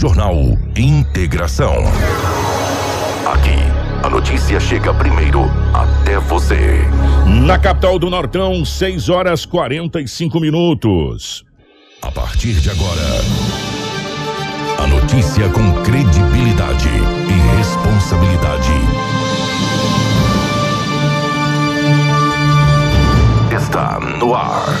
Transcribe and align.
Jornal 0.00 0.34
Integração. 0.78 1.74
Aqui, 3.30 3.58
a 4.02 4.08
notícia 4.08 4.58
chega 4.58 4.94
primeiro 4.94 5.42
até 5.74 6.18
você. 6.18 6.78
Na 7.26 7.58
capital 7.58 7.98
do 7.98 8.08
Nortão, 8.08 8.64
6 8.64 9.10
horas 9.10 9.44
45 9.44 10.40
minutos. 10.40 11.44
A 12.00 12.10
partir 12.10 12.54
de 12.54 12.70
agora, 12.70 13.20
a 14.78 14.86
notícia 14.86 15.50
com 15.50 15.70
credibilidade 15.82 16.88
e 16.88 17.58
responsabilidade. 17.58 18.72
Está 23.54 24.00
no 24.18 24.34
ar. 24.34 24.80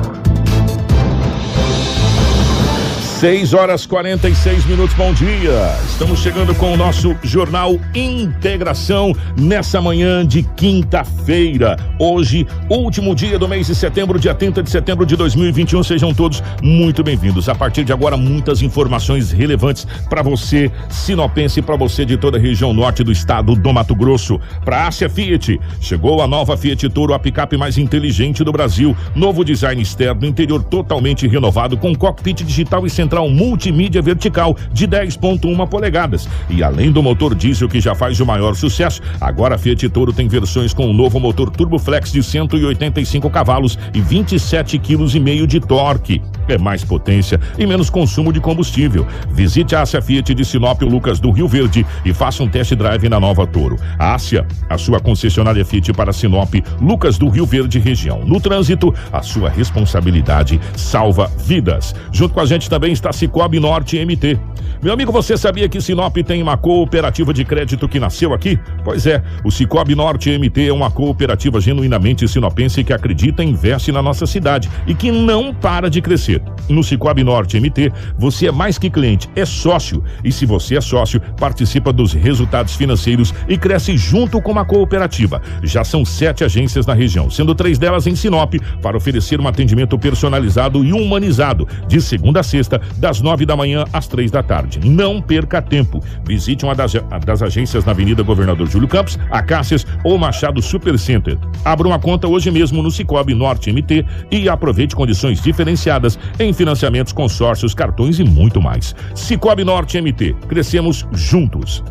6 3.21 3.53
horas 3.53 3.85
46 3.85 4.65
minutos, 4.65 4.95
bom 4.95 5.13
dia. 5.13 5.77
Estamos 5.87 6.21
chegando 6.21 6.55
com 6.55 6.73
o 6.73 6.75
nosso 6.75 7.15
jornal 7.21 7.77
Integração 7.93 9.13
nessa 9.37 9.79
manhã 9.79 10.25
de 10.25 10.41
quinta-feira. 10.41 11.77
Hoje, 11.99 12.47
último 12.67 13.13
dia 13.13 13.37
do 13.37 13.47
mês 13.47 13.67
de 13.67 13.75
setembro, 13.75 14.17
dia 14.17 14.33
30 14.33 14.63
de 14.63 14.71
setembro 14.71 15.05
de 15.05 15.15
2021. 15.15 15.83
Sejam 15.83 16.15
todos 16.15 16.41
muito 16.63 17.03
bem-vindos. 17.03 17.47
A 17.47 17.53
partir 17.53 17.83
de 17.83 17.93
agora, 17.93 18.17
muitas 18.17 18.63
informações 18.63 19.31
relevantes 19.31 19.85
para 20.09 20.23
você, 20.23 20.71
sinopense, 20.89 21.61
para 21.61 21.75
você 21.75 22.03
de 22.03 22.17
toda 22.17 22.39
a 22.39 22.41
região 22.41 22.73
norte 22.73 23.03
do 23.03 23.11
estado 23.11 23.53
do 23.53 23.71
Mato 23.71 23.93
Grosso. 23.93 24.41
Para 24.65 24.87
Ásia 24.87 25.07
Fiat, 25.07 25.61
chegou 25.79 26.23
a 26.23 26.27
nova 26.27 26.57
Fiat 26.57 26.89
Toro, 26.89 27.13
a 27.13 27.19
picape 27.19 27.55
mais 27.55 27.77
inteligente 27.77 28.43
do 28.43 28.51
Brasil. 28.51 28.97
Novo 29.13 29.45
design 29.45 29.79
externo, 29.79 30.25
interior 30.25 30.63
totalmente 30.63 31.27
renovado, 31.27 31.77
com 31.77 31.93
cockpit 31.93 32.43
digital 32.43 32.83
e 32.87 32.89
central 32.89 33.10
central 33.11 33.29
multimídia 33.29 34.01
vertical 34.01 34.55
de 34.71 34.87
10.1 34.87 35.67
polegadas. 35.67 36.29
E 36.49 36.63
além 36.63 36.91
do 36.91 37.03
motor 37.03 37.35
diesel 37.35 37.67
que 37.67 37.81
já 37.81 37.93
faz 37.93 38.21
o 38.21 38.25
maior 38.25 38.55
sucesso, 38.55 39.01
agora 39.19 39.55
a 39.55 39.57
Fiat 39.57 39.89
Toro 39.89 40.13
tem 40.13 40.29
versões 40.29 40.73
com 40.73 40.89
o 40.89 40.93
novo 40.93 41.19
motor 41.19 41.49
Turboflex 41.49 42.09
de 42.13 42.23
185 42.23 43.29
cavalos 43.29 43.77
e 43.93 43.99
27 43.99 44.79
kg 44.79 45.45
de 45.45 45.59
torque. 45.59 46.21
É 46.47 46.57
mais 46.57 46.85
potência 46.85 47.39
e 47.57 47.67
menos 47.67 47.89
consumo 47.89 48.31
de 48.31 48.39
combustível. 48.39 49.05
Visite 49.31 49.75
a 49.75 49.81
Ásia 49.81 50.01
Fiat 50.01 50.33
de 50.33 50.45
Sinop 50.45 50.81
Lucas 50.81 51.19
do 51.19 51.31
Rio 51.31 51.47
Verde 51.49 51.85
e 52.05 52.13
faça 52.13 52.41
um 52.43 52.47
test 52.47 52.73
drive 52.75 53.09
na 53.09 53.19
nova 53.19 53.45
Toro. 53.45 53.77
Ásia, 53.99 54.47
a 54.69 54.77
sua 54.77 55.01
concessionária 55.01 55.65
Fiat 55.65 55.91
para 55.91 56.13
Sinop, 56.13 56.53
Lucas 56.81 57.17
do 57.17 57.27
Rio 57.27 57.45
Verde 57.45 57.77
região. 57.77 58.23
No 58.25 58.39
trânsito, 58.39 58.93
a 59.11 59.21
sua 59.21 59.49
responsabilidade 59.49 60.59
salva 60.77 61.29
vidas. 61.37 61.93
Junto 62.11 62.33
com 62.33 62.39
a 62.39 62.45
gente 62.45 62.69
também 62.69 62.91
está 63.01 63.11
Cicobi 63.11 63.59
Norte 63.59 64.05
MT. 64.05 64.50
Meu 64.83 64.93
amigo, 64.93 65.11
você 65.11 65.37
sabia 65.37 65.69
que 65.69 65.79
Sinop 65.79 66.17
tem 66.25 66.41
uma 66.41 66.57
cooperativa 66.57 67.31
de 67.31 67.45
crédito 67.45 67.87
que 67.87 67.99
nasceu 67.99 68.33
aqui? 68.33 68.59
Pois 68.83 69.05
é, 69.05 69.21
o 69.45 69.51
Cicobi 69.51 69.93
Norte 69.93 70.35
MT 70.35 70.69
é 70.69 70.73
uma 70.73 70.89
cooperativa 70.89 71.61
genuinamente 71.61 72.27
sinopense 72.27 72.83
que 72.83 72.91
acredita 72.91 73.43
e 73.43 73.47
investe 73.47 73.91
na 73.91 74.01
nossa 74.01 74.25
cidade 74.25 74.67
e 74.87 74.95
que 74.95 75.11
não 75.11 75.53
para 75.53 75.87
de 75.87 76.01
crescer. 76.01 76.41
No 76.67 76.83
Cicobi 76.83 77.23
Norte 77.23 77.59
MT, 77.59 77.91
você 78.17 78.47
é 78.47 78.51
mais 78.51 78.79
que 78.79 78.89
cliente, 78.89 79.29
é 79.35 79.45
sócio. 79.45 80.03
E 80.23 80.31
se 80.31 80.47
você 80.47 80.77
é 80.77 80.81
sócio, 80.81 81.21
participa 81.39 81.93
dos 81.93 82.13
resultados 82.13 82.75
financeiros 82.75 83.35
e 83.47 83.59
cresce 83.59 83.95
junto 83.95 84.41
com 84.41 84.57
a 84.57 84.65
cooperativa. 84.65 85.43
Já 85.61 85.83
são 85.83 86.03
sete 86.03 86.43
agências 86.43 86.87
na 86.87 86.95
região, 86.95 87.29
sendo 87.29 87.53
três 87.53 87.77
delas 87.77 88.07
em 88.07 88.15
Sinop, 88.15 88.55
para 88.81 88.97
oferecer 88.97 89.39
um 89.39 89.47
atendimento 89.47 89.95
personalizado 89.99 90.83
e 90.83 90.91
humanizado, 90.91 91.67
de 91.87 92.01
segunda 92.01 92.39
a 92.39 92.43
sexta, 92.43 92.81
das 92.97 93.21
nove 93.21 93.45
da 93.45 93.55
manhã 93.55 93.85
às 93.93 94.07
três 94.07 94.31
da 94.31 94.41
tarde. 94.41 94.70
Não 94.79 95.21
perca 95.21 95.61
tempo. 95.61 96.03
Visite 96.25 96.65
uma 96.65 96.75
das, 96.75 96.93
das 97.25 97.41
agências 97.41 97.85
na 97.85 97.91
Avenida 97.91 98.23
Governador 98.23 98.67
Júlio 98.67 98.87
Campos, 98.87 99.17
Acácias 99.29 99.85
ou 100.03 100.17
Machado 100.17 100.61
Super 100.61 100.97
Center. 100.97 101.37
Abra 101.63 101.87
uma 101.87 101.99
conta 101.99 102.27
hoje 102.27 102.49
mesmo 102.51 102.81
no 102.81 102.91
Cicobi 102.91 103.33
Norte 103.33 103.71
MT 103.71 104.05
e 104.31 104.49
aproveite 104.49 104.95
condições 104.95 105.41
diferenciadas 105.41 106.17
em 106.39 106.53
financiamentos, 106.53 107.13
consórcios, 107.13 107.73
cartões 107.73 108.19
e 108.19 108.23
muito 108.23 108.61
mais. 108.61 108.95
Cicobi 109.15 109.63
Norte 109.63 109.99
MT. 110.01 110.35
Crescemos 110.47 111.07
juntos. 111.11 111.83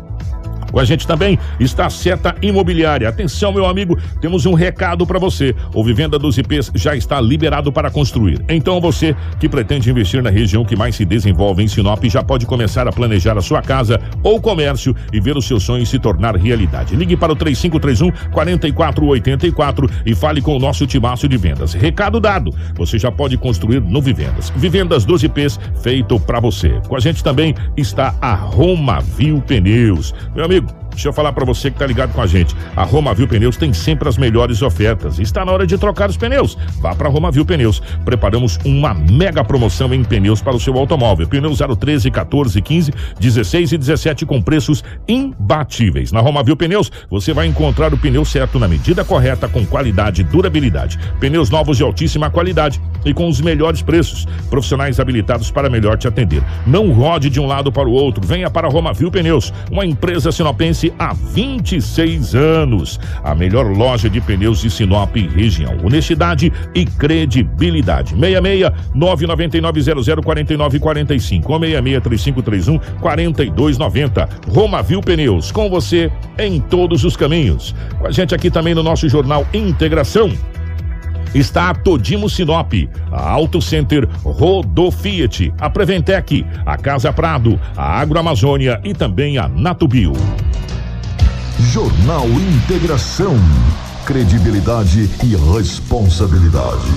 Com 0.71 0.79
a 0.79 0.85
gente 0.85 1.05
também 1.05 1.37
está 1.59 1.85
a 1.85 1.89
Seta 1.89 2.35
Imobiliária. 2.41 3.09
Atenção, 3.09 3.51
meu 3.51 3.65
amigo, 3.65 3.97
temos 4.19 4.45
um 4.45 4.53
recado 4.53 5.05
para 5.05 5.19
você. 5.19 5.55
O 5.73 5.83
Vivenda 5.83 6.17
dos 6.17 6.37
IPs 6.37 6.71
já 6.75 6.95
está 6.95 7.19
liberado 7.19 7.71
para 7.71 7.91
construir. 7.91 8.41
Então 8.49 8.79
você 8.79 9.15
que 9.39 9.49
pretende 9.49 9.89
investir 9.89 10.21
na 10.21 10.29
região 10.29 10.63
que 10.65 10.75
mais 10.75 10.95
se 10.95 11.05
desenvolve 11.05 11.63
em 11.63 11.67
Sinop 11.67 12.03
já 12.05 12.23
pode 12.23 12.45
começar 12.45 12.87
a 12.87 12.91
planejar 12.91 13.37
a 13.37 13.41
sua 13.41 13.61
casa 13.61 13.99
ou 14.23 14.39
comércio 14.39 14.95
e 15.11 15.19
ver 15.19 15.37
os 15.37 15.45
seus 15.45 15.63
sonhos 15.63 15.89
se 15.89 15.99
tornar 15.99 16.35
realidade. 16.35 16.95
Ligue 16.95 17.15
para 17.17 17.33
o 17.33 17.35
3531 17.35 18.11
4484 18.31 19.89
e 20.05 20.15
fale 20.15 20.41
com 20.41 20.55
o 20.55 20.59
nosso 20.59 20.85
timaço 20.87 21.27
de 21.27 21.37
vendas. 21.37 21.73
Recado 21.73 22.19
dado. 22.19 22.53
Você 22.75 22.97
já 22.97 23.11
pode 23.11 23.37
construir 23.37 23.81
no 23.81 24.01
Vivendas. 24.01 24.51
Vivendas 24.55 25.05
dos 25.05 25.23
IPs 25.23 25.59
feito 25.81 26.19
para 26.19 26.39
você. 26.39 26.79
Com 26.87 26.95
a 26.95 26.99
gente 26.99 27.23
também 27.23 27.55
está 27.75 28.15
a 28.21 28.33
Roma 28.33 28.99
Viu 29.01 29.41
Pneus. 29.41 30.13
Meu 30.35 30.45
amigo, 30.45 30.60
Deixa 30.91 31.07
eu 31.07 31.13
falar 31.13 31.33
para 31.33 31.45
você 31.45 31.71
que 31.71 31.79
tá 31.79 31.87
ligado 31.87 32.13
com 32.13 32.21
a 32.21 32.27
gente. 32.27 32.55
A 32.75 32.83
Roma 32.83 33.13
Viu 33.13 33.27
Pneus 33.27 33.57
tem 33.57 33.73
sempre 33.73 34.07
as 34.07 34.17
melhores 34.17 34.61
ofertas. 34.61 35.19
Está 35.19 35.43
na 35.43 35.51
hora 35.51 35.65
de 35.65 35.77
trocar 35.77 36.09
os 36.09 36.17
pneus. 36.17 36.57
Vá 36.79 36.93
para 36.93 37.09
Roma 37.09 37.31
Viu 37.31 37.45
Pneus. 37.45 37.81
Preparamos 38.05 38.59
uma 38.65 38.93
mega 38.93 39.43
promoção 39.43 39.93
em 39.93 40.03
pneus 40.03 40.41
para 40.41 40.55
o 40.55 40.59
seu 40.59 40.77
automóvel. 40.77 41.27
Pneus 41.27 41.59
013, 41.59 42.11
14, 42.11 42.61
15, 42.61 42.93
16 43.19 43.71
e 43.71 43.77
17 43.77 44.25
com 44.25 44.41
preços 44.41 44.83
imbatíveis. 45.07 46.11
Na 46.11 46.19
Roma 46.19 46.43
Viu 46.43 46.55
Pneus, 46.55 46.91
você 47.09 47.33
vai 47.33 47.47
encontrar 47.47 47.93
o 47.93 47.97
pneu 47.97 48.25
certo 48.25 48.59
na 48.59 48.67
medida 48.67 49.03
correta, 49.03 49.47
com 49.47 49.65
qualidade 49.65 50.21
e 50.21 50.23
durabilidade. 50.23 50.99
Pneus 51.19 51.49
novos 51.49 51.77
de 51.77 51.83
altíssima 51.83 52.29
qualidade 52.29 52.81
e 53.05 53.13
com 53.13 53.27
os 53.27 53.41
melhores 53.41 53.81
preços. 53.81 54.27
Profissionais 54.49 54.99
habilitados 54.99 55.49
para 55.49 55.69
melhor 55.69 55.97
te 55.97 56.07
atender. 56.07 56.43
Não 56.67 56.91
rode 56.91 57.29
de 57.29 57.39
um 57.39 57.47
lado 57.47 57.71
para 57.71 57.87
o 57.87 57.91
outro. 57.91 58.25
Venha 58.25 58.49
para 58.49 58.67
Roma 58.67 58.93
Viu 58.93 59.09
Pneus, 59.09 59.53
uma 59.71 59.85
empresa 59.85 60.31
sinopense 60.31 60.80
há 60.97 61.13
26 61.13 62.33
anos. 62.33 62.99
A 63.23 63.35
melhor 63.35 63.65
loja 63.65 64.09
de 64.09 64.21
pneus 64.21 64.61
de 64.61 64.69
Sinop 64.69 65.15
região. 65.15 65.77
Honestidade 65.83 66.51
e 66.73 66.85
credibilidade. 66.85 68.15
66 68.15 68.71
999 68.95 69.81
00 69.81 70.23
49 70.23 70.79
45 70.79 71.53
ou 71.53 71.59
66 71.59 72.03
3531 72.03 72.79
4290. 72.99 74.29
Viu 74.85 75.01
Pneus, 75.01 75.51
com 75.51 75.69
você 75.69 76.11
em 76.39 76.59
todos 76.59 77.03
os 77.03 77.15
caminhos. 77.15 77.75
Com 77.99 78.07
a 78.07 78.11
gente 78.11 78.33
aqui 78.33 78.49
também 78.49 78.73
no 78.73 78.83
nosso 78.83 79.07
jornal 79.07 79.45
Integração 79.53 80.31
está 81.33 81.69
a 81.69 81.73
Todimo 81.73 82.29
Sinop, 82.29 82.73
a 83.11 83.29
Auto 83.29 83.61
Center 83.61 84.07
Rodo 84.23 84.91
Fiat, 84.91 85.53
a 85.59 85.69
Preventec, 85.69 86.45
a 86.65 86.77
Casa 86.77 87.11
Prado, 87.13 87.59
a 87.75 87.99
Agroamazônia 87.99 88.79
e 88.83 88.93
também 88.93 89.37
a 89.37 89.47
Natubio. 89.47 90.13
Jornal 91.69 92.27
Integração. 92.27 93.35
Credibilidade 94.05 95.09
e 95.23 95.35
responsabilidade. 95.55 96.87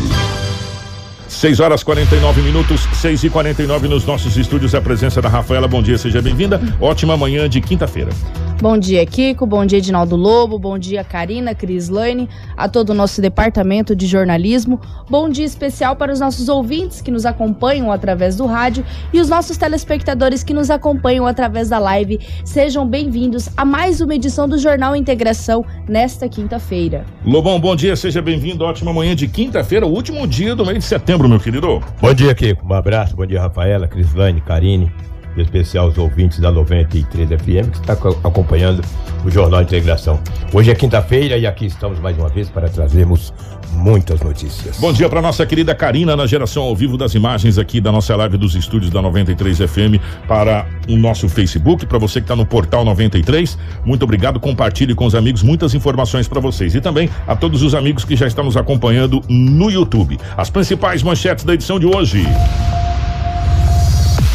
6 1.28 1.60
horas 1.60 1.82
49 1.82 2.40
minutos, 2.40 2.88
6 2.94 3.24
e 3.24 3.30
49 3.30 3.88
nos 3.88 4.06
nossos 4.06 4.36
estúdios. 4.36 4.74
A 4.74 4.80
presença 4.80 5.20
da 5.20 5.28
Rafaela. 5.28 5.68
Bom 5.68 5.82
dia, 5.82 5.98
seja 5.98 6.22
bem-vinda. 6.22 6.60
Ótima 6.80 7.16
manhã 7.16 7.48
de 7.48 7.60
quinta-feira. 7.60 8.10
Bom 8.60 8.78
dia, 8.78 9.04
Kiko. 9.04 9.44
Bom 9.44 9.66
dia, 9.66 9.78
Edinaldo 9.78 10.16
Lobo. 10.16 10.58
Bom 10.58 10.78
dia, 10.78 11.04
Karina, 11.04 11.54
Cris 11.54 11.88
Lane, 11.88 12.28
a 12.56 12.68
todo 12.68 12.90
o 12.90 12.94
nosso 12.94 13.20
departamento 13.20 13.94
de 13.94 14.06
jornalismo. 14.06 14.80
Bom 15.10 15.28
dia 15.28 15.44
especial 15.44 15.96
para 15.96 16.12
os 16.12 16.20
nossos 16.20 16.48
ouvintes 16.48 17.02
que 17.02 17.10
nos 17.10 17.26
acompanham 17.26 17.90
através 17.92 18.36
do 18.36 18.46
rádio 18.46 18.84
e 19.12 19.20
os 19.20 19.28
nossos 19.28 19.56
telespectadores 19.56 20.42
que 20.42 20.54
nos 20.54 20.70
acompanham 20.70 21.26
através 21.26 21.68
da 21.68 21.78
live. 21.78 22.20
Sejam 22.44 22.86
bem-vindos 22.86 23.50
a 23.56 23.64
mais 23.64 24.00
uma 24.00 24.14
edição 24.14 24.48
do 24.48 24.56
Jornal 24.56 24.94
Integração 24.96 25.64
nesta 25.88 26.28
quinta-feira. 26.28 27.04
Lobão, 27.26 27.60
bom 27.60 27.74
dia, 27.74 27.96
seja 27.96 28.22
bem-vindo. 28.22 28.64
Ótima 28.64 28.92
manhã 28.92 29.14
de 29.14 29.26
quinta-feira, 29.28 29.84
o 29.84 29.90
último 29.90 30.26
dia 30.26 30.54
do 30.54 30.64
mês 30.64 30.78
de 30.78 30.84
setembro, 30.84 31.28
meu 31.28 31.40
querido. 31.40 31.82
Bom 32.00 32.14
dia, 32.14 32.34
Kiko. 32.34 32.64
Um 32.66 32.72
abraço. 32.72 33.16
Bom 33.16 33.26
dia, 33.26 33.42
Rafaela, 33.42 33.88
Crislane, 33.88 34.40
Karine 34.40 34.90
em 35.36 35.42
especial 35.42 35.88
os 35.88 35.98
ouvintes 35.98 36.38
da 36.38 36.50
93 36.50 37.28
FM 37.28 37.70
que 37.70 37.78
está 37.78 37.92
acompanhando 37.92 38.82
o 39.24 39.30
Jornal 39.30 39.62
Integração. 39.62 40.20
Hoje 40.52 40.70
é 40.70 40.74
quinta-feira 40.74 41.36
e 41.36 41.46
aqui 41.46 41.66
estamos 41.66 41.98
mais 41.98 42.16
uma 42.18 42.28
vez 42.28 42.48
para 42.48 42.68
trazermos 42.68 43.32
muitas 43.74 44.20
notícias. 44.20 44.78
Bom 44.78 44.92
dia 44.92 45.08
para 45.08 45.20
nossa 45.20 45.44
querida 45.44 45.74
Karina 45.74 46.16
na 46.16 46.26
geração 46.26 46.62
ao 46.62 46.76
vivo 46.76 46.96
das 46.96 47.14
imagens 47.14 47.58
aqui 47.58 47.80
da 47.80 47.90
nossa 47.90 48.14
live 48.16 48.36
dos 48.36 48.54
estúdios 48.54 48.90
da 48.90 49.02
93 49.02 49.58
FM 49.58 50.00
para 50.28 50.66
o 50.88 50.96
nosso 50.96 51.28
Facebook, 51.28 51.86
para 51.86 51.98
você 51.98 52.20
que 52.20 52.24
está 52.24 52.36
no 52.36 52.46
portal 52.46 52.84
93. 52.84 53.58
Muito 53.84 54.04
obrigado, 54.04 54.38
compartilhe 54.38 54.94
com 54.94 55.06
os 55.06 55.14
amigos 55.14 55.42
muitas 55.42 55.74
informações 55.74 56.28
para 56.28 56.40
vocês 56.40 56.74
e 56.74 56.80
também 56.80 57.10
a 57.26 57.34
todos 57.34 57.62
os 57.62 57.74
amigos 57.74 58.04
que 58.04 58.16
já 58.16 58.26
estão 58.26 58.44
nos 58.44 58.56
acompanhando 58.56 59.20
no 59.28 59.70
YouTube. 59.70 60.18
As 60.36 60.50
principais 60.50 61.02
manchetes 61.02 61.44
da 61.44 61.54
edição 61.54 61.78
de 61.78 61.86
hoje. 61.86 62.24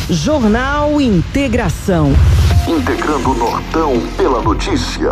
Jornal 0.10 1.00
Integração. 1.00 2.12
Integrando 2.68 3.30
o 3.30 3.36
Nortão 3.36 4.02
pela 4.18 4.42
notícia. 4.42 5.12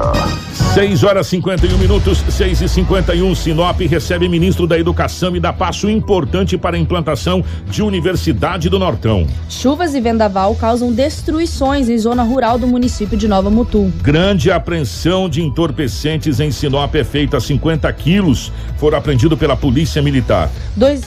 6 0.73 1.03
horas 1.03 1.27
51 1.27 1.77
minutos, 1.77 2.23
6 2.27 2.61
e 2.61 2.67
51 2.67 3.35
Sinop 3.35 3.79
recebe 3.81 4.27
ministro 4.27 4.65
da 4.65 4.77
Educação 4.77 5.35
e 5.35 5.39
dá 5.39 5.53
passo 5.53 5.87
importante 5.87 6.57
para 6.57 6.75
a 6.75 6.79
implantação 6.79 7.43
de 7.69 7.83
Universidade 7.83 8.69
do 8.69 8.79
Nortão. 8.79 9.27
Chuvas 9.47 9.93
e 9.93 10.01
vendaval 10.01 10.55
causam 10.55 10.91
destruições 10.91 11.89
em 11.89 11.97
zona 11.99 12.23
rural 12.23 12.57
do 12.57 12.65
município 12.65 13.15
de 13.15 13.27
Nova 13.27 13.51
Mutum. 13.51 13.91
Grande 14.01 14.49
apreensão 14.49 15.29
de 15.29 15.43
entorpecentes 15.43 16.39
em 16.39 16.49
Sinop 16.49 16.95
é 16.95 17.03
feita 17.03 17.37
a 17.37 17.39
50 17.39 17.91
quilos. 17.93 18.51
Foram 18.77 18.97
apreendidos 18.97 19.37
pela 19.37 19.55
Polícia 19.55 20.01
Militar. 20.01 20.49
Dois 20.75 21.01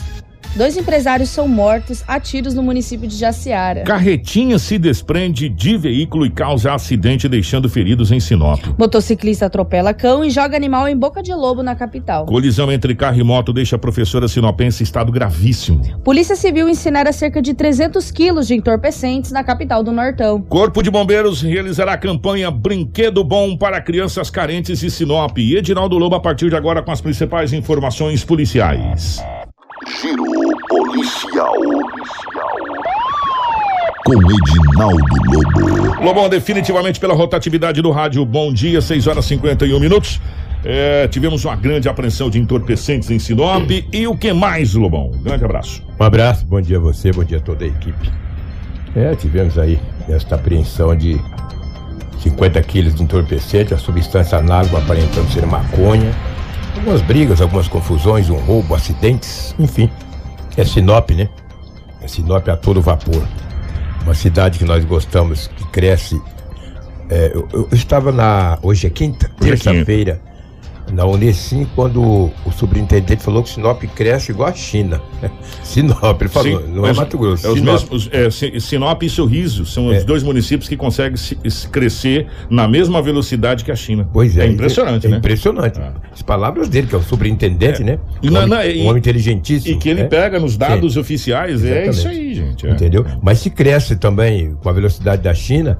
Dois 0.55 0.75
empresários 0.75 1.29
são 1.29 1.47
mortos 1.47 2.03
a 2.07 2.19
tiros 2.19 2.53
no 2.53 2.61
município 2.61 3.07
de 3.07 3.15
Jaciara. 3.15 3.83
Carretinha 3.83 4.59
se 4.59 4.77
desprende 4.77 5.47
de 5.47 5.77
veículo 5.77 6.25
e 6.25 6.29
causa 6.29 6.73
acidente, 6.73 7.29
deixando 7.29 7.69
feridos 7.69 8.11
em 8.11 8.19
Sinop. 8.19 8.59
Motociclista 8.77 9.45
atropela 9.45 9.93
cão 9.93 10.25
e 10.25 10.29
joga 10.29 10.57
animal 10.57 10.87
em 10.87 10.97
boca 10.97 11.23
de 11.23 11.33
lobo 11.33 11.63
na 11.63 11.75
capital. 11.75 12.25
Colisão 12.25 12.71
entre 12.71 12.93
carro 12.93 13.19
e 13.19 13.23
moto 13.23 13.53
deixa 13.53 13.75
a 13.75 13.79
professora 13.79 14.27
sinopense 14.27 14.83
em 14.83 14.85
estado 14.85 15.11
gravíssimo. 15.11 15.81
Polícia 16.03 16.35
Civil 16.35 16.67
incinera 16.67 17.13
cerca 17.13 17.41
de 17.41 17.53
300 17.53 18.11
quilos 18.11 18.47
de 18.47 18.55
entorpecentes 18.55 19.31
na 19.31 19.43
capital 19.43 19.83
do 19.83 19.91
Nortão. 19.91 20.41
Corpo 20.41 20.83
de 20.83 20.91
Bombeiros 20.91 21.41
realizará 21.41 21.93
a 21.93 21.97
campanha 21.97 22.51
Brinquedo 22.51 23.23
Bom 23.23 23.55
para 23.55 23.81
crianças 23.81 24.29
carentes 24.29 24.79
de 24.79 24.91
Sinop. 24.91 25.37
E 25.37 25.55
Edinaldo 25.55 25.97
Lobo 25.97 26.15
a 26.15 26.19
partir 26.19 26.49
de 26.49 26.55
agora 26.55 26.81
com 26.81 26.91
as 26.91 26.99
principais 26.99 27.53
informações 27.53 28.25
policiais. 28.25 29.21
Giro 29.87 30.23
policial. 30.69 31.55
Com 34.05 34.13
Edinaldo 34.13 35.15
Lobo. 35.25 36.03
Lobão, 36.03 36.29
definitivamente 36.29 36.99
pela 36.99 37.15
rotatividade 37.15 37.81
do 37.81 37.89
rádio. 37.89 38.23
Bom 38.23 38.53
dia, 38.53 38.79
6 38.79 39.07
horas 39.07 39.25
e 39.25 39.29
51 39.29 39.79
minutos. 39.79 40.21
É, 40.63 41.07
tivemos 41.07 41.43
uma 41.45 41.55
grande 41.55 41.89
apreensão 41.89 42.29
de 42.29 42.37
entorpecentes 42.37 43.09
em 43.09 43.17
Sinop. 43.17 43.71
E 43.91 44.07
o 44.07 44.15
que 44.15 44.31
mais, 44.31 44.75
Lobão? 44.75 45.09
Grande 45.23 45.45
abraço. 45.45 45.83
Um 45.99 46.03
abraço, 46.03 46.45
bom 46.45 46.61
dia 46.61 46.77
a 46.77 46.79
você, 46.79 47.11
bom 47.11 47.23
dia 47.23 47.39
a 47.39 47.41
toda 47.41 47.65
a 47.65 47.67
equipe. 47.67 48.11
É, 48.95 49.15
tivemos 49.15 49.57
aí 49.57 49.79
esta 50.07 50.35
apreensão 50.35 50.95
de 50.95 51.19
50 52.19 52.61
quilos 52.61 52.93
de 52.93 53.01
entorpecente, 53.01 53.73
a 53.73 53.77
substância 53.79 54.37
análoga 54.37 54.77
aparentando 54.77 55.27
ser 55.31 55.47
maconha 55.47 56.15
algumas 56.77 57.01
brigas, 57.01 57.41
algumas 57.41 57.67
confusões, 57.67 58.29
um 58.29 58.35
roubo, 58.35 58.75
acidentes, 58.75 59.55
enfim. 59.59 59.89
É 60.57 60.63
Sinop, 60.63 61.11
né? 61.11 61.29
É 62.01 62.07
Sinop 62.07 62.47
a 62.49 62.57
todo 62.57 62.81
vapor. 62.81 63.23
Uma 64.03 64.13
cidade 64.13 64.57
que 64.57 64.65
nós 64.65 64.83
gostamos, 64.83 65.47
que 65.47 65.65
cresce. 65.67 66.21
É, 67.09 67.31
eu, 67.33 67.47
eu, 67.53 67.69
estava 67.71 68.11
na. 68.11 68.57
Hoje 68.61 68.87
é 68.87 68.89
quinta, 68.89 69.29
é 69.39 69.43
terça-feira 69.43 70.21
na 70.91 71.05
Unesim 71.05 71.67
quando 71.75 72.01
o 72.45 72.51
superintendente 72.51 73.23
falou 73.23 73.41
que 73.43 73.49
Sinop 73.49 73.81
cresce 73.95 74.31
igual 74.31 74.49
a 74.49 74.53
China. 74.53 75.01
Sinop, 75.63 76.21
ele 76.21 76.29
falou, 76.29 76.61
Sim, 76.61 76.67
não 76.73 76.85
é 76.85 76.91
os- 76.91 76.97
Mato 76.97 77.17
Grosso. 77.17 77.47
É 77.47 77.53
Sinop. 77.53 77.81
mesmos, 77.81 78.09
é, 78.11 78.29
Si- 78.29 78.59
Sinop 78.59 79.03
e 79.03 79.09
Sorriso 79.09 79.65
são 79.65 79.91
É. 79.91 79.97
os 79.97 80.03
dois 80.05 80.23
municípios 80.23 80.67
que 80.67 80.75
conseguem 80.77 81.15
se- 81.17 81.37
se 81.49 81.67
crescer 81.67 82.27
na 82.49 82.67
mesma 82.67 83.01
velocidade 83.01 83.63
que 83.63 83.71
a 83.71 83.75
China. 83.75 84.07
Pois 84.11 84.37
é. 84.37 84.45
É 84.45 84.47
impressionante, 84.47 85.07
é, 85.07 85.09
né? 85.09 85.17
impressionante. 85.17 85.79
É. 85.79 85.91
As 86.11 86.21
palavras 86.21 86.67
dele, 86.69 86.87
que 86.87 86.95
é 86.95 86.97
o 86.97 87.03
superintendente, 87.03 87.83
né? 87.83 87.99
E 88.21 88.29
um, 88.29 88.33
na- 88.33 88.43
homem, 88.43 88.77
e- 88.77 88.81
um 88.83 88.87
homem 88.87 88.99
inteligentíssimo. 88.99 89.75
E 89.75 89.77
que 89.79 89.89
ele 89.89 90.03
né? 90.03 90.07
pega 90.09 90.39
nos 90.39 90.57
dados 90.57 90.97
oficiais, 90.97 91.63
é 91.63 91.87
Exatamente. 91.87 91.97
isso 91.97 92.07
aí, 92.07 92.33
gente. 92.35 92.67
é. 92.67 92.71
Entendeu? 92.71 93.05
Mas 93.21 93.39
se 93.39 93.49
cresce 93.49 93.95
também 93.95 94.55
com 94.61 94.69
a 94.69 94.73
velocidade 94.73 95.21
da 95.21 95.33
China. 95.33 95.77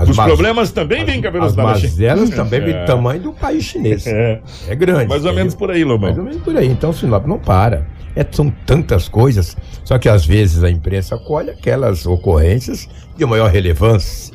As 0.00 0.08
Os 0.08 0.16
problemas 0.16 0.70
também 0.72 1.04
vêm 1.04 1.20
com 1.20 1.26
a 1.26 1.30
As 1.30 1.34
velocidade 1.34 1.68
da 1.68 1.74
China. 1.78 1.90
mazelas 1.90 2.30
também 2.30 2.60
vêm 2.60 2.74
É. 2.74 2.80
do 2.80 2.86
tamanho 2.86 3.20
do 3.20 3.32
país 3.32 3.64
chinês. 3.64 4.06
É, 4.06 4.40
É, 4.68 4.74
grande. 4.74 5.06
mais 5.08 5.10
ou 5.10 5.16
entendeu? 5.28 5.34
menos 5.34 5.54
por 5.54 5.70
aí, 5.70 5.84
Lobão. 5.84 6.08
Mais 6.08 6.18
ou 6.18 6.24
menos 6.24 6.42
por 6.42 6.56
aí. 6.56 6.66
Então 6.68 6.90
Sinop 6.92 7.26
não 7.26 7.38
para. 7.38 7.86
É, 8.16 8.26
são 8.30 8.50
tantas 8.64 9.08
coisas. 9.08 9.56
Só 9.84 9.98
que 9.98 10.08
às 10.08 10.24
vezes 10.24 10.64
a 10.64 10.70
imprensa 10.70 11.18
colhe 11.18 11.50
aquelas 11.50 12.06
ocorrências 12.06 12.88
de 13.16 13.26
maior 13.26 13.50
relevância. 13.50 14.34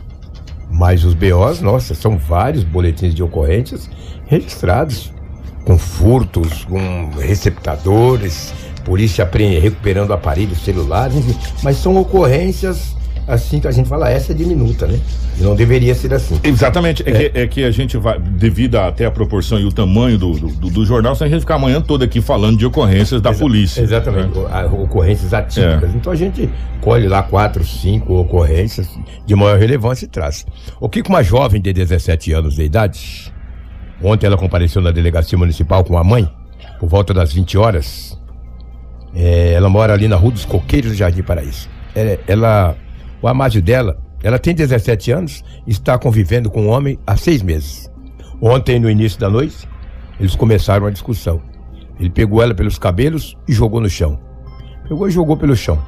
Mas 0.69 1.03
os 1.03 1.13
BOs, 1.13 1.61
nossa, 1.61 1.95
são 1.95 2.17
vários 2.17 2.63
boletins 2.63 3.13
de 3.15 3.23
ocorrências 3.23 3.89
registrados. 4.27 5.11
Com 5.65 5.79
furtos, 5.79 6.63
com 6.65 7.09
receptadores, 7.19 8.53
polícia 8.83 9.27
recuperando 9.59 10.13
aparelhos 10.13 10.59
celulares. 10.63 11.15
Mas 11.63 11.77
são 11.77 11.97
ocorrências 11.97 12.95
assim 13.27 13.59
que 13.59 13.67
a 13.67 13.71
gente 13.71 13.87
fala, 13.89 14.09
essa 14.09 14.31
é 14.31 14.35
diminuta, 14.35 14.85
né? 14.87 14.99
Não 15.39 15.55
deveria 15.55 15.93
ser 15.95 16.13
assim. 16.13 16.39
Exatamente, 16.43 17.03
é, 17.05 17.29
Que, 17.29 17.39
é 17.39 17.47
que 17.47 17.63
a 17.63 17.71
gente 17.71 17.97
vai, 17.97 18.19
devido 18.19 18.75
a- 18.75 18.87
até 18.87 19.05
a 19.05 19.11
proporção 19.11 19.59
e 19.59 19.65
o 19.65 19.71
tamanho 19.71 20.17
do, 20.17 20.31
do, 20.33 20.69
do 20.69 20.85
jornal, 20.85 21.15
senão 21.15 21.27
a 21.27 21.29
gente 21.31 21.39
ficar 21.41 21.55
a 21.55 21.59
manhã 21.59 21.81
toda 21.81 22.05
aqui 22.05 22.21
falando 22.21 22.57
de 22.57 22.65
ocorrências 22.65 23.19
da 23.21 23.31
Exa- 23.31 23.39
polícia. 23.39 23.81
Exatamente, 23.81 24.37
né? 24.37 24.45
a- 24.51 24.65
ocorrências 24.67 25.33
atípicas. 25.33 25.93
É. 25.93 25.97
Então 25.97 26.13
a 26.13 26.15
gente 26.15 26.49
colhe 26.81 27.07
lá 27.07 27.23
quatro, 27.23 27.63
cinco 27.65 28.13
ocorrências 28.15 28.87
de 29.25 29.35
maior 29.35 29.57
relevância 29.59 30.05
e 30.05 30.07
traz. 30.07 30.45
O 30.79 30.87
que 30.87 31.01
que 31.03 31.09
uma 31.09 31.23
jovem 31.23 31.59
de 31.61 31.73
17 31.73 32.31
anos 32.33 32.55
de 32.55 32.63
idade, 32.63 33.33
ontem 34.03 34.27
ela 34.27 34.37
compareceu 34.37 34.81
na 34.81 34.91
delegacia 34.91 35.37
municipal 35.37 35.83
com 35.83 35.97
a 35.97 36.03
mãe, 36.03 36.29
por 36.79 36.87
volta 36.89 37.13
das 37.13 37.33
20 37.33 37.57
horas. 37.57 38.17
É, 39.15 39.53
ela 39.53 39.69
mora 39.69 39.93
ali 39.93 40.07
na 40.07 40.15
Rua 40.15 40.31
dos 40.31 40.45
Coqueiros 40.45 40.91
do 40.91 40.97
Jardim 40.97 41.23
Paraíso. 41.23 41.69
É, 41.95 42.19
ela, 42.27 42.75
o 43.21 43.27
amádio 43.27 43.61
dela, 43.61 43.97
ela 44.23 44.39
tem 44.39 44.53
17 44.55 45.11
anos 45.11 45.43
e 45.67 45.71
está 45.71 45.97
convivendo 45.97 46.49
com 46.49 46.63
um 46.63 46.69
homem 46.69 46.97
há 47.05 47.15
seis 47.15 47.41
meses. 47.41 47.91
Ontem, 48.41 48.79
no 48.79 48.89
início 48.89 49.19
da 49.19 49.29
noite, 49.29 49.67
eles 50.19 50.35
começaram 50.35 50.85
uma 50.85 50.91
discussão. 50.91 51.41
Ele 51.99 52.09
pegou 52.09 52.41
ela 52.41 52.53
pelos 52.53 52.77
cabelos 52.77 53.37
e 53.47 53.53
jogou 53.53 53.79
no 53.79 53.89
chão. 53.89 54.19
Pegou 54.87 55.07
e 55.07 55.11
jogou 55.11 55.37
pelo 55.37 55.55
chão. 55.55 55.81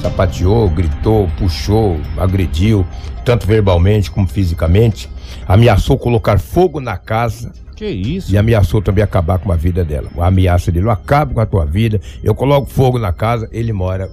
Sapateou, 0.00 0.68
gritou, 0.70 1.28
puxou, 1.38 1.96
agrediu, 2.16 2.84
tanto 3.24 3.46
verbalmente 3.46 4.10
como 4.10 4.26
fisicamente. 4.26 5.08
Ameaçou 5.46 5.98
colocar 5.98 6.38
fogo 6.38 6.80
na 6.80 6.96
casa 6.96 7.52
Que 7.76 7.86
isso? 7.86 8.32
e 8.32 8.38
ameaçou 8.38 8.82
também 8.82 9.04
acabar 9.04 9.38
com 9.38 9.52
a 9.52 9.56
vida 9.56 9.84
dela. 9.84 10.08
A 10.18 10.26
ameaça 10.26 10.72
dele, 10.72 10.86
eu 10.86 10.90
acabo 10.90 11.34
com 11.34 11.40
a 11.40 11.46
tua 11.46 11.64
vida, 11.64 12.00
eu 12.22 12.34
coloco 12.34 12.68
fogo 12.70 12.98
na 12.98 13.12
casa, 13.12 13.48
ele 13.52 13.72
mora. 13.72 14.10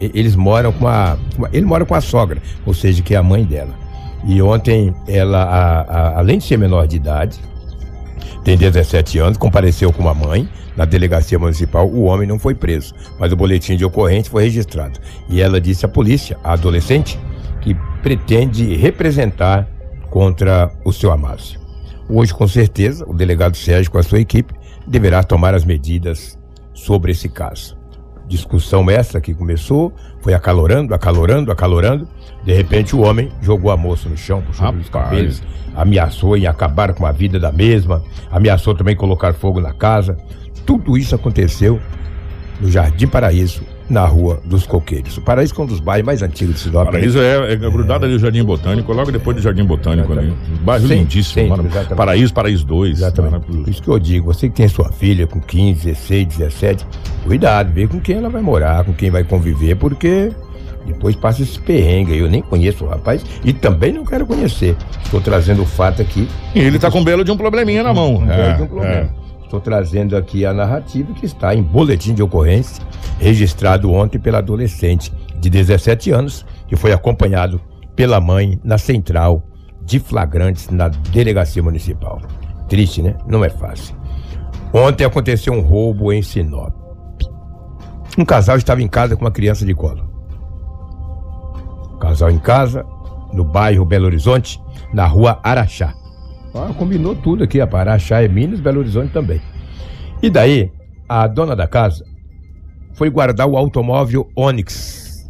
Eles 0.00 0.34
moram 0.36 0.72
com 0.72 0.86
a. 0.88 1.16
Ele 1.52 1.64
mora 1.66 1.84
com 1.86 1.94
a 1.94 2.00
sogra, 2.00 2.40
ou 2.66 2.74
seja, 2.74 3.02
que 3.02 3.14
é 3.14 3.16
a 3.16 3.22
mãe 3.22 3.44
dela. 3.44 3.74
E 4.26 4.40
ontem, 4.42 4.94
ela, 5.06 5.42
a- 5.42 5.80
a- 5.82 6.18
além 6.18 6.38
de 6.38 6.44
ser 6.44 6.56
menor 6.56 6.86
de 6.86 6.96
idade, 6.96 7.38
tem 8.42 8.56
17 8.56 9.18
anos, 9.18 9.38
compareceu 9.38 9.92
com 9.92 10.08
a 10.08 10.14
mãe 10.14 10.48
na 10.76 10.84
delegacia 10.84 11.38
municipal. 11.38 11.86
O 11.88 12.04
homem 12.04 12.26
não 12.26 12.38
foi 12.38 12.54
preso, 12.54 12.94
mas 13.18 13.32
o 13.32 13.36
boletim 13.36 13.76
de 13.76 13.84
ocorrência 13.84 14.30
foi 14.30 14.44
registrado. 14.44 14.98
E 15.28 15.40
ela 15.40 15.60
disse 15.60 15.84
à 15.86 15.88
polícia, 15.88 16.36
a 16.42 16.52
adolescente, 16.54 17.18
que 17.60 17.74
pretende 18.02 18.74
representar 18.76 19.68
contra 20.10 20.70
o 20.84 20.92
seu 20.92 21.10
Amácio. 21.10 21.58
Hoje, 22.08 22.34
com 22.34 22.46
certeza, 22.46 23.04
o 23.08 23.14
delegado 23.14 23.56
Sérgio, 23.56 23.90
com 23.90 23.98
a 23.98 24.02
sua 24.02 24.20
equipe, 24.20 24.52
deverá 24.86 25.22
tomar 25.22 25.54
as 25.54 25.64
medidas 25.64 26.38
sobre 26.74 27.12
esse 27.12 27.28
caso. 27.28 27.76
Discussão 28.26 28.90
essa 28.90 29.20
que 29.20 29.34
começou, 29.34 29.92
foi 30.20 30.34
acalorando, 30.34 30.94
acalorando, 30.94 31.52
acalorando. 31.52 32.08
De 32.44 32.52
repente, 32.52 32.96
o 32.96 33.00
homem 33.00 33.30
jogou 33.42 33.70
a 33.70 33.76
moça 33.76 34.08
no 34.08 34.16
chão, 34.16 34.42
puxou 34.42 34.70
pelos 34.70 34.88
Rapaz. 34.88 35.10
cabelos, 35.10 35.42
ameaçou 35.74 36.36
em 36.36 36.46
acabar 36.46 36.94
com 36.94 37.06
a 37.06 37.12
vida 37.12 37.38
da 37.38 37.52
mesma, 37.52 38.02
ameaçou 38.30 38.74
também 38.74 38.96
colocar 38.96 39.34
fogo 39.34 39.60
na 39.60 39.72
casa. 39.72 40.16
Tudo 40.64 40.96
isso 40.96 41.14
aconteceu 41.14 41.80
no 42.60 42.70
Jardim 42.70 43.06
Paraíso, 43.06 43.62
na 43.88 44.04
Rua 44.06 44.40
dos 44.44 44.66
Coqueiros. 44.66 45.16
O 45.18 45.20
Paraíso 45.20 45.54
é 45.58 45.62
um 45.62 45.66
dos 45.66 45.80
bairros 45.80 46.06
mais 46.06 46.22
antigos 46.22 46.54
de 46.54 46.60
Sinop. 46.62 46.86
Paraíso 46.86 47.18
é, 47.20 47.52
é 47.52 47.56
grudado 47.56 48.04
ali 48.06 48.14
o 48.14 48.18
Jardim 48.18 48.42
Botânico, 48.42 48.92
logo 48.92 49.12
depois 49.12 49.36
do 49.36 49.42
Jardim 49.42 49.64
Botânico 49.64 50.12
ali. 50.12 50.26
Exatamente. 50.28 50.62
Bairro 50.62 50.88
Sim, 50.88 50.94
lindíssimo. 50.94 51.54
exatamente. 51.54 51.94
Paraíso, 51.94 52.34
Paraíso 52.34 52.66
2. 52.66 52.98
Exatamente. 52.98 53.46
Por 53.46 53.68
isso 53.68 53.82
que 53.82 53.88
eu 53.88 53.98
digo, 53.98 54.26
você 54.32 54.48
que 54.48 54.54
tem 54.54 54.68
sua 54.68 54.90
filha 54.90 55.26
com 55.26 55.40
15, 55.40 55.84
16, 55.86 56.26
17, 56.26 56.86
cuidado, 57.24 57.72
vê 57.72 57.86
com 57.86 58.00
quem 58.00 58.16
ela 58.16 58.30
vai 58.30 58.40
morar, 58.42 58.84
com 58.84 58.92
quem 58.92 59.10
vai 59.10 59.22
conviver, 59.24 59.74
porque 59.76 60.30
Depois 60.86 61.16
passa 61.16 61.42
esse 61.42 61.58
perrengue. 61.58 62.16
Eu 62.18 62.28
nem 62.28 62.42
conheço 62.42 62.84
o 62.84 62.88
rapaz 62.88 63.24
e 63.42 63.52
também 63.54 63.90
não 63.92 64.04
quero 64.04 64.26
conhecer. 64.26 64.76
Estou 65.02 65.18
trazendo 65.20 65.62
o 65.62 65.66
fato 65.66 66.02
aqui. 66.02 66.28
E 66.54 66.58
ele 66.58 66.78
tá 66.78 66.90
com 66.90 67.00
um 67.00 67.04
belo 67.04 67.24
de 67.24 67.30
um 67.30 67.36
probleminha 67.38 67.82
na 67.82 67.94
mão. 67.94 68.16
Um 68.16 68.26
belo 68.26 68.54
de 68.56 68.60
um 68.60 68.64
É, 68.64 68.68
problema. 68.68 68.92
é. 68.94 69.08
Estou 69.54 69.72
trazendo 69.72 70.16
aqui 70.16 70.44
a 70.44 70.52
narrativa 70.52 71.12
que 71.12 71.24
está 71.24 71.54
em 71.54 71.62
boletim 71.62 72.12
de 72.12 72.20
ocorrência, 72.20 72.84
registrado 73.20 73.92
ontem 73.92 74.18
pela 74.18 74.38
adolescente 74.38 75.12
de 75.38 75.48
17 75.48 76.10
anos, 76.10 76.44
que 76.66 76.74
foi 76.74 76.92
acompanhado 76.92 77.60
pela 77.94 78.20
mãe 78.20 78.58
na 78.64 78.78
central 78.78 79.44
de 79.84 80.00
flagrantes 80.00 80.70
na 80.70 80.88
delegacia 80.88 81.62
municipal. 81.62 82.20
Triste, 82.68 83.00
né? 83.00 83.16
Não 83.28 83.44
é 83.44 83.48
fácil. 83.48 83.94
Ontem 84.72 85.04
aconteceu 85.04 85.52
um 85.52 85.60
roubo 85.60 86.12
em 86.12 86.20
Sinop. 86.20 86.74
Um 88.18 88.24
casal 88.24 88.56
estava 88.56 88.82
em 88.82 88.88
casa 88.88 89.14
com 89.14 89.24
uma 89.24 89.30
criança 89.30 89.64
de 89.64 89.72
colo. 89.72 90.04
Casal 92.00 92.28
em 92.28 92.38
casa, 92.40 92.84
no 93.32 93.44
bairro 93.44 93.84
Belo 93.84 94.06
Horizonte, 94.06 94.60
na 94.92 95.06
rua 95.06 95.38
Araxá. 95.44 95.94
Combinou 96.78 97.16
tudo 97.16 97.42
aqui, 97.42 97.60
a 97.60 97.64
Araxá 97.64 98.22
é 98.22 98.28
Minas, 98.28 98.60
Belo 98.60 98.78
Horizonte 98.78 99.12
também. 99.12 99.40
E 100.22 100.30
daí, 100.30 100.70
a 101.08 101.26
dona 101.26 101.56
da 101.56 101.66
casa 101.66 102.04
foi 102.94 103.10
guardar 103.10 103.48
o 103.48 103.56
automóvel 103.56 104.30
Onix. 104.36 105.28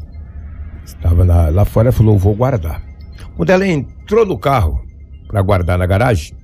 Estava 0.84 1.24
lá 1.50 1.64
fora 1.64 1.88
e 1.88 1.92
falou: 1.92 2.18
vou 2.18 2.34
guardar. 2.34 2.82
Quando 3.36 3.50
ela 3.50 3.66
entrou 3.66 4.26
no 4.26 4.38
carro 4.38 4.84
para 5.26 5.40
guardar 5.40 5.78
na 5.78 5.86
garagem, 5.86 6.36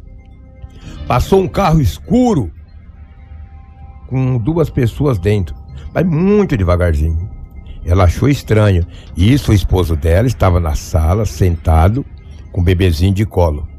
passou 1.06 1.42
um 1.42 1.48
carro 1.48 1.80
escuro 1.80 2.50
com 4.08 4.38
duas 4.38 4.70
pessoas 4.70 5.18
dentro, 5.18 5.54
mas 5.94 6.06
muito 6.06 6.56
devagarzinho. 6.56 7.30
Ela 7.84 8.04
achou 8.04 8.28
estranho. 8.28 8.86
Isso, 9.16 9.52
o 9.52 9.54
esposo 9.54 9.94
dela 9.94 10.26
estava 10.26 10.58
na 10.58 10.74
sala, 10.74 11.24
sentado, 11.26 12.04
com 12.50 12.60
um 12.62 12.64
bebezinho 12.64 13.14
de 13.14 13.26
colo. 13.26 13.69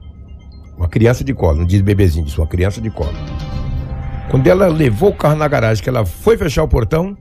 Uma 0.82 0.90
criança 0.90 1.24
de 1.24 1.32
colo, 1.32 1.60
não 1.60 1.66
diz 1.66 1.80
bebezinho, 1.80 2.26
diz 2.26 2.36
uma 2.36 2.48
criança 2.48 2.82
de 2.82 2.90
colo. 2.90 3.14
Quando 4.32 4.48
ela 4.48 4.68
levou 4.68 5.12
o 5.12 5.16
carro 5.16 5.36
na 5.36 5.48
garagem, 5.48 5.84
que 5.84 5.88
ela 5.88 6.04
foi 6.04 6.36
fechar 6.36 6.64
o 6.64 6.68
portão, 6.68 7.16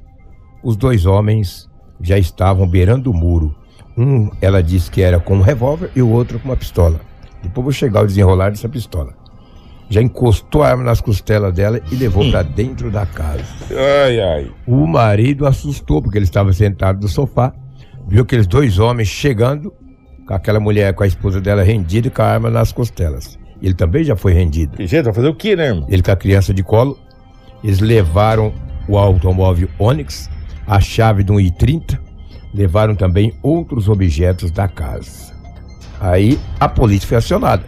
os 0.64 0.78
dois 0.78 1.04
homens 1.04 1.68
já 2.00 2.16
estavam 2.16 2.66
beirando 2.66 3.10
o 3.10 3.14
muro. 3.14 3.54
Um, 3.98 4.30
ela 4.40 4.62
disse 4.62 4.90
que 4.90 5.02
era 5.02 5.20
com 5.20 5.36
um 5.36 5.42
revólver 5.42 5.90
e 5.94 6.00
o 6.00 6.08
outro 6.08 6.38
com 6.38 6.48
uma 6.48 6.56
pistola. 6.56 7.02
Depois 7.42 7.62
vou 7.62 7.70
chegar 7.70 8.00
ao 8.00 8.06
desenrolar 8.06 8.48
dessa 8.48 8.66
pistola. 8.66 9.12
Já 9.90 10.00
encostou 10.00 10.62
a 10.62 10.70
arma 10.70 10.84
nas 10.84 11.02
costelas 11.02 11.52
dela 11.52 11.82
e 11.92 11.96
levou 11.96 12.30
pra 12.30 12.42
dentro 12.42 12.90
da 12.90 13.04
casa. 13.04 13.44
Ai, 14.06 14.20
ai. 14.22 14.50
O 14.66 14.86
marido 14.86 15.46
assustou 15.46 16.00
porque 16.00 16.16
ele 16.16 16.24
estava 16.24 16.50
sentado 16.54 17.02
no 17.02 17.08
sofá, 17.08 17.52
viu 18.08 18.22
aqueles 18.22 18.46
dois 18.46 18.78
homens 18.78 19.08
chegando, 19.08 19.70
com 20.26 20.32
aquela 20.32 20.60
mulher 20.60 20.94
com 20.94 21.02
a 21.02 21.06
esposa 21.06 21.42
dela 21.42 21.62
rendida 21.62 22.08
e 22.08 22.10
com 22.10 22.22
a 22.22 22.26
arma 22.26 22.48
nas 22.48 22.72
costelas. 22.72 23.38
Ele 23.62 23.74
também 23.74 24.04
já 24.04 24.16
foi 24.16 24.32
rendido. 24.32 24.76
Que 24.76 24.86
jeito, 24.86 25.04
vai 25.04 25.14
fazer 25.14 25.28
o 25.28 25.34
quê, 25.34 25.54
né, 25.54 25.66
irmão? 25.66 25.86
Ele 25.88 26.02
com 26.02 26.10
a 26.10 26.16
criança 26.16 26.52
de 26.54 26.62
colo, 26.62 26.98
eles 27.62 27.80
levaram 27.80 28.52
o 28.88 28.96
automóvel 28.96 29.68
Onix, 29.78 30.30
a 30.66 30.80
chave 30.80 31.22
de 31.22 31.30
um 31.30 31.36
i30, 31.36 31.98
levaram 32.54 32.94
também 32.94 33.34
outros 33.42 33.88
objetos 33.88 34.50
da 34.50 34.66
casa. 34.66 35.32
Aí 36.00 36.38
a 36.58 36.68
polícia 36.68 37.06
foi 37.06 37.18
acionada. 37.18 37.64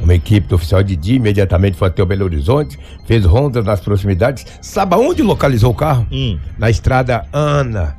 Uma 0.00 0.14
equipe 0.14 0.48
do 0.48 0.54
oficial 0.54 0.82
de 0.82 0.96
dia 0.96 1.16
imediatamente 1.16 1.76
foi 1.76 1.88
até 1.88 2.02
o 2.02 2.06
Belo 2.06 2.24
Horizonte, 2.24 2.78
fez 3.06 3.24
rondas 3.24 3.64
nas 3.64 3.80
proximidades. 3.80 4.46
Sabe 4.62 4.94
aonde 4.94 5.22
localizou 5.22 5.72
o 5.72 5.74
carro? 5.74 6.06
Hum. 6.10 6.38
na 6.58 6.70
estrada 6.70 7.26
Ana. 7.32 7.96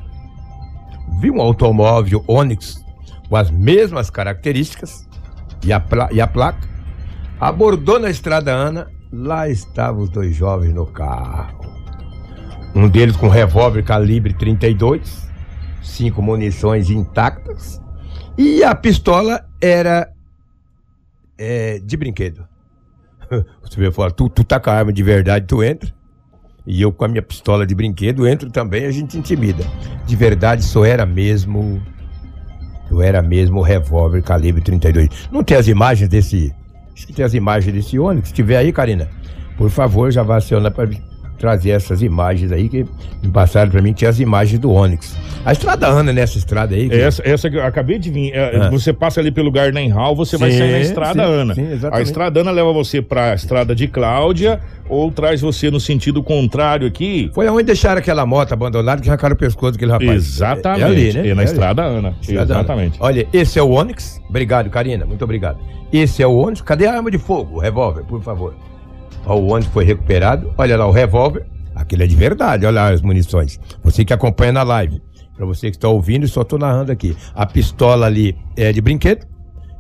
Viu 1.20 1.36
um 1.36 1.42
automóvel 1.42 2.24
Onix 2.28 2.84
com 3.30 3.36
as 3.36 3.52
mesmas 3.52 4.10
características 4.10 5.08
e 5.64 5.72
a, 5.72 5.82
e 6.12 6.20
a 6.20 6.28
placa. 6.28 6.71
Abordou 7.42 7.98
na 7.98 8.12
estrada 8.12 8.54
Ana. 8.54 8.88
Lá 9.12 9.50
estavam 9.50 10.04
os 10.04 10.10
dois 10.12 10.36
jovens 10.36 10.74
no 10.76 10.86
carro. 10.86 11.60
Um 12.76 12.88
deles 12.88 13.16
com 13.16 13.28
revólver 13.28 13.84
calibre 13.84 14.32
32, 14.32 15.28
cinco 15.82 16.22
munições 16.22 16.92
intactas. 16.92 17.82
E 18.38 18.64
a 18.64 18.76
pistola 18.76 19.44
era 19.60 20.10
é, 21.36 21.80
de 21.80 21.98
brinquedo. 21.98 22.48
Você 23.62 23.76
vê 23.76 23.92
fala, 23.92 24.12
tu, 24.12 24.30
tu 24.30 24.44
tá 24.44 24.60
com 24.60 24.70
a 24.70 24.74
arma 24.74 24.94
de 24.94 25.02
verdade, 25.02 25.48
tu 25.48 25.64
entra. 25.64 25.92
E 26.66 26.80
eu 26.80 26.94
com 26.94 27.06
a 27.06 27.08
minha 27.08 27.24
pistola 27.24 27.66
de 27.66 27.74
brinquedo 27.74 28.28
entro 28.28 28.52
também, 28.52 28.86
a 28.86 28.92
gente 28.92 29.18
intimida. 29.18 29.66
De 30.06 30.16
verdade, 30.16 30.64
só 30.64 30.86
era 30.86 31.08
mesmo. 31.08 31.82
Eu 32.90 33.02
era 33.02 33.20
mesmo 33.22 33.60
o 33.60 33.64
revólver 33.64 34.22
calibre 34.22 34.62
32. 34.62 35.10
Não 35.32 35.44
tem 35.44 35.58
as 35.58 35.68
imagens 35.68 36.08
desse. 36.08 36.54
Que 36.96 37.14
tem 37.14 37.26
as 37.26 37.34
imagens 37.34 37.74
desse 37.74 37.98
ônibus. 37.98 38.30
Se 38.30 38.36
tiver 38.36 38.58
aí, 38.58 38.72
Karina, 38.72 39.10
por 39.58 39.70
favor, 39.70 40.12
já 40.12 40.24
vá 40.24 40.38
para 40.72 40.90
trazer 41.42 41.72
essas 41.72 42.02
imagens 42.04 42.52
aí 42.52 42.70
que 42.70 42.86
me 43.24 43.30
passaram 43.32 43.72
para 43.72 43.82
mim, 43.82 43.96
é 44.02 44.06
as 44.06 44.20
imagens 44.20 44.60
do 44.60 44.72
Onix. 44.72 45.18
A 45.44 45.52
estrada 45.52 45.90
anda 45.90 46.14
nessa 46.14 46.38
estrada 46.38 46.76
aí. 46.76 46.88
que- 46.88 46.96
Essa, 46.96 47.22
essa 47.28 47.50
que 47.50 47.58
eu 47.58 47.64
acabei 47.66 47.98
de 47.98 48.12
vir. 48.12 48.32
é, 48.34 48.58
Ah. 48.58 48.70
Você 48.70 48.94
passa 48.94 49.20
ali 49.20 49.32
pelo 49.32 49.52
Gardenhall, 49.52 50.16
você 50.16 50.38
vai 50.38 50.52
Sim, 50.52 50.60
sair 50.60 50.72
na 50.72 50.80
Estrada 50.80 51.24
sim, 51.26 51.30
Ana. 51.34 51.56
sim, 51.56 51.68
a. 51.92 52.02
Estrada 52.02 52.40
Ana 52.42 52.52
leva 52.52 52.72
você 52.72 53.02
pra 53.02 53.34
Estrada 53.34 53.74
de 53.74 53.88
Cláudia 53.88 54.60
ou 54.88 55.12
traz 55.12 55.42
você 55.42 55.72
no 55.72 55.80
sentido 55.80 56.22
contrário 56.22 56.86
aqui. 56.88 57.32
Foi 57.34 57.48
aonde 57.48 57.64
deixaram 57.64 57.98
aquela 58.00 58.26
moto 58.26 58.54
abandonada 58.54 59.02
que 59.02 59.10
arrancaram 59.10 59.34
o 59.34 59.38
pescoço 59.38 59.72
daquele 59.74 59.92
rapaz. 59.92 60.12
Exatamente. 60.12 60.82
É, 60.82 60.86
ali, 60.86 61.14
né? 61.14 61.20
É 61.30 61.34
na 61.34 61.42
É 61.42 61.46
ali. 61.46 61.52
Estrada 61.52 61.82
Ana. 61.82 62.14
Estrada 62.22 62.54
Ana. 62.54 62.60
Exatamente. 62.62 62.98
Olha, 63.02 63.28
esse 63.34 63.58
é 63.58 63.64
o 63.64 63.70
Onix. 63.72 64.22
Obrigado, 64.30 64.70
Karina. 64.70 65.06
Muito 65.06 65.24
obrigado. 65.24 65.58
Esse 65.92 66.22
é 66.22 66.28
o 66.28 66.34
Onix. 66.36 66.62
Cadê 66.62 66.86
a 66.86 66.94
arma 66.94 67.10
de 67.10 67.18
fogo? 67.18 67.56
O 67.56 67.60
revólver, 67.60 68.04
por 68.04 68.22
favor. 68.22 68.54
Ó, 69.26 69.36
o 69.36 69.52
Onix 69.52 69.68
foi 69.72 69.84
recuperado. 69.86 70.54
Olha 70.58 70.78
lá 70.78 70.86
o 70.88 70.92
revólver. 70.92 71.46
Aquele 71.76 72.04
é 72.04 72.08
de 72.08 72.16
verdade. 72.16 72.66
Olha 72.66 72.82
lá 72.82 72.90
as 72.90 73.02
munições. 73.02 73.60
Você 73.84 74.04
que 74.04 74.14
acompanha 74.14 74.52
na 74.52 74.64
live. 74.64 75.02
Pra 75.36 75.46
você 75.46 75.72
que 75.72 75.78
está 75.78 75.88
ouvindo, 75.88 76.28
só 76.28 76.44
tô 76.44 76.58
narrando 76.58 76.92
aqui. 76.92 77.16
A 77.34 77.46
pistola 77.46 78.06
ali 78.06 78.38
é 78.56 78.72
de 78.72 78.82
brinquedo. 78.82 79.26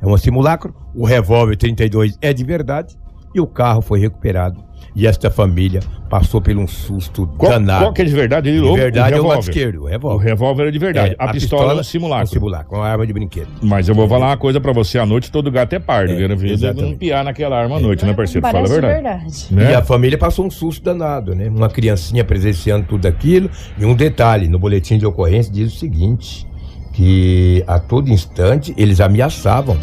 É 0.02 0.08
um 0.08 0.18
simulacro. 0.18 0.74
O 0.96 1.06
revólver 1.06 1.56
32 1.56 2.18
é 2.22 2.34
de 2.34 2.44
verdade. 2.44 2.98
E 3.34 3.40
o 3.40 3.48
carro 3.48 3.82
foi 3.82 4.00
recuperado. 4.00 4.64
E 4.94 5.08
esta 5.08 5.32
família 5.32 5.80
passou 6.10 6.42
por 6.42 6.54
um 6.58 6.68
susto 6.68 7.26
Qual, 7.38 7.50
danado. 7.50 7.86
qual 7.86 7.94
que 7.94 8.02
é 8.02 8.06
de 8.06 8.12
verdade? 8.12 8.50
Ele 8.50 8.58
De 8.58 8.62
louco? 8.64 8.78
verdade 8.78 9.14
o 9.14 9.18
é 9.18 9.22
o 9.22 9.24
lado 9.24 9.38
revólver. 9.40 9.50
esquerdo. 9.50 9.80
O 9.80 9.84
O 9.84 9.88
revólver. 9.88 10.26
revólver 10.28 10.68
é 10.68 10.72
de 10.72 10.80
verdade. 10.80 11.10
É, 11.12 11.16
a, 11.18 11.32
pistola, 11.32 11.72
é 11.72 11.76
um 11.78 11.84
simulacro. 11.84 12.24
Um 12.26 12.28
simulacro, 12.28 12.76
uma 12.76 12.86
arma 12.88 13.08
de 13.08 13.14
brinquedo. 13.14 13.48
Mas 13.62 13.88
eu 13.88 13.96
vou 13.96 14.06
falar 14.10 14.28
uma 14.28 14.38
coisa 14.38 14.60
pra 14.60 14.74
você: 14.74 15.00
à 15.00 15.06
noite 15.06 15.32
todo 15.32 15.50
gato 15.50 15.72
é 15.74 15.80
pardo. 15.80 16.12
É, 16.12 16.22
É, 16.24 16.28
Não 16.28 16.36
exatamente. 16.46 16.98
piar 16.98 17.24
naquela 17.24 17.58
arma 17.58 17.78
à 17.78 17.80
noite, 17.80 18.06
né, 18.06 18.14
parceiro? 18.14 18.46
Fala 18.46 18.66
a 18.66 18.70
verdade. 18.70 18.94
verdade. 19.02 19.48
Né? 19.52 19.72
E 19.72 19.76
a 19.76 19.82
família 19.82 20.18
passou 20.18 20.46
um 20.46 20.52
susto 20.52 20.84
danado, 20.84 21.34
né? 21.34 21.48
Uma 21.48 21.70
criancinha 21.70 22.26
presenciando 22.26 22.86
tudo 22.86 23.06
aquilo. 23.06 23.50
E 23.78 23.86
um 23.86 23.96
detalhe, 23.96 24.50
no 24.50 24.60
boletim 24.60 24.98
de 24.98 25.06
ocorrência 25.06 25.54
diz 25.54 25.74
o 25.74 25.78
seguinte: 25.80 26.46
que 26.92 27.64
a 27.66 27.80
todo 27.80 28.10
instante 28.10 28.74
eles 28.78 29.00
ameaçavam. 29.00 29.78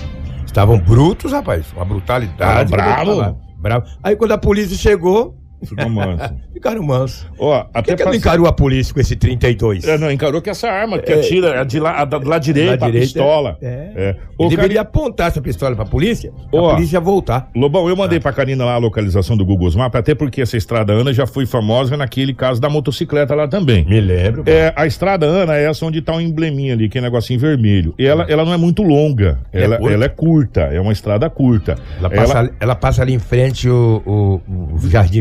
Estavam 0.45 0.79
brutos, 0.79 1.33
rapaz. 1.33 1.65
Uma 1.75 1.85
brutalidade. 1.87 2.71
Tava 2.71 3.05
bravo. 3.05 3.48
Bravo. 3.59 3.87
Aí 4.03 4.17
quando 4.17 4.33
a 4.33 4.39
polícia 4.39 4.77
chegou, 4.77 5.37
Ficou 5.65 5.89
manso. 5.89 6.35
ficaram 6.53 6.83
mansos. 6.83 7.27
Ó, 7.39 7.61
Por 7.65 7.71
até 7.75 7.83
que, 7.93 7.97
que 7.97 8.05
não 8.05 8.11
pra- 8.11 8.17
encarou 8.17 8.47
a 8.47 8.53
polícia 8.53 8.93
com 8.95 9.01
esse 9.01 9.17
32? 9.17 9.87
É, 9.87 9.99
não, 9.99 10.11
encarou 10.11 10.41
que 10.41 10.51
essa 10.51 10.69
arma 10.69 10.99
que 10.99 11.13
É. 11.13 11.19
atira 11.21 11.49
é 11.61 11.65
de 11.65 11.79
lá, 11.81 12.01
a 12.01 12.05
da- 12.05 12.19
lado 12.19 12.43
direito, 12.43 12.79
Da 12.81 12.87
a 12.87 12.91
direita, 12.91 13.07
pistola. 13.15 13.59
É. 13.61 13.91
É. 13.97 14.17
Ô, 14.37 14.49
deveria 14.49 14.77
Cari- 14.77 14.79
apontar 14.79 15.29
essa 15.29 15.41
pistola 15.41 15.75
pra 15.75 15.85
polícia, 15.85 16.33
Ó. 16.53 16.71
a 16.71 16.75
polícia 16.75 17.01
voltar. 17.01 17.51
Lobão, 17.55 17.89
eu 17.89 17.95
Ah. 17.95 17.99
mandei 17.99 18.21
pra 18.21 18.33
Karina 18.33 18.65
lá 18.65 18.75
a 18.75 18.79
localização 18.79 19.37
do 19.37 19.45
Google 19.45 19.71
Maps, 19.77 19.99
até 19.99 20.15
porque 20.15 20.41
essa 20.43 20.57
estrada 20.57 20.93
Ana 20.93 21.13
já 21.13 21.27
foi 21.27 21.45
famosa 21.47 21.97
naquele 21.97 22.33
caso 22.35 22.61
da 22.61 22.69
motocicleta 22.69 23.35
lá 23.35 23.49
também. 23.49 23.85
Me 23.85 24.01
lembro. 24.01 24.45
É, 24.47 24.73
a 24.77 24.87
estrada 24.87 25.27
Ana 25.27 25.57
é 25.57 25.65
essa 25.69 25.85
onde 25.85 26.01
tá 26.01 26.15
um 26.15 26.21
embleminha 26.21 26.75
ali, 26.75 26.89
que 26.89 26.99
é 26.99 27.01
um 27.01 27.05
negocinho 27.05 27.39
vermelho. 27.41 27.95
E 27.99 28.07
ela, 28.07 28.25
ela 28.29 28.45
não 28.45 28.53
é 28.53 28.57
muito 28.57 28.83
longa, 28.83 29.41
Ela 29.53 29.63
é 29.63 29.65
ela, 29.65 29.77
curta? 29.79 29.95
ela 29.95 30.05
é 30.05 30.09
curta, 30.09 30.61
é 30.61 30.81
uma 30.81 30.93
estrada 30.93 31.29
curta. 31.29 31.77
Ela 31.99 32.11
passa, 32.11 32.51
ela... 32.61 32.75
passa 32.75 33.03
ali 33.03 33.13
em 33.15 33.19
frente 33.19 33.69
o, 33.69 34.03
o- 34.07 34.75
o 34.77 34.89
Jardim 34.89 35.21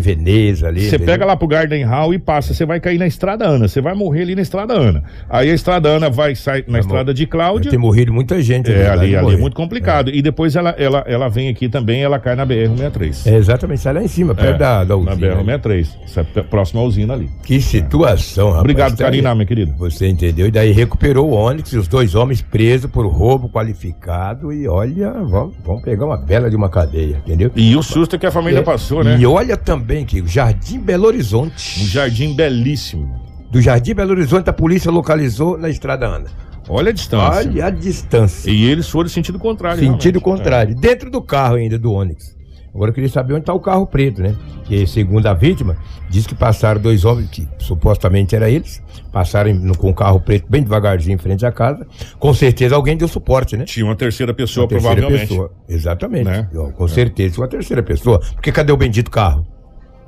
Ali. 0.64 0.90
Você 0.90 1.00
pega 1.00 1.26
lá 1.26 1.36
pro 1.36 1.48
Garden 1.48 1.84
Hall 1.84 2.14
e 2.14 2.20
passa, 2.20 2.54
você 2.54 2.66
vai 2.66 2.80
cair 2.80 2.98
na 2.98 3.08
Estrada 3.08 3.46
Ana, 3.46 3.68
você 3.68 3.82
vai 3.82 3.94
morrer 3.94 4.24
ali 4.24 4.36
na 4.36 4.42
Estrada 4.42 4.74
Ana. 4.74 5.04
Aí 5.30 5.50
a 5.50 5.54
Estrada 5.54 5.90
Ana 5.90 6.10
vai 6.10 6.36
sair 6.36 6.64
na 6.68 6.74
Vai 6.74 6.82
Estrada 6.82 7.14
de 7.14 7.26
Cláudia. 7.26 7.70
Tem 7.72 7.80
morrido 7.80 8.14
muita 8.14 8.42
gente. 8.42 8.72
É, 8.72 8.88
lá, 8.88 8.94
ali, 8.94 9.16
ali 9.16 9.34
é 9.34 9.38
muito 9.38 9.56
complicado. 9.56 10.10
E 10.14 10.22
depois 10.22 10.56
ela, 10.56 10.72
ela, 10.78 11.04
ela 11.08 11.30
vem 11.30 11.50
aqui 11.50 11.70
também, 11.70 12.02
ela 12.04 12.20
cai 12.20 12.36
na 12.36 12.46
BR-163. 12.46 13.28
É, 13.32 13.36
exatamente, 13.36 13.82
sai 13.82 13.94
lá 13.94 14.04
em 14.04 14.08
cima, 14.08 14.36
perto 14.36 14.56
É, 14.56 14.58
da, 14.58 14.84
da 14.84 14.98
Na 14.98 15.14
usina. 15.14 15.36
BR-163. 15.36 15.88
Essa 16.04 16.28
é 16.36 16.42
próxima 16.44 16.82
à 16.82 16.84
usina 16.84 17.14
ali. 17.14 17.30
Que 17.44 17.62
situação, 17.62 18.48
rapaz. 18.48 18.62
Obrigado, 18.62 18.98
Tá 18.98 19.06
Karina, 19.06 19.34
minha 19.34 19.46
querida. 19.46 19.74
Você 19.78 20.08
entendeu? 20.08 20.48
E 20.48 20.52
daí 20.52 20.72
recuperou 20.72 21.30
o 21.30 21.34
Onix 21.34 21.72
e 21.74 21.78
os 21.78 21.88
dois 21.88 22.16
homens 22.16 22.42
presos 22.42 22.90
por 22.90 23.06
roubo 23.08 23.50
qualificado. 23.50 24.52
E 24.52 24.68
olha, 24.68 25.12
vamos, 25.12 25.56
vamos 25.64 25.82
pegar 25.84 26.06
uma 26.06 26.18
bela 26.18 26.50
de 26.50 26.56
uma 26.56 26.70
cadeia, 26.70 27.18
entendeu? 27.26 27.52
E 27.56 27.76
o 27.76 27.84
susto 27.84 28.18
que 28.18 28.26
a 28.26 28.32
família 28.32 28.64
passou, 28.64 29.04
né? 29.04 29.18
E 29.20 29.26
olha 29.26 29.56
também 29.56 30.06
que 30.06 30.17
o 30.22 30.28
Jardim 30.28 30.80
Belo 30.80 31.04
Um 31.06 31.08
Horizonte. 31.08 31.84
jardim 31.86 32.34
belíssimo. 32.36 33.20
Do 33.52 33.62
Jardim 33.62 33.94
Belo 33.94 34.12
Horizonte, 34.12 34.50
a 34.50 34.54
polícia 34.54 34.92
localizou 34.92 35.58
na 35.58 35.70
Estrada 35.70 36.06
Ana. 36.08 36.26
Olha 36.70 36.90
a 36.90 36.94
distância. 36.94 37.50
Olha 37.50 37.66
a 37.66 37.70
distância. 37.70 38.52
E 38.52 38.66
eles 38.66 38.90
foram 38.90 39.08
sentido 39.08 39.40
contrário. 39.40 39.80
Sentido 39.80 40.20
realmente. 40.20 40.24
contrário. 40.44 40.76
Dentro 40.76 41.10
do 41.10 41.22
carro 41.22 41.56
ainda, 41.56 41.80
do 41.80 41.94
Onix. 41.94 42.36
Agora 42.76 42.92
eu 42.92 42.94
queria 42.94 43.10
saber 43.10 43.34
onde 43.34 43.42
está 43.44 43.54
o 43.54 43.60
carro 43.60 43.88
preto, 43.88 44.22
né? 44.22 44.36
Que 44.66 44.86
segundo 44.86 45.26
a 45.26 45.34
vítima, 45.34 45.78
diz 46.10 46.28
que 46.28 46.36
passaram 46.36 46.80
dois 46.80 47.06
homens, 47.06 47.30
que 47.30 47.48
supostamente 47.58 48.36
eram 48.36 48.48
eles, 48.48 48.84
passaram 49.12 49.52
no- 49.56 49.76
com 49.76 49.90
o 49.90 49.94
carro 49.96 50.20
preto 50.20 50.46
bem 50.48 50.62
devagarzinho 50.62 51.16
em 51.16 51.18
frente 51.18 51.44
à 51.46 51.52
casa. 51.52 51.88
Com 52.20 52.34
certeza 52.36 52.76
alguém 52.76 52.96
deu 52.98 53.08
suporte, 53.08 53.56
né? 53.58 53.64
Tinha 53.64 53.86
uma 53.86 53.96
terceira 53.96 54.32
pessoa, 54.34 54.66
Uma 54.66 54.70
terceira 54.70 54.96
provavelmente. 54.96 55.30
pessoa. 55.30 55.52
Exatamente. 55.68 56.26
Né? 56.26 56.48
Com 56.76 56.88
certeza, 56.88 57.40
uma 57.42 57.48
terceira 57.48 57.82
pessoa. 57.82 58.20
Porque 58.34 58.52
cadê 58.52 58.72
o 58.74 58.78
bendito 58.78 59.10
carro? 59.10 59.48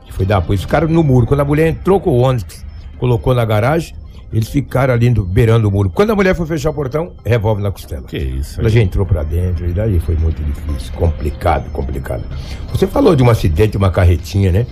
Que 0.05 0.13
foi 0.13 0.25
dar 0.25 0.37
apoio. 0.37 0.55
Eles 0.55 0.63
ficaram 0.63 0.87
no 0.87 1.03
muro. 1.03 1.25
Quando 1.25 1.39
a 1.41 1.45
mulher 1.45 1.67
entrou 1.67 1.99
com 1.99 2.09
o 2.11 2.19
ônibus, 2.19 2.65
colocou 2.97 3.33
na 3.33 3.45
garagem, 3.45 3.95
eles 4.31 4.47
ficaram 4.49 4.93
ali 4.93 5.09
no- 5.09 5.25
beirando 5.25 5.67
o 5.67 5.71
muro. 5.71 5.89
Quando 5.89 6.11
a 6.11 6.15
mulher 6.15 6.35
foi 6.35 6.45
fechar 6.45 6.69
o 6.69 6.73
portão, 6.73 7.13
revólver 7.25 7.61
na 7.63 7.71
costela. 7.71 8.03
Que 8.03 8.17
isso. 8.17 8.59
Ela 8.59 8.69
aí. 8.69 8.73
já 8.75 8.81
entrou 8.81 9.05
pra 9.05 9.23
dentro 9.23 9.67
e 9.67 9.73
daí 9.73 9.99
foi 9.99 10.15
muito 10.15 10.43
difícil, 10.43 10.93
complicado, 10.93 11.69
complicado. 11.71 12.23
Você 12.71 12.85
falou 12.87 13.15
de 13.15 13.23
um 13.23 13.29
acidente 13.29 13.71
de 13.71 13.77
uma 13.77 13.89
carretinha, 13.91 14.51
né? 14.51 14.65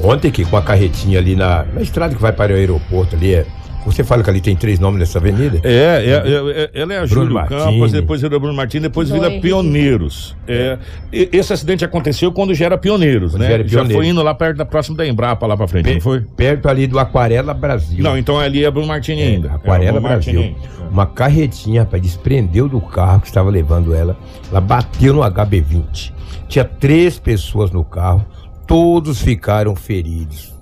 Ontem 0.00 0.30
que 0.30 0.44
com 0.44 0.50
uma 0.56 0.62
carretinha 0.62 1.18
ali 1.18 1.36
na, 1.36 1.64
na 1.64 1.80
estrada 1.80 2.14
que 2.14 2.20
vai 2.20 2.32
para 2.32 2.52
o 2.52 2.56
aeroporto 2.56 3.14
ali, 3.14 3.34
é, 3.34 3.46
você 3.84 4.02
fala 4.02 4.22
que 4.22 4.30
ali 4.30 4.40
tem 4.40 4.56
três 4.56 4.78
nomes 4.78 4.98
nessa 5.00 5.18
avenida? 5.18 5.60
É, 5.62 5.70
é, 5.70 6.10
é, 6.10 6.70
é, 6.74 6.80
ela 6.82 6.94
é 6.94 6.98
a 6.98 7.06
Bruno 7.06 7.06
Júlio 7.22 7.34
Martini. 7.34 7.60
Campos, 7.60 7.92
depois 7.92 8.20
Vila 8.22 8.38
Bruno 8.38 8.54
Martins, 8.54 8.82
depois 8.82 9.10
Vila 9.10 9.26
Henrique. 9.28 9.42
Pioneiros. 9.42 10.36
É, 10.48 10.78
esse 11.12 11.52
acidente 11.52 11.84
aconteceu 11.84 12.32
quando 12.32 12.54
já 12.54 12.66
era 12.66 12.78
Pioneiros, 12.78 13.32
Quando 13.32 13.42
né? 13.42 13.48
já 13.48 13.54
era 13.54 13.62
Já 13.64 13.68
Pioneiros. 13.80 13.96
foi 13.96 14.06
indo 14.06 14.22
lá 14.22 14.34
perto 14.34 14.56
da 14.58 14.64
próxima 14.64 14.96
da 14.96 15.06
Embrapa, 15.06 15.46
lá 15.46 15.56
pra 15.56 15.68
frente, 15.68 15.92
não 15.92 16.00
foi? 16.00 16.20
Perto 16.20 16.68
ali 16.68 16.86
do 16.86 16.98
Aquarela 16.98 17.52
Brasil. 17.52 18.02
Não, 18.02 18.16
então 18.16 18.38
ali 18.38 18.64
é 18.64 18.70
Bruno 18.70 18.86
Martini 18.88 19.22
É, 19.22 19.26
ainda. 19.26 19.52
Aquarela 19.52 19.88
é, 19.90 19.92
Bruno 19.92 20.08
Martini 20.08 20.36
Brasil. 20.38 20.56
ainda. 20.56 20.74
Uma 20.90 21.06
carretinha, 21.06 21.82
rapaz, 21.82 22.00
desprendeu 22.02 22.68
do 22.68 22.80
carro 22.80 23.20
que 23.20 23.26
estava 23.26 23.50
levando 23.50 23.94
ela. 23.94 24.16
Ela 24.50 24.60
bateu 24.60 25.12
no 25.12 25.20
HB20. 25.22 26.12
Tinha 26.48 26.64
três 26.64 27.18
pessoas 27.18 27.70
no 27.72 27.84
carro. 27.84 28.24
Todos 28.66 29.20
ficaram 29.20 29.74
feridos. 29.76 30.53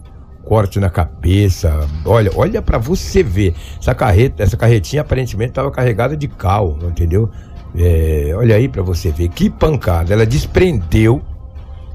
Corte 0.45 0.79
na 0.81 0.91
cabeça. 0.91 1.87
Olha, 2.05 2.31
olha 2.35 2.61
pra 2.61 2.79
você 2.79 3.23
ver. 3.23 3.55
Essa 3.81 3.95
carreta, 3.95 4.43
essa 4.43 4.57
carretinha 4.57 5.03
aparentemente 5.03 5.51
estava 5.51 5.71
carregada 5.71 6.17
de 6.17 6.29
cal, 6.29 6.77
entendeu? 6.83 7.31
É, 7.77 8.33
olha 8.37 8.57
aí 8.57 8.69
pra 8.69 8.83
você 8.83 9.11
ver. 9.11 9.29
Que 9.29 9.49
pancada. 9.49 10.13
Ela 10.13 10.27
desprendeu 10.27 11.23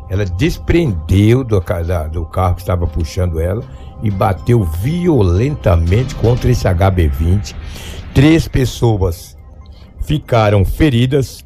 ela 0.10 0.24
desprendeu 0.24 1.44
do, 1.44 1.60
da- 1.60 2.08
do 2.08 2.26
carro 2.26 2.56
que 2.56 2.62
estava 2.62 2.88
puxando 2.88 3.42
ela 3.42 3.62
e 4.02 4.10
bateu 4.10 4.64
violentamente 4.64 6.16
contra 6.16 6.50
esse 6.50 6.66
HB20. 6.66 7.54
Três 8.14 8.48
pessoas 8.48 9.38
ficaram 10.02 10.64
feridas. 10.64 11.44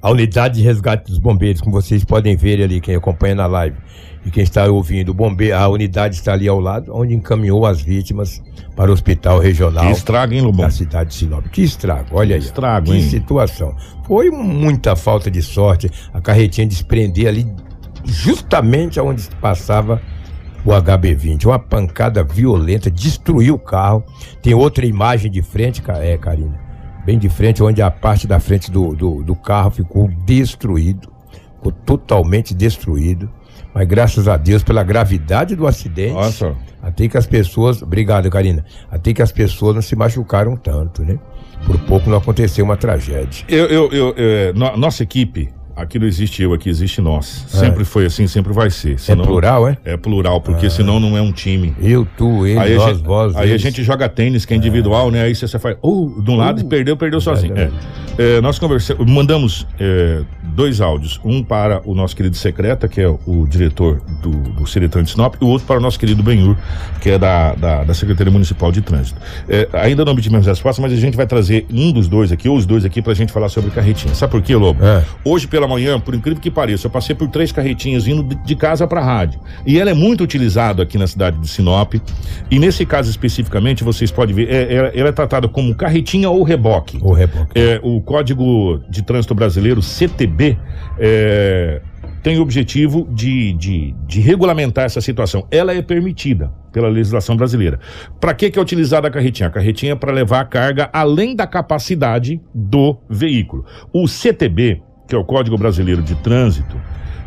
A 0.00 0.10
unidade 0.10 0.56
de 0.56 0.62
resgate 0.62 1.10
dos 1.10 1.18
bombeiros, 1.18 1.60
como 1.60 1.72
vocês 1.72 2.04
podem 2.04 2.36
ver 2.36 2.62
ali, 2.62 2.80
quem 2.80 2.94
acompanha 2.94 3.34
na 3.34 3.46
live 3.46 3.76
e 4.24 4.30
quem 4.30 4.42
está 4.42 4.64
ouvindo, 4.66 5.08
o 5.10 5.14
bombeiro, 5.14 5.56
a 5.56 5.68
unidade 5.68 6.14
está 6.14 6.32
ali 6.32 6.46
ao 6.46 6.60
lado, 6.60 6.92
onde 6.94 7.14
encaminhou 7.14 7.66
as 7.66 7.80
vítimas 7.80 8.42
para 8.76 8.90
o 8.90 8.94
hospital 8.94 9.40
regional 9.40 9.86
Que 9.86 9.92
estraga, 9.92 10.34
hein, 10.34 10.42
Lobão? 10.42 10.66
da 10.66 10.70
cidade 10.70 11.10
de 11.10 11.16
Sinop. 11.16 11.46
Que 11.48 11.62
estrago, 11.62 12.08
olha 12.12 12.36
aí. 12.36 12.40
ó. 12.40 12.44
Estrago, 12.44 12.86
que 12.86 12.92
hein? 12.96 13.02
situação. 13.02 13.74
Foi 14.06 14.30
muita 14.30 14.94
falta 14.94 15.30
de 15.30 15.42
sorte 15.42 15.90
a 16.12 16.20
carretinha 16.20 16.66
desprender 16.66 17.26
ali 17.26 17.46
justamente 18.04 19.00
aonde 19.00 19.28
passava 19.40 20.00
o 20.64 20.70
HB20. 20.70 21.46
Uma 21.46 21.58
pancada 21.58 22.22
violenta, 22.22 22.90
destruiu 22.90 23.54
o 23.54 23.58
carro. 23.58 24.04
Tem 24.42 24.54
outra 24.54 24.86
imagem 24.86 25.30
de 25.30 25.42
frente, 25.42 25.82
é, 26.00 26.16
Karina. 26.16 26.67
Bem 27.08 27.18
de 27.18 27.30
frente, 27.30 27.62
onde 27.62 27.80
a 27.80 27.90
parte 27.90 28.26
da 28.26 28.38
frente 28.38 28.70
do, 28.70 28.94
do, 28.94 29.22
do 29.22 29.34
carro 29.34 29.70
ficou 29.70 30.08
destruído. 30.26 31.10
Ficou 31.54 31.72
totalmente 31.72 32.52
destruído. 32.54 33.30
Mas 33.74 33.88
graças 33.88 34.28
a 34.28 34.36
Deus, 34.36 34.62
pela 34.62 34.82
gravidade 34.82 35.56
do 35.56 35.66
acidente. 35.66 36.32
Só. 36.34 36.54
Até 36.82 37.08
que 37.08 37.16
as 37.16 37.26
pessoas. 37.26 37.80
Obrigado, 37.80 38.28
Karina. 38.28 38.62
Até 38.90 39.14
que 39.14 39.22
as 39.22 39.32
pessoas 39.32 39.74
não 39.74 39.80
se 39.80 39.96
machucaram 39.96 40.54
tanto, 40.54 41.02
né? 41.02 41.18
Por 41.64 41.78
pouco 41.86 42.10
não 42.10 42.18
aconteceu 42.18 42.62
uma 42.62 42.76
tragédia. 42.76 43.42
Eu, 43.48 43.64
eu, 43.68 43.90
eu, 43.90 44.14
é, 44.14 44.52
no- 44.52 44.76
nossa 44.76 45.02
equipe, 45.02 45.48
aqui 45.78 45.98
não 45.98 46.06
existe 46.06 46.42
eu, 46.42 46.52
aqui 46.52 46.68
existe 46.68 47.00
nós. 47.00 47.44
Sempre 47.48 47.84
foi 47.84 48.04
assim, 48.06 48.26
sempre 48.26 48.52
vai 48.52 48.70
ser. 48.70 48.94
É 48.94 48.98
Senão- 48.98 49.24
plural, 49.24 49.68
é? 49.68 49.76
É 49.84 49.96
plural, 49.96 50.40
porque 50.40 50.68
senão 50.68 50.98
não 51.00 51.16
é 51.16 51.22
um 51.22 51.32
time. 51.32 51.74
Eu, 51.80 52.06
tu, 52.16 52.46
ele, 52.46 52.58
Aí, 52.58 52.74
a 52.74 52.78
nós, 52.78 52.96
gente, 52.96 53.06
vós. 53.06 53.36
aí 53.36 53.42
a 53.42 53.46
eles. 53.46 53.62
gente 53.62 53.82
joga 53.82 54.08
tênis, 54.08 54.44
que 54.44 54.52
é 54.54 54.56
individual, 54.56 55.10
né? 55.10 55.22
Aí 55.22 55.34
você, 55.34 55.46
você 55.46 55.58
faz, 55.58 55.76
uh, 55.82 56.22
de 56.22 56.30
um 56.30 56.36
lado 56.36 56.60
e 56.60 56.64
perdeu, 56.64 56.96
perdeu 56.96 57.20
sozinho. 57.20 57.56
É. 57.56 57.70
É, 58.18 58.40
nós 58.40 58.58
conversamos, 58.58 59.06
mandamos 59.08 59.64
é, 59.78 60.22
dois 60.42 60.80
áudios. 60.80 61.20
Um 61.24 61.40
para 61.40 61.80
o 61.84 61.94
nosso 61.94 62.16
querido 62.16 62.36
Secreta, 62.36 62.88
que 62.88 63.00
é 63.00 63.06
o, 63.08 63.18
o 63.24 63.46
diretor 63.46 64.00
do, 64.20 64.30
do 64.30 64.66
Seretran 64.66 65.04
de 65.04 65.10
Sinop, 65.12 65.36
e 65.40 65.44
o 65.44 65.46
outro 65.48 65.64
para 65.68 65.78
o 65.78 65.80
nosso 65.80 66.00
querido 66.00 66.20
Benhur, 66.20 66.56
que 67.00 67.10
é 67.10 67.18
da, 67.18 67.54
da, 67.54 67.84
da 67.84 67.94
Secretaria 67.94 68.32
Municipal 68.32 68.72
de 68.72 68.80
Trânsito. 68.80 69.20
É, 69.48 69.68
ainda 69.72 70.04
não 70.04 70.12
obtivemos 70.12 70.44
resposta, 70.46 70.82
mas 70.82 70.92
a 70.92 70.96
gente 70.96 71.16
vai 71.16 71.28
trazer 71.28 71.64
um 71.72 71.92
dos 71.92 72.08
dois 72.08 72.32
aqui, 72.32 72.48
ou 72.48 72.56
os 72.56 72.66
dois 72.66 72.84
aqui, 72.84 73.00
pra 73.00 73.14
gente 73.14 73.30
falar 73.30 73.48
sobre 73.48 73.70
carretinha. 73.70 74.12
Sabe 74.14 74.32
por 74.32 74.42
quê, 74.42 74.56
Lobo? 74.56 74.84
É. 74.84 75.04
Hoje 75.24 75.46
pela 75.46 75.67
manhã, 75.68 76.00
por 76.00 76.14
incrível 76.14 76.40
que 76.40 76.50
pareça, 76.50 76.86
eu 76.86 76.90
passei 76.90 77.14
por 77.14 77.28
três 77.28 77.52
carretinhas 77.52 78.08
indo 78.08 78.22
de, 78.44 78.56
casa 78.56 78.86
para 78.86 79.00
rádio. 79.00 79.40
E 79.64 79.78
ela 79.78 79.90
é 79.90 79.94
muito 79.94 80.24
utilizada 80.24 80.82
aqui 80.82 80.98
na 80.98 81.06
cidade 81.06 81.38
de 81.38 81.46
Sinop. 81.46 81.94
E 82.50 82.58
nesse 82.58 82.84
caso 82.84 83.08
especificamente, 83.10 83.84
vocês 83.84 84.10
podem 84.10 84.34
ver, 84.34 84.48
é- 84.48 84.74
é- 84.74 84.92
ela 84.98 85.10
é 85.10 85.12
tratada 85.12 85.46
como 85.46 85.74
carretinha 85.74 86.28
ou 86.28 86.42
reboque. 86.42 86.98
O 87.00 87.12
reboque. 87.12 87.52
É, 87.54 87.78
o 87.82 88.00
Código 88.00 88.80
de 88.90 89.02
Trânsito 89.02 89.34
Brasileiro, 89.34 89.80
CTB, 89.80 90.58
é, 90.98 91.80
tem 92.22 92.38
o 92.38 92.42
objetivo 92.42 93.08
de, 93.10 93.52
de, 93.54 93.94
de 94.06 94.20
regulamentar 94.20 94.84
essa 94.84 95.00
situação. 95.00 95.46
Ela 95.50 95.72
é 95.74 95.80
permitida 95.82 96.52
pela 96.72 96.88
legislação 96.88 97.36
brasileira. 97.36 97.78
Para 98.20 98.34
que, 98.34 98.50
que 98.50 98.58
é 98.58 98.62
utilizada 98.62 99.08
a 99.08 99.10
carretinha? 99.10 99.48
A 99.48 99.52
carretinha 99.52 99.92
é 99.92 99.96
para 99.96 100.12
levar 100.12 100.40
a 100.40 100.44
carga 100.44 100.90
além 100.92 101.34
da 101.34 101.46
capacidade 101.46 102.40
do 102.54 102.96
veículo. 103.08 103.64
O 103.92 104.06
CTB, 104.06 104.82
que 105.08 105.14
é 105.14 105.18
o 105.18 105.24
Código 105.24 105.56
Brasileiro 105.56 106.02
de 106.02 106.14
Trânsito, 106.16 106.76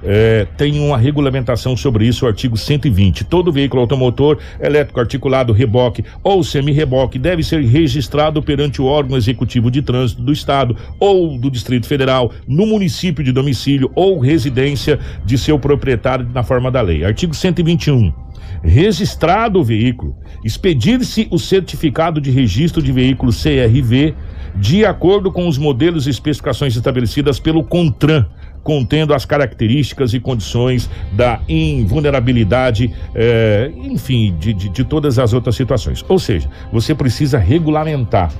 é, 0.03 0.47
tem 0.57 0.79
uma 0.79 0.97
regulamentação 0.97 1.75
sobre 1.75 2.05
isso, 2.05 2.25
o 2.25 2.27
artigo 2.27 2.57
120. 2.57 3.23
Todo 3.23 3.51
veículo 3.51 3.81
automotor, 3.81 4.37
elétrico 4.59 4.99
articulado, 4.99 5.53
reboque 5.53 6.03
ou 6.23 6.43
semi-reboque 6.43 7.19
deve 7.19 7.43
ser 7.43 7.61
registrado 7.63 8.41
perante 8.41 8.81
o 8.81 8.85
órgão 8.85 9.17
executivo 9.17 9.69
de 9.69 9.81
trânsito 9.81 10.21
do 10.21 10.31
Estado 10.31 10.75
ou 10.99 11.37
do 11.37 11.51
Distrito 11.51 11.87
Federal, 11.87 12.31
no 12.47 12.65
município 12.65 13.23
de 13.23 13.31
domicílio 13.31 13.91
ou 13.95 14.19
residência 14.19 14.99
de 15.25 15.37
seu 15.37 15.59
proprietário 15.59 16.27
na 16.33 16.43
forma 16.43 16.71
da 16.71 16.81
lei. 16.81 17.03
Artigo 17.03 17.33
121. 17.33 18.30
Registrado 18.63 19.59
o 19.59 19.63
veículo, 19.63 20.15
expedir-se 20.43 21.27
o 21.31 21.39
certificado 21.39 22.21
de 22.21 22.29
registro 22.29 22.81
de 22.81 22.91
veículo 22.91 23.31
CRV 23.31 24.13
de 24.55 24.85
acordo 24.85 25.31
com 25.31 25.47
os 25.47 25.57
modelos 25.57 26.07
e 26.07 26.09
especificações 26.09 26.75
estabelecidas 26.75 27.39
pelo 27.39 27.63
CONTRAN, 27.63 28.27
contendo 28.63 29.13
as 29.13 29.25
características 29.25 30.13
e 30.13 30.19
condições 30.19 30.89
da 31.11 31.39
invulnerabilidade, 31.49 32.93
eh, 33.15 33.71
enfim, 33.75 34.35
de, 34.39 34.53
de, 34.53 34.69
de 34.69 34.83
todas 34.83 35.17
as 35.17 35.33
outras 35.33 35.55
situações. 35.55 36.05
Ou 36.07 36.19
seja, 36.19 36.47
você 36.71 36.93
precisa 36.93 37.39
regulamentar. 37.39 38.31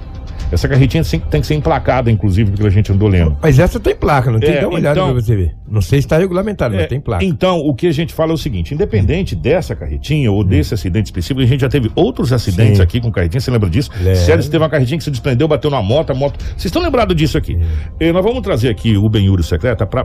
Essa 0.51 0.67
carretinha 0.67 1.03
tem 1.03 1.19
tem 1.19 1.41
que 1.41 1.47
ser 1.47 1.55
emplacada, 1.55 2.11
inclusive, 2.11 2.51
porque 2.51 2.67
a 2.67 2.69
gente 2.69 2.91
andou 2.91 3.07
lendo. 3.07 3.37
Mas 3.41 3.57
essa 3.57 3.79
tem 3.79 3.95
placa, 3.95 4.29
não 4.29 4.39
tem? 4.39 4.49
É, 4.49 4.61
Dá 4.61 4.67
uma 4.67 4.77
olhada 4.77 4.99
então- 4.99 5.13
pra 5.13 5.21
você 5.21 5.35
ver. 5.35 5.55
Não 5.71 5.81
sei 5.81 6.01
se 6.01 6.05
está 6.05 6.17
regulamentado, 6.17 6.75
mas 6.75 6.83
É, 6.83 6.87
tem 6.87 6.99
placa. 6.99 7.23
Então, 7.23 7.59
o 7.59 7.73
que 7.73 7.87
a 7.87 7.91
gente 7.91 8.13
fala 8.13 8.31
é 8.31 8.33
o 8.33 8.37
seguinte: 8.37 8.73
independente 8.73 9.35
dessa 9.35 9.75
carretinha 9.75 10.31
ou 10.31 10.43
desse 10.43 10.73
acidente 10.73 11.05
específico, 11.05 11.39
a 11.41 11.45
gente 11.45 11.61
já 11.61 11.69
teve 11.69 11.89
outros 11.95 12.33
acidentes 12.33 12.77
Sim. 12.77 12.83
aqui 12.83 12.99
com 12.99 13.11
carretinha, 13.11 13.39
você 13.39 13.49
lembra 13.49 13.69
disso? 13.69 13.89
Lembro. 13.97 14.15
Sério, 14.17 14.43
você 14.43 14.49
teve 14.49 14.61
uma 14.63 14.69
carretinha 14.69 14.97
que 14.97 15.03
se 15.03 15.11
desprendeu, 15.11 15.47
bateu 15.47 15.71
na 15.71 15.81
moto, 15.81 16.11
a 16.11 16.13
moto. 16.13 16.37
Vocês 16.43 16.65
estão 16.65 16.81
lembrados 16.81 17.15
disso 17.15 17.37
aqui? 17.37 17.57
Eh, 17.99 18.11
nós 18.11 18.23
vamos 18.23 18.41
trazer 18.41 18.69
aqui 18.69 18.97
o 18.97 19.07
Benhúrio 19.07 19.43
Secreta 19.43 19.85
para 19.85 20.01
a 20.01 20.03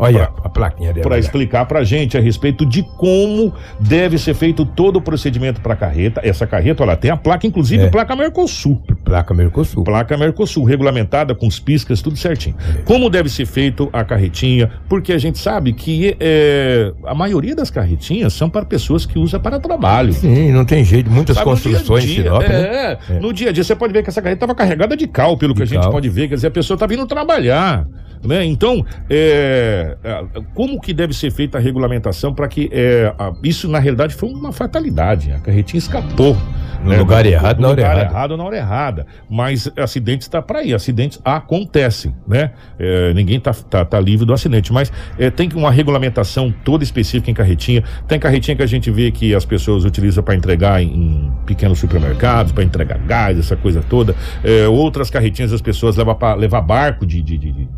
para 1.02 1.18
explicar 1.18 1.66
pra 1.66 1.83
gente 1.83 2.16
a 2.16 2.20
respeito 2.20 2.64
de 2.64 2.83
como 2.96 3.52
deve 3.81 4.18
ser 4.18 4.35
feito 4.35 4.64
todo 4.64 4.96
o 4.96 5.00
procedimento 5.00 5.61
para 5.61 5.74
carreta. 5.74 6.20
Essa 6.22 6.46
carreta, 6.46 6.83
ela 6.83 6.96
tem 6.96 7.11
a 7.11 7.16
placa, 7.16 7.46
inclusive 7.46 7.85
É. 7.85 7.88
placa 7.88 8.14
Mercosul. 8.14 8.81
Placa 9.05 9.35
Mercosul. 9.35 9.83
Placa 9.85 10.16
Mercosul, 10.16 10.64
regulamentada 10.64 11.35
com 11.35 11.46
os 11.46 11.59
piscas, 11.59 12.00
tudo 12.00 12.16
certinho. 12.16 12.55
Como 12.85 13.11
deve 13.11 13.29
ser 13.29 13.46
feito 13.46 13.88
a 13.92 14.05
carretinha? 14.05 14.70
Porque 14.88 15.12
a 15.12 15.18
gente 15.18 15.38
sabe 15.38 15.56
que 15.73 16.16
é, 16.21 16.92
a 17.05 17.14
maioria 17.14 17.55
das 17.55 17.71
carretinhas 17.71 18.33
são 18.33 18.49
para 18.49 18.64
pessoas 18.64 19.05
que 19.07 19.19
usam 19.19 19.40
para 19.40 19.59
trabalho. 19.61 20.12
Sim, 20.12 20.53
não 20.53 20.64
tem 20.64 20.85
jeito. 20.85 21.11
Muitas 21.11 21.37
Sabe, 21.37 21.49
construções 21.49 22.05
dia 22.05 22.12
a 22.12 22.16
dia, 22.23 22.25
Sinop, 22.25 22.49
né? 22.49 22.61
é, 23.11 23.14
É. 23.16 23.21
no 23.21 23.33
dia 23.33 23.51
a 23.51 23.53
dia 23.53 23.64
você 23.64 23.75
pode 23.77 23.92
ver 23.92 24.03
que 24.03 24.11
essa 24.11 24.21
carreta 24.23 24.37
estava 24.45 24.55
carregada 24.55 24.97
de 24.97 25.07
cal, 25.07 25.37
pelo 25.37 25.55
que 25.55 25.59
De 25.59 25.62
a 25.64 25.66
gente 25.66 25.83
cal. 25.83 25.90
pode 25.92 26.09
ver. 26.09 26.29
Quer 26.29 26.35
dizer, 26.37 26.47
a 26.49 26.51
pessoa 26.51 26.77
está 26.77 26.87
vindo 26.87 27.07
trabalhar. 27.07 27.87
Né? 28.27 28.45
Então, 28.45 28.85
é, 29.09 29.97
é, 30.03 30.25
como 30.55 30.81
que 30.81 30.93
deve 30.93 31.15
ser 31.15 31.31
feita 31.31 31.59
a 31.59 31.61
regulamentação 31.61 32.35
para 32.35 32.49
que 32.49 32.69
é, 32.73 33.12
a- 33.19 33.33
isso 33.43 33.69
na 33.69 33.79
realidade 33.79 34.15
foi 34.15 34.29
uma 34.29 34.53
fatalidade, 34.53 35.33
a 35.33 35.39
carretinha 35.39 35.79
escapou. 35.79 36.37
No 36.85 36.91
né? 36.91 36.99
lugar 36.99 37.27
errado, 37.27 37.59
na 37.61 37.69
hora 37.71 37.81
errada. 37.81 38.01
errado 38.03 38.37
na 38.37 38.45
hora 38.45 38.57
errada. 38.57 39.07
Mas 39.29 39.69
acidentes 39.77 40.27
está 40.27 40.41
para 40.43 40.61
aí, 40.61 40.75
acidentes 40.75 41.19
acontecem, 41.25 42.15
né? 42.29 42.53
É, 42.79 43.12
ninguém 43.15 43.41
tá, 43.41 43.53
tá, 43.53 43.85
tá 43.85 43.99
livre 43.99 44.27
do 44.27 44.33
acidente, 44.33 44.73
mas 44.73 44.93
é, 45.19 45.31
tem 45.31 45.49
uma 45.55 45.71
regulamentação 45.71 46.55
toda 46.65 46.85
específica 46.85 47.31
em 47.31 47.35
carretinha. 47.35 47.83
Tem 48.07 48.21
carretinha 48.21 48.57
que 48.57 48.62
a 48.62 48.67
gente 48.67 48.91
vê 48.91 49.11
que 49.11 49.35
as 49.35 49.45
pessoas 49.45 49.85
utilizam 49.85 50.23
para 50.23 50.35
entregar 50.37 50.83
em, 50.83 50.89
em 50.89 51.33
pequenos 51.47 51.79
supermercados, 51.79 52.53
para 52.53 52.62
entregar 52.62 52.99
gás, 52.99 53.39
essa 53.39 53.57
coisa 53.57 53.83
toda. 53.89 54.15
É, 54.45 54.69
outras 54.69 55.11
carretinhas 55.11 55.53
as 55.53 55.62
pessoas 55.62 55.97
levam 55.97 56.15
para 56.15 56.35
levar 56.35 56.61
barco 56.61 57.07
de, 57.07 57.23
de, 57.23 57.39
de, 57.39 57.53
de 57.53 57.69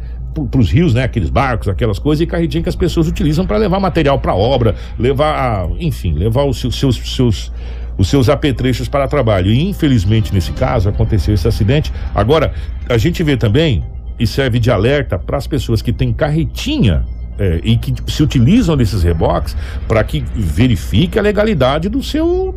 para 0.51 0.61
os 0.61 0.71
rios, 0.71 0.95
né? 0.95 1.05
Aqueles 1.05 1.31
barcos, 1.31 1.69
aquelas 1.69 1.99
coisas, 1.99 2.23
e 2.23 2.27
carretinha 2.27 2.62
que 2.62 2.69
as 2.69 2.77
pessoas 2.77 3.09
utilizam 3.09 3.47
para 3.47 3.57
levar 3.57 3.81
material 3.81 4.19
para 4.19 4.35
obra, 4.35 4.75
levar, 4.99 5.69
enfim, 5.79 6.14
levar 6.14 6.45
os 6.45 6.59
seus, 6.59 6.79
seus, 6.79 6.97
seus 6.97 7.53
os 7.99 8.09
seus 8.09 8.29
apetrechos 8.29 8.88
para 8.88 9.09
trabalho. 9.09 9.51
E 9.51 9.69
infelizmente 9.69 10.33
nesse 10.33 10.53
caso 10.53 10.88
aconteceu 10.88 11.35
esse 11.35 11.49
acidente. 11.49 11.93
Agora 12.14 12.55
a 12.88 12.97
gente 12.97 13.23
vê 13.25 13.37
também 13.37 13.85
e 14.19 14.27
serve 14.27 14.59
de 14.59 14.71
alerta 14.71 15.19
para 15.19 15.37
as 15.37 15.47
pessoas 15.47 15.83
que 15.83 15.93
têm 15.93 16.12
carretinha 16.12 17.05
é, 17.38 17.61
e 17.62 17.77
que 17.77 17.93
se 18.11 18.23
utilizam 18.23 18.77
desses 18.77 19.03
reboques 19.03 19.57
para 19.87 20.03
que 20.05 20.25
verifique 20.35 21.19
a 21.19 21.23
legalidade 21.23 21.88
do 21.88 22.03
seu 22.03 22.55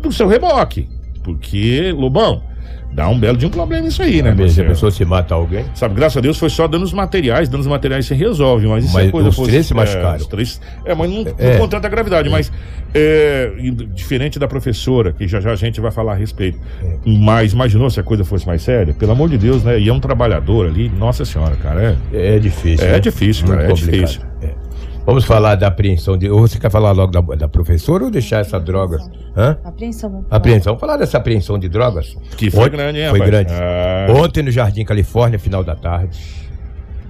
do 0.00 0.12
seu 0.12 0.28
reboque, 0.28 0.86
porque 1.22 1.90
Lobão 1.92 2.42
dá 2.94 3.08
um 3.08 3.18
belo 3.18 3.36
de 3.36 3.44
um 3.44 3.50
problema 3.50 3.88
isso 3.88 4.00
aí, 4.02 4.22
né? 4.22 4.34
Se 4.48 4.60
a 4.62 4.64
pessoa 4.64 4.90
se 4.92 5.04
mata 5.04 5.34
alguém. 5.34 5.64
Sabe, 5.74 5.94
graças 5.96 6.16
a 6.16 6.20
Deus 6.20 6.38
foi 6.38 6.48
só 6.48 6.68
danos 6.68 6.92
materiais, 6.92 7.48
danos 7.48 7.66
materiais 7.66 8.06
se 8.06 8.14
resolve, 8.14 8.66
mas 8.66 8.84
isso 8.84 8.94
Mas 8.94 9.08
é 9.08 9.10
coisa 9.10 9.28
os 9.30 9.36
fosse- 9.36 9.50
três 9.50 9.66
se 9.66 9.72
é, 9.72 9.76
machucaram. 9.76 10.16
os 10.16 10.26
três, 10.26 10.60
é, 10.84 10.94
mas 10.94 11.10
não, 11.10 11.24
É. 11.38 11.52
não 11.54 11.58
com 11.60 11.68
tanta 11.68 11.88
gravidade, 11.88 12.28
mas 12.30 12.52
é, 12.94 13.50
diferente 13.92 14.38
da 14.38 14.46
professora, 14.46 15.12
que 15.12 15.26
já 15.26 15.40
já 15.40 15.50
a 15.50 15.56
gente 15.56 15.80
vai 15.80 15.90
falar 15.90 16.12
a 16.12 16.14
respeito. 16.16 16.58
Mas 17.04 17.52
imaginou 17.52 17.90
se 17.90 17.98
a 17.98 18.02
coisa 18.02 18.24
fosse 18.24 18.46
mais 18.46 18.62
séria? 18.62 18.94
Pelo 18.94 19.12
amor 19.12 19.28
de 19.28 19.36
Deus, 19.38 19.64
né? 19.64 19.78
E 19.80 19.88
é 19.88 19.92
um 19.92 19.98
trabalhador 20.00 20.66
ali, 20.68 20.88
nossa 20.88 21.24
senhora, 21.24 21.56
cara, 21.56 21.96
é. 22.12 22.36
É 22.36 22.38
difícil. 22.38 22.86
É 22.86 22.92
né? 22.92 23.00
difícil, 23.00 23.46
cara, 23.48 23.64
é 23.64 23.68
complicado. 23.68 24.00
difícil. 24.00 24.20
Vamos 25.06 25.24
falar 25.24 25.54
da 25.56 25.66
apreensão 25.66 26.16
de. 26.16 26.30
Ou 26.30 26.40
você 26.40 26.58
quer 26.58 26.70
falar 26.70 26.92
logo 26.92 27.12
da, 27.12 27.20
da 27.36 27.48
professora 27.48 28.04
ou 28.04 28.10
deixar 28.10 28.38
essa 28.40 28.58
droga? 28.58 28.98
Hã? 29.36 29.58
Apreensão. 29.62 30.10
vamos 30.10 30.26
falar. 30.28 30.36
Apreensão. 30.38 30.70
Vamos 30.72 30.80
falar 30.80 30.96
dessa 30.96 31.18
apreensão 31.18 31.58
de 31.58 31.68
drogas? 31.68 32.16
Que 32.36 32.50
foi 32.50 32.64
Ontem- 32.64 32.76
grande, 32.76 33.00
hein, 33.00 33.10
Foi 33.10 33.18
rapaz? 33.18 33.30
grande. 33.30 33.52
Ah. 33.52 34.06
Ontem 34.16 34.42
no 34.42 34.50
Jardim 34.50 34.84
Califórnia, 34.84 35.38
final 35.38 35.62
da 35.62 35.74
tarde, 35.74 36.18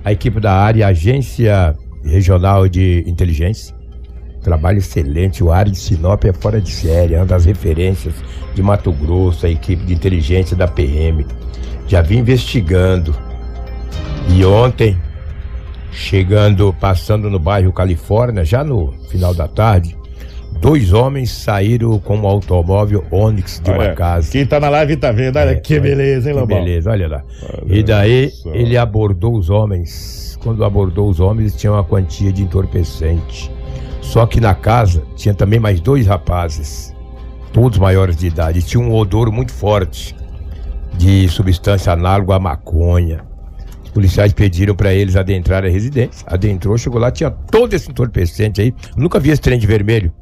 a 0.04 0.10
equipe 0.12 0.40
da 0.40 0.52
área, 0.52 0.86
a 0.86 0.88
Agência 0.90 1.76
Regional 2.04 2.68
de 2.68 3.04
Inteligência, 3.06 3.72
trabalho 4.42 4.78
excelente. 4.78 5.44
O 5.44 5.52
área 5.52 5.70
de 5.70 5.78
Sinop 5.78 6.24
é 6.24 6.32
fora 6.32 6.60
de 6.60 6.70
série, 6.72 7.14
é 7.14 7.18
uma 7.18 7.26
das 7.26 7.44
referências 7.44 8.14
de 8.54 8.62
Mato 8.62 8.90
Grosso, 8.92 9.46
a 9.46 9.48
equipe 9.48 9.84
de 9.84 9.94
inteligência 9.94 10.56
da 10.56 10.66
PM. 10.66 11.24
Já 11.86 12.02
vim 12.02 12.18
investigando. 12.18 13.14
E 14.28 14.44
ontem, 14.44 14.98
chegando, 15.94 16.74
passando 16.80 17.30
no 17.30 17.38
bairro 17.38 17.72
Califórnia, 17.72 18.44
já 18.44 18.64
no 18.64 18.92
final 19.08 19.32
da 19.32 19.46
tarde, 19.48 19.96
dois 20.60 20.92
homens 20.92 21.30
saíram 21.30 21.98
com 21.98 22.16
um 22.18 22.26
automóvel 22.26 23.04
Onix 23.10 23.60
de 23.62 23.70
uma 23.70 23.78
Olha, 23.78 23.94
casa. 23.94 24.30
Quem 24.30 24.44
tá 24.44 24.58
na 24.58 24.68
live 24.68 24.96
tá 24.96 25.12
vendo, 25.12 25.36
olha 25.38 25.50
É, 25.50 25.54
que 25.54 25.78
beleza, 25.78 26.28
hein, 26.28 26.34
que 26.34 26.40
Lobão? 26.40 26.58
beleza, 26.58 26.90
olha 26.90 27.08
lá. 27.08 27.22
Olha 27.62 27.78
E 27.78 27.82
daí 27.82 28.30
só. 28.30 28.50
ele 28.52 28.76
abordou 28.76 29.36
os 29.36 29.48
homens. 29.50 30.36
Quando 30.42 30.64
abordou 30.64 31.08
os 31.08 31.20
homens, 31.20 31.54
tinha 31.54 31.72
uma 31.72 31.84
quantia 31.84 32.30
de 32.32 32.42
entorpecente. 32.42 33.50
Só 34.02 34.26
que 34.26 34.40
na 34.40 34.54
casa 34.54 35.02
tinha 35.16 35.32
também 35.32 35.58
mais 35.58 35.80
dois 35.80 36.06
rapazes, 36.06 36.94
todos 37.52 37.78
maiores 37.78 38.16
de 38.16 38.26
idade. 38.26 38.62
Tinha 38.62 38.82
um 38.82 38.94
odor 38.94 39.32
muito 39.32 39.52
forte 39.52 40.14
de 40.98 41.26
substância 41.28 41.92
análoga 41.92 42.34
à 42.34 42.38
maconha. 42.38 43.24
Policiais 43.94 44.32
pediram 44.32 44.74
para 44.74 44.92
eles 44.92 45.14
adentrar 45.14 45.64
a 45.64 45.68
residência. 45.68 46.26
Adentrou, 46.28 46.76
chegou 46.76 47.00
lá, 47.00 47.12
tinha 47.12 47.30
todo 47.30 47.72
esse 47.74 47.88
entorpecente 47.88 48.60
aí. 48.60 48.74
Nunca 48.96 49.20
vi 49.20 49.30
esse 49.30 49.40
trem 49.40 49.56
de 49.56 49.68
vermelho. 49.68 50.12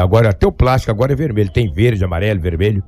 Agora 0.00 0.30
até 0.30 0.46
o 0.46 0.52
plástico 0.52 0.92
agora 0.92 1.12
é 1.12 1.16
vermelho. 1.16 1.50
Tem 1.50 1.68
verde, 1.68 2.04
amarelo, 2.04 2.40
vermelho. 2.40 2.80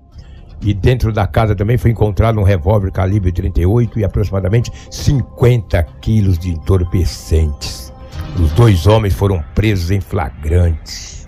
E 0.62 0.72
dentro 0.72 1.12
da 1.12 1.26
casa 1.26 1.56
também 1.56 1.76
foi 1.76 1.90
encontrado 1.90 2.38
um 2.38 2.44
revólver 2.44 2.92
calibre 2.92 3.32
38 3.32 3.98
e 3.98 4.04
aproximadamente 4.04 4.70
50 4.88 5.82
quilos 6.00 6.38
de 6.38 6.50
entorpecentes. 6.50 7.92
Os 8.40 8.52
dois 8.52 8.86
homens 8.86 9.14
foram 9.14 9.42
presos 9.52 9.90
em 9.90 10.00
flagrante. 10.00 11.26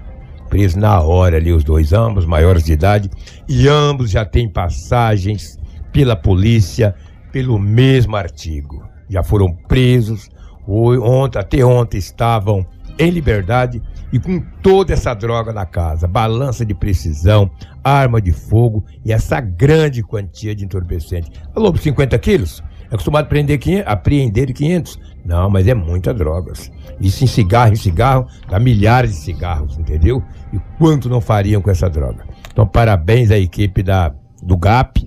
Presos 0.48 0.76
na 0.76 1.00
hora 1.00 1.38
ali, 1.38 1.52
os 1.52 1.64
dois, 1.64 1.92
ambos 1.92 2.24
maiores 2.24 2.62
de 2.62 2.72
idade. 2.72 3.10
E 3.48 3.66
ambos 3.66 4.10
já 4.10 4.24
têm 4.24 4.48
passagens 4.48 5.58
pela 5.92 6.14
polícia 6.14 6.94
pelo 7.36 7.58
mesmo 7.58 8.16
artigo. 8.16 8.82
Já 9.10 9.22
foram 9.22 9.52
presos. 9.68 10.30
Ontem, 10.66 11.38
até 11.38 11.62
ontem 11.62 11.98
estavam 11.98 12.64
em 12.98 13.10
liberdade 13.10 13.82
e 14.10 14.18
com 14.18 14.40
toda 14.62 14.94
essa 14.94 15.12
droga 15.12 15.52
na 15.52 15.66
casa, 15.66 16.08
balança 16.08 16.64
de 16.64 16.72
precisão, 16.72 17.50
arma 17.84 18.22
de 18.22 18.32
fogo 18.32 18.86
e 19.04 19.12
essa 19.12 19.38
grande 19.38 20.02
quantia 20.02 20.54
de 20.54 20.64
entorpecente. 20.64 21.30
Alô, 21.54 21.76
50 21.76 22.18
quilos? 22.20 22.64
É 22.90 22.94
acostumado 22.94 23.26
a 23.26 23.28
prender 23.28 23.58
500, 23.58 23.86
apreender 23.86 24.52
500? 24.54 24.98
Não, 25.22 25.50
mas 25.50 25.68
é 25.68 25.74
muita 25.74 26.14
drogas. 26.14 26.72
Isso 26.98 27.22
em 27.22 27.26
cigarro, 27.26 27.74
em 27.74 27.76
cigarro, 27.76 28.26
dá 28.48 28.58
milhares 28.58 29.10
de 29.10 29.18
cigarros, 29.18 29.76
entendeu? 29.76 30.22
E 30.54 30.58
quanto 30.78 31.06
não 31.10 31.20
fariam 31.20 31.60
com 31.60 31.70
essa 31.70 31.90
droga? 31.90 32.24
Então, 32.50 32.66
parabéns 32.66 33.30
à 33.30 33.36
equipe 33.36 33.82
da, 33.82 34.14
do 34.42 34.56
GAP, 34.56 35.06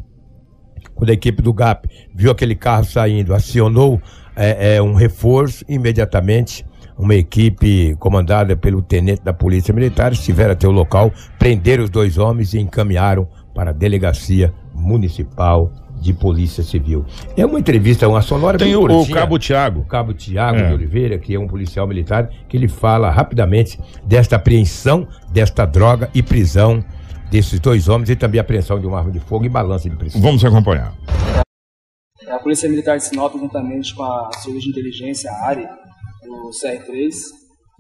quando 1.00 1.12
a 1.12 1.14
equipe 1.14 1.42
do 1.42 1.54
GAP 1.54 1.86
viu 2.14 2.30
aquele 2.30 2.54
carro 2.56 2.84
saindo, 2.84 3.34
acionou 3.34 4.02
é, 4.36 4.76
é, 4.76 4.82
um 4.82 4.94
reforço, 4.94 5.64
imediatamente 5.70 6.66
uma 6.98 7.16
equipe 7.16 7.96
comandada 7.98 8.58
pelo 8.58 8.82
tenente 8.82 9.24
da 9.24 9.32
Polícia 9.32 9.74
Militar 9.74 10.12
estiveram 10.12 10.52
até 10.52 10.68
o 10.68 10.72
local, 10.72 11.10
prenderam 11.40 11.86
os 11.86 11.90
dois 11.90 12.18
homens 12.18 12.54
e 12.54 12.60
encaminharam 12.60 13.26
para 13.56 13.70
a 13.70 13.74
Delegacia 13.74 14.54
Municipal 14.76 15.72
de 16.02 16.12
Polícia 16.14 16.62
Civil. 16.64 17.06
É 17.38 17.46
uma 17.46 17.58
entrevista, 17.60 18.06
uma 18.06 18.22
sonora 18.22 18.58
Tem 18.58 18.76
o, 18.76 18.84
o 18.84 18.88
curtinha. 18.88 19.16
Cabo 19.16 19.40
Tiago. 19.40 19.80
O 19.80 19.86
cabo 19.86 20.14
Tiago 20.14 20.58
É. 20.60 20.68
de 20.68 20.74
Oliveira, 20.74 21.18
que 21.18 21.34
é 21.34 21.40
um 21.40 21.48
policial 21.48 21.88
militar, 21.88 22.30
que 22.50 22.58
ele 22.58 22.68
fala 22.68 23.10
rapidamente 23.10 23.80
desta 24.06 24.36
apreensão 24.36 25.08
desta 25.32 25.66
droga 25.66 26.10
e 26.14 26.22
prisão 26.22 26.84
desses 27.30 27.60
dois 27.60 27.88
homens 27.88 28.10
e 28.10 28.16
também 28.16 28.40
apreensão 28.40 28.80
de 28.80 28.88
uma 28.88 29.00
arma 29.00 29.12
de 29.12 29.20
fogo 29.20 29.46
e 29.46 29.50
balança 29.50 29.90
de 29.90 29.96
precisão. 29.96 30.22
Vamos 30.22 30.44
acompanhar. 30.44 30.94
A 32.28 32.40
Polícia 32.40 32.70
Militar 32.70 32.98
de 32.98 33.06
Sinop, 33.06 33.34
juntamente 33.34 33.96
com 33.96 34.04
a 34.04 34.30
Serviço 34.34 34.66
de 34.66 34.72
Inteligência, 34.72 35.32
a 35.32 35.48
ARI, 35.48 35.68
do 36.24 36.50
CR3, 36.52 37.12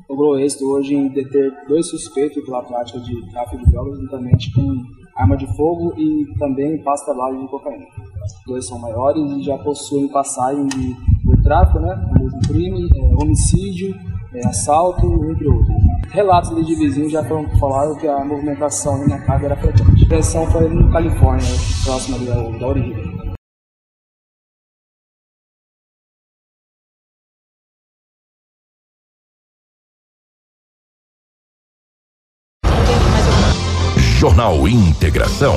logrou 0.09 0.39
êxito 0.39 0.65
hoje 0.65 0.95
em 0.95 1.09
deter 1.09 1.51
dois 1.67 1.88
suspeitos 1.88 2.43
pela 2.45 2.63
prática 2.63 2.99
de 2.99 3.31
tráfico 3.31 3.63
de 3.63 3.71
drogas, 3.71 3.99
juntamente 3.99 4.51
com 4.53 4.75
arma 5.15 5.35
de 5.35 5.45
fogo 5.55 5.93
e 5.97 6.25
também 6.38 6.81
pasta 6.83 7.13
base 7.13 7.39
de 7.39 7.47
cocaína. 7.47 7.85
Os 7.85 8.33
dois 8.45 8.67
são 8.67 8.79
maiores 8.79 9.31
e 9.31 9.43
já 9.43 9.57
possuem 9.57 10.07
passagem 10.09 10.65
de, 10.67 10.95
por 11.25 11.41
tráfico, 11.43 11.79
né, 11.79 11.95
mesmo 12.17 12.39
crime, 12.47 12.89
é, 12.95 13.23
homicídio, 13.23 13.93
é, 14.33 14.47
assalto, 14.47 15.05
entre 15.31 15.47
outros. 15.47 15.75
Relatos 16.11 16.51
ali 16.51 16.65
de 16.65 16.75
vizinhos 16.75 17.11
já 17.11 17.23
foram 17.23 17.47
falaram 17.59 17.95
que 17.95 18.07
a 18.07 18.23
movimentação 18.23 19.07
na 19.07 19.19
casa 19.19 19.45
era 19.45 19.55
frequente. 19.55 19.83
A 19.83 19.95
detenção 19.95 20.45
foi 20.51 20.65
ali 20.65 20.75
no 20.75 20.91
Califórnia, 20.91 21.47
próximo 21.83 22.15
ali 22.15 22.25
da, 22.25 22.57
da 22.57 22.67
origem. 22.67 23.19
Jornal 34.19 34.67
Integração. 34.67 35.55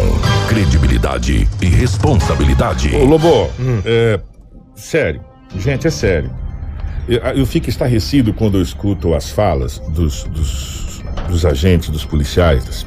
Credibilidade 0.49 1.49
e 1.61 1.67
responsabilidade. 1.67 2.95
Ô, 2.95 3.05
Lobo, 3.05 3.51
é, 3.85 4.21
sério, 4.77 5.21
gente, 5.57 5.89
é 5.89 5.91
sério. 5.91 6.42
Eu, 7.09 7.19
eu 7.19 7.47
fico 7.47 7.69
estarrecido 7.69 8.33
quando 8.33 8.59
eu 8.59 8.63
escuto 8.63 9.15
as 9.15 9.31
falas 9.31 9.79
dos, 9.95 10.25
dos, 10.25 11.03
dos 11.29 11.45
agentes, 11.45 11.89
dos 11.91 12.05
policiais, 12.05 12.65
dos- 12.65 12.87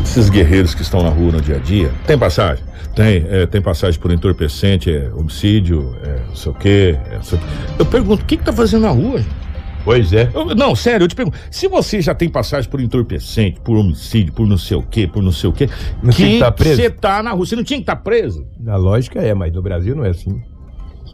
desses 0.00 0.28
guerreiros 0.28 0.74
que 0.74 0.82
estão 0.82 1.02
na 1.02 1.08
rua 1.08 1.32
no 1.32 1.40
dia 1.40 1.56
a 1.56 1.58
dia. 1.58 1.90
Tem 2.06 2.18
passagem? 2.18 2.64
Tem, 2.94 3.24
é, 3.30 3.46
tem 3.46 3.62
passagem 3.62 3.98
por 3.98 4.10
entorpecente, 4.10 4.90
é 4.94 5.10
homicídio, 5.14 5.96
é 6.02 6.20
não 6.28 6.34
sei 6.36 6.52
o 6.52 6.54
quê. 6.54 6.98
é 7.10 7.22
sei 7.22 7.38
o 7.38 7.40
quê. 7.40 7.46
Eu 7.78 7.86
pergunto, 7.86 8.22
o 8.22 8.26
que 8.26 8.36
que 8.36 8.44
tá 8.44 8.52
fazendo 8.52 8.82
na 8.82 8.90
rua? 8.90 9.18
gente? 9.18 9.42
Pois 9.84 10.12
é. 10.12 10.30
Eu- 10.34 10.54
não, 10.54 10.76
sério, 10.76 11.04
eu 11.04 11.08
te 11.08 11.14
pergunto. 11.14 11.36
Se 11.50 11.66
você 11.68 12.00
já 12.02 12.14
tem 12.14 12.28
passagem 12.28 12.70
por 12.70 12.80
entorpecente, 12.80 13.58
por 13.60 13.76
homicídio, 13.76 14.32
por 14.32 14.46
não 14.46 14.58
sei 14.58 14.76
o 14.76 14.82
quê, 14.82 15.06
por 15.08 15.22
não 15.22 15.32
sei 15.32 15.48
o 15.48 15.52
quê, 15.52 15.68
Não 16.02 16.12
tinha 16.12 16.28
que 16.28 16.38
tá 16.38 16.52
preso? 16.52 16.76
você 16.82 16.90
tá 16.90 17.22
na 17.22 17.30
rua? 17.32 17.46
Você 17.46 17.56
não 17.56 17.64
tinha 17.64 17.78
que 17.78 17.82
estar 17.82 17.96
preso? 17.96 18.46
Na 18.60 18.76
lógica 18.76 19.20
é, 19.20 19.32
mas 19.34 19.52
no 19.52 19.62
Brasil 19.62 19.96
não 19.96 20.04
é 20.04 20.10
assim. 20.10 20.40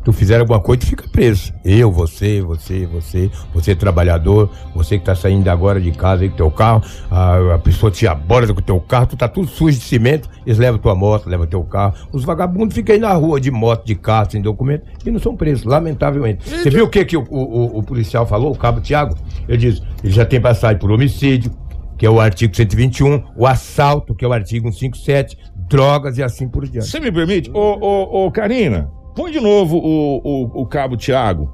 Tu 0.08 0.12
fizer 0.14 0.40
alguma 0.40 0.58
coisa, 0.58 0.80
tu 0.80 0.86
fica 0.86 1.06
preso. 1.06 1.52
Eu, 1.62 1.92
você, 1.92 2.40
você, 2.40 2.86
você, 2.86 3.30
você 3.52 3.76
trabalhador, 3.76 4.50
você 4.74 4.98
que 4.98 5.04
tá 5.04 5.14
saindo 5.14 5.46
agora 5.48 5.78
de 5.78 5.92
casa 5.92 6.22
aí 6.22 6.30
com 6.30 6.36
teu 6.36 6.50
carro, 6.50 6.82
a, 7.10 7.56
a 7.56 7.58
pessoa 7.58 7.92
te 7.92 8.06
aborda 8.06 8.54
com 8.54 8.62
teu 8.62 8.80
carro, 8.80 9.08
tu 9.08 9.18
tá 9.18 9.28
tudo 9.28 9.46
sujo 9.48 9.78
de 9.78 9.84
cimento, 9.84 10.26
eles 10.46 10.58
levam 10.58 10.80
tua 10.80 10.94
moto, 10.94 11.28
levam 11.28 11.46
teu 11.46 11.62
carro. 11.62 11.92
Os 12.10 12.24
vagabundos 12.24 12.74
ficam 12.74 12.94
aí 12.94 13.00
na 13.00 13.12
rua 13.12 13.38
de 13.38 13.50
moto, 13.50 13.84
de 13.84 13.94
carro, 13.94 14.30
sem 14.30 14.40
documento, 14.40 14.86
e 15.04 15.10
não 15.10 15.18
são 15.18 15.36
presos, 15.36 15.64
lamentavelmente. 15.64 16.48
Você 16.48 16.70
viu 16.70 16.86
o 16.86 16.88
que, 16.88 17.04
que 17.04 17.16
o, 17.16 17.26
o, 17.28 17.78
o 17.78 17.82
policial 17.82 18.26
falou, 18.26 18.50
o 18.50 18.56
cabo 18.56 18.80
Tiago? 18.80 19.14
Ele 19.46 19.58
diz, 19.58 19.82
ele 20.02 20.12
já 20.14 20.24
tem 20.24 20.40
passagem 20.40 20.78
por 20.78 20.90
homicídio, 20.90 21.52
que 21.98 22.06
é 22.06 22.10
o 22.10 22.18
artigo 22.18 22.56
121, 22.56 23.24
o 23.36 23.46
assalto, 23.46 24.14
que 24.14 24.24
é 24.24 24.28
o 24.28 24.32
artigo 24.32 24.72
157, 24.72 25.36
drogas 25.68 26.16
e 26.16 26.22
assim 26.22 26.48
por 26.48 26.66
diante. 26.66 26.88
Você 26.88 26.98
me 26.98 27.12
permite? 27.12 27.50
Ô, 27.50 27.78
ô, 27.78 28.24
ô, 28.24 28.30
Karina, 28.30 28.90
põe 29.18 29.32
de 29.32 29.40
novo 29.40 29.78
o, 29.78 30.20
o, 30.22 30.62
o 30.62 30.66
cabo 30.66 30.96
Tiago. 30.96 31.52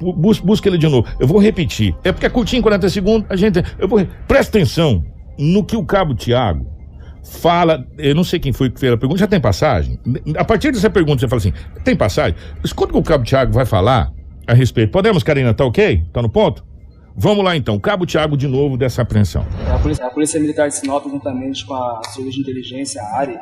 Bus, 0.00 0.40
busca 0.40 0.68
ele 0.68 0.76
de 0.76 0.88
novo. 0.88 1.08
Eu 1.20 1.28
vou 1.28 1.38
repetir. 1.38 1.94
É 2.02 2.10
porque 2.10 2.26
é 2.26 2.28
curtinho, 2.28 2.60
40 2.60 2.88
segundos. 2.90 3.30
A 3.30 3.36
gente. 3.36 3.62
Eu 3.78 3.86
vou, 3.86 4.04
presta 4.26 4.58
atenção 4.58 5.04
no 5.38 5.64
que 5.64 5.76
o 5.76 5.84
cabo 5.84 6.16
Tiago 6.16 6.66
fala. 7.22 7.86
Eu 7.96 8.14
não 8.14 8.24
sei 8.24 8.40
quem 8.40 8.52
foi 8.52 8.70
que 8.70 8.80
fez 8.80 8.92
a 8.92 8.96
pergunta. 8.96 9.20
Já 9.20 9.28
tem 9.28 9.40
passagem? 9.40 10.00
A 10.36 10.44
partir 10.44 10.72
dessa 10.72 10.90
pergunta, 10.90 11.20
você 11.20 11.28
fala 11.28 11.38
assim: 11.38 11.52
tem 11.84 11.96
passagem? 11.96 12.36
Escuta 12.64 12.90
o 12.90 12.94
que 12.94 12.98
o 12.98 13.02
cabo 13.02 13.24
Tiago 13.24 13.52
vai 13.52 13.64
falar 13.64 14.12
a 14.44 14.52
respeito. 14.52 14.90
Podemos, 14.90 15.22
Karina? 15.22 15.54
Tá 15.54 15.64
ok? 15.64 16.02
Tá 16.12 16.20
no 16.20 16.28
ponto? 16.28 16.64
Vamos 17.18 17.42
lá 17.42 17.56
então, 17.56 17.78
Cabo 17.78 18.04
Tiago 18.04 18.36
de 18.36 18.46
novo 18.46 18.76
dessa 18.76 19.00
apreensão. 19.00 19.46
É, 19.66 19.70
a, 19.70 19.78
Polícia, 19.78 20.04
a 20.04 20.10
Polícia 20.10 20.38
Militar 20.38 20.68
de 20.68 20.74
Sinop, 20.74 21.02
juntamente 21.04 21.64
com 21.64 21.72
a 21.72 22.02
Serviço 22.12 22.36
de 22.36 22.42
Inteligência, 22.42 23.00
a 23.00 23.20
ARI, 23.20 23.38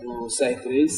o 0.00 0.26
CR3, 0.26 0.90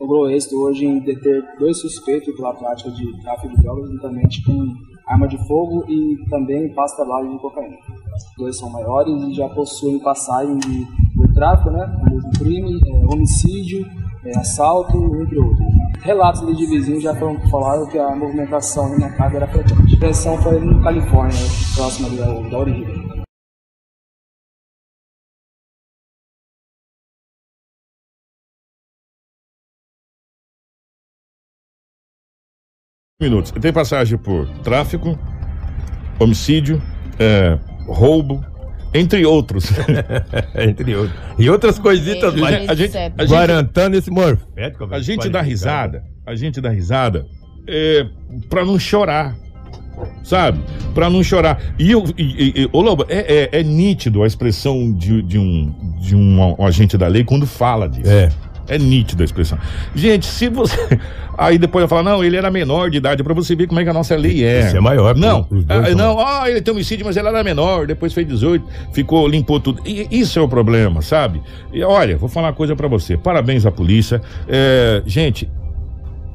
logrou 0.00 0.30
êxito 0.30 0.56
hoje 0.56 0.84
em 0.84 1.00
deter 1.00 1.42
dois 1.58 1.80
suspeitos 1.80 2.34
pela 2.34 2.54
prática 2.54 2.90
de 2.90 3.20
tráfico 3.22 3.54
de 3.54 3.62
drogas, 3.62 3.90
juntamente 3.90 4.42
com 4.44 4.74
arma 5.06 5.28
de 5.28 5.38
fogo 5.46 5.84
e 5.88 6.16
também 6.28 6.72
pasta 6.74 7.04
base 7.04 7.28
de 7.30 7.38
cocaína. 7.38 7.76
Os 7.76 8.24
dois 8.36 8.58
são 8.58 8.68
maiores 8.70 9.22
e 9.22 9.34
já 9.34 9.48
possuem 9.48 9.98
passagem 10.00 10.58
de, 10.58 10.84
de 10.84 11.34
tráfico, 11.34 11.70
né, 11.70 11.86
de 12.32 12.38
crime, 12.38 12.80
é, 12.86 13.06
homicídio, 13.06 13.86
é, 14.24 14.38
assalto, 14.38 14.96
entre 15.22 15.38
outros. 15.38 15.66
Relatos 16.00 16.56
de 16.56 16.66
vizinhos 16.66 17.02
já 17.02 17.14
foram, 17.14 17.38
falaram 17.48 17.86
que 17.86 17.98
a 17.98 18.14
movimentação 18.14 18.98
na 18.98 19.10
casa 19.10 19.36
era 19.36 19.46
frequente. 19.46 19.94
A 19.94 19.98
pressão 19.98 20.36
foi 20.38 20.60
no 20.60 20.82
Califórnia, 20.82 21.38
próximo 21.74 22.08
ali 22.08 22.16
da, 22.16 22.48
da 22.48 22.58
origem. 22.58 23.15
Minutos. 33.18 33.50
Tem 33.50 33.72
passagem 33.72 34.18
por 34.18 34.46
tráfico, 34.62 35.18
homicídio, 36.20 36.82
é, 37.18 37.58
roubo, 37.86 38.44
entre 38.92 39.24
outros. 39.24 39.70
entre 40.54 40.94
outros. 40.94 41.18
E 41.38 41.48
outras 41.48 41.78
coisitas 41.78 42.34
a 42.34 42.36
mais. 42.36 42.56
gente, 42.56 42.70
a 42.70 42.74
gente, 42.74 42.96
a 42.98 43.00
gente, 43.08 43.26
Guarantando 43.26 43.96
esse 43.96 44.10
morfético. 44.10 44.86
a 44.94 45.00
gente 45.00 45.30
dá 45.30 45.40
risada. 45.40 46.04
A 46.26 46.34
gente 46.34 46.60
dá 46.60 46.68
risada 46.68 47.26
é, 47.66 48.06
pra 48.50 48.66
não 48.66 48.78
chorar. 48.78 49.34
Sabe? 50.22 50.60
Pra 50.92 51.08
não 51.08 51.22
chorar. 51.22 51.58
E, 51.78 51.90
eu, 51.90 52.04
e, 52.18 52.64
e, 52.64 52.68
ô 52.70 52.82
Lobo, 52.82 53.06
é, 53.08 53.48
é, 53.50 53.60
é 53.60 53.62
nítido 53.62 54.24
a 54.24 54.26
expressão 54.26 54.92
de, 54.92 55.22
de, 55.22 55.38
um, 55.38 55.74
de 56.02 56.14
um, 56.14 56.54
um 56.60 56.66
agente 56.66 56.98
da 56.98 57.08
lei 57.08 57.24
quando 57.24 57.46
fala 57.46 57.88
disso. 57.88 58.10
É. 58.10 58.28
É 58.68 58.78
nítida 58.78 59.22
a 59.22 59.26
expressão. 59.26 59.58
Gente, 59.94 60.26
se 60.26 60.48
você. 60.48 60.76
Aí 61.38 61.58
depois 61.58 61.82
eu 61.82 61.88
falo, 61.88 62.02
não, 62.02 62.24
ele 62.24 62.36
era 62.36 62.50
menor 62.50 62.90
de 62.90 62.96
idade, 62.96 63.22
pra 63.22 63.34
você 63.34 63.54
ver 63.54 63.66
como 63.66 63.78
é 63.78 63.84
que 63.84 63.90
a 63.90 63.92
nossa 63.92 64.16
lei 64.16 64.42
é. 64.42 64.60
Esse 64.60 64.76
é 64.76 64.80
maior. 64.80 65.14
Não, 65.14 65.46
ah, 65.68 65.90
não, 65.94 66.18
ah, 66.18 66.50
ele 66.50 66.62
tem 66.62 66.72
homicídio, 66.72 67.04
mas 67.04 67.14
ele 67.16 67.28
era 67.28 67.44
menor, 67.44 67.86
depois 67.86 68.14
fez 68.14 68.26
18, 68.26 68.64
ficou, 68.92 69.28
limpou 69.28 69.60
tudo. 69.60 69.82
E 69.84 70.08
isso 70.10 70.38
é 70.38 70.42
o 70.42 70.48
problema, 70.48 71.02
sabe? 71.02 71.42
E 71.72 71.82
olha, 71.82 72.16
vou 72.16 72.28
falar 72.28 72.48
uma 72.48 72.52
coisa 72.54 72.74
pra 72.74 72.88
você. 72.88 73.18
Parabéns 73.18 73.66
à 73.66 73.70
polícia. 73.70 74.22
É, 74.48 75.02
gente, 75.04 75.46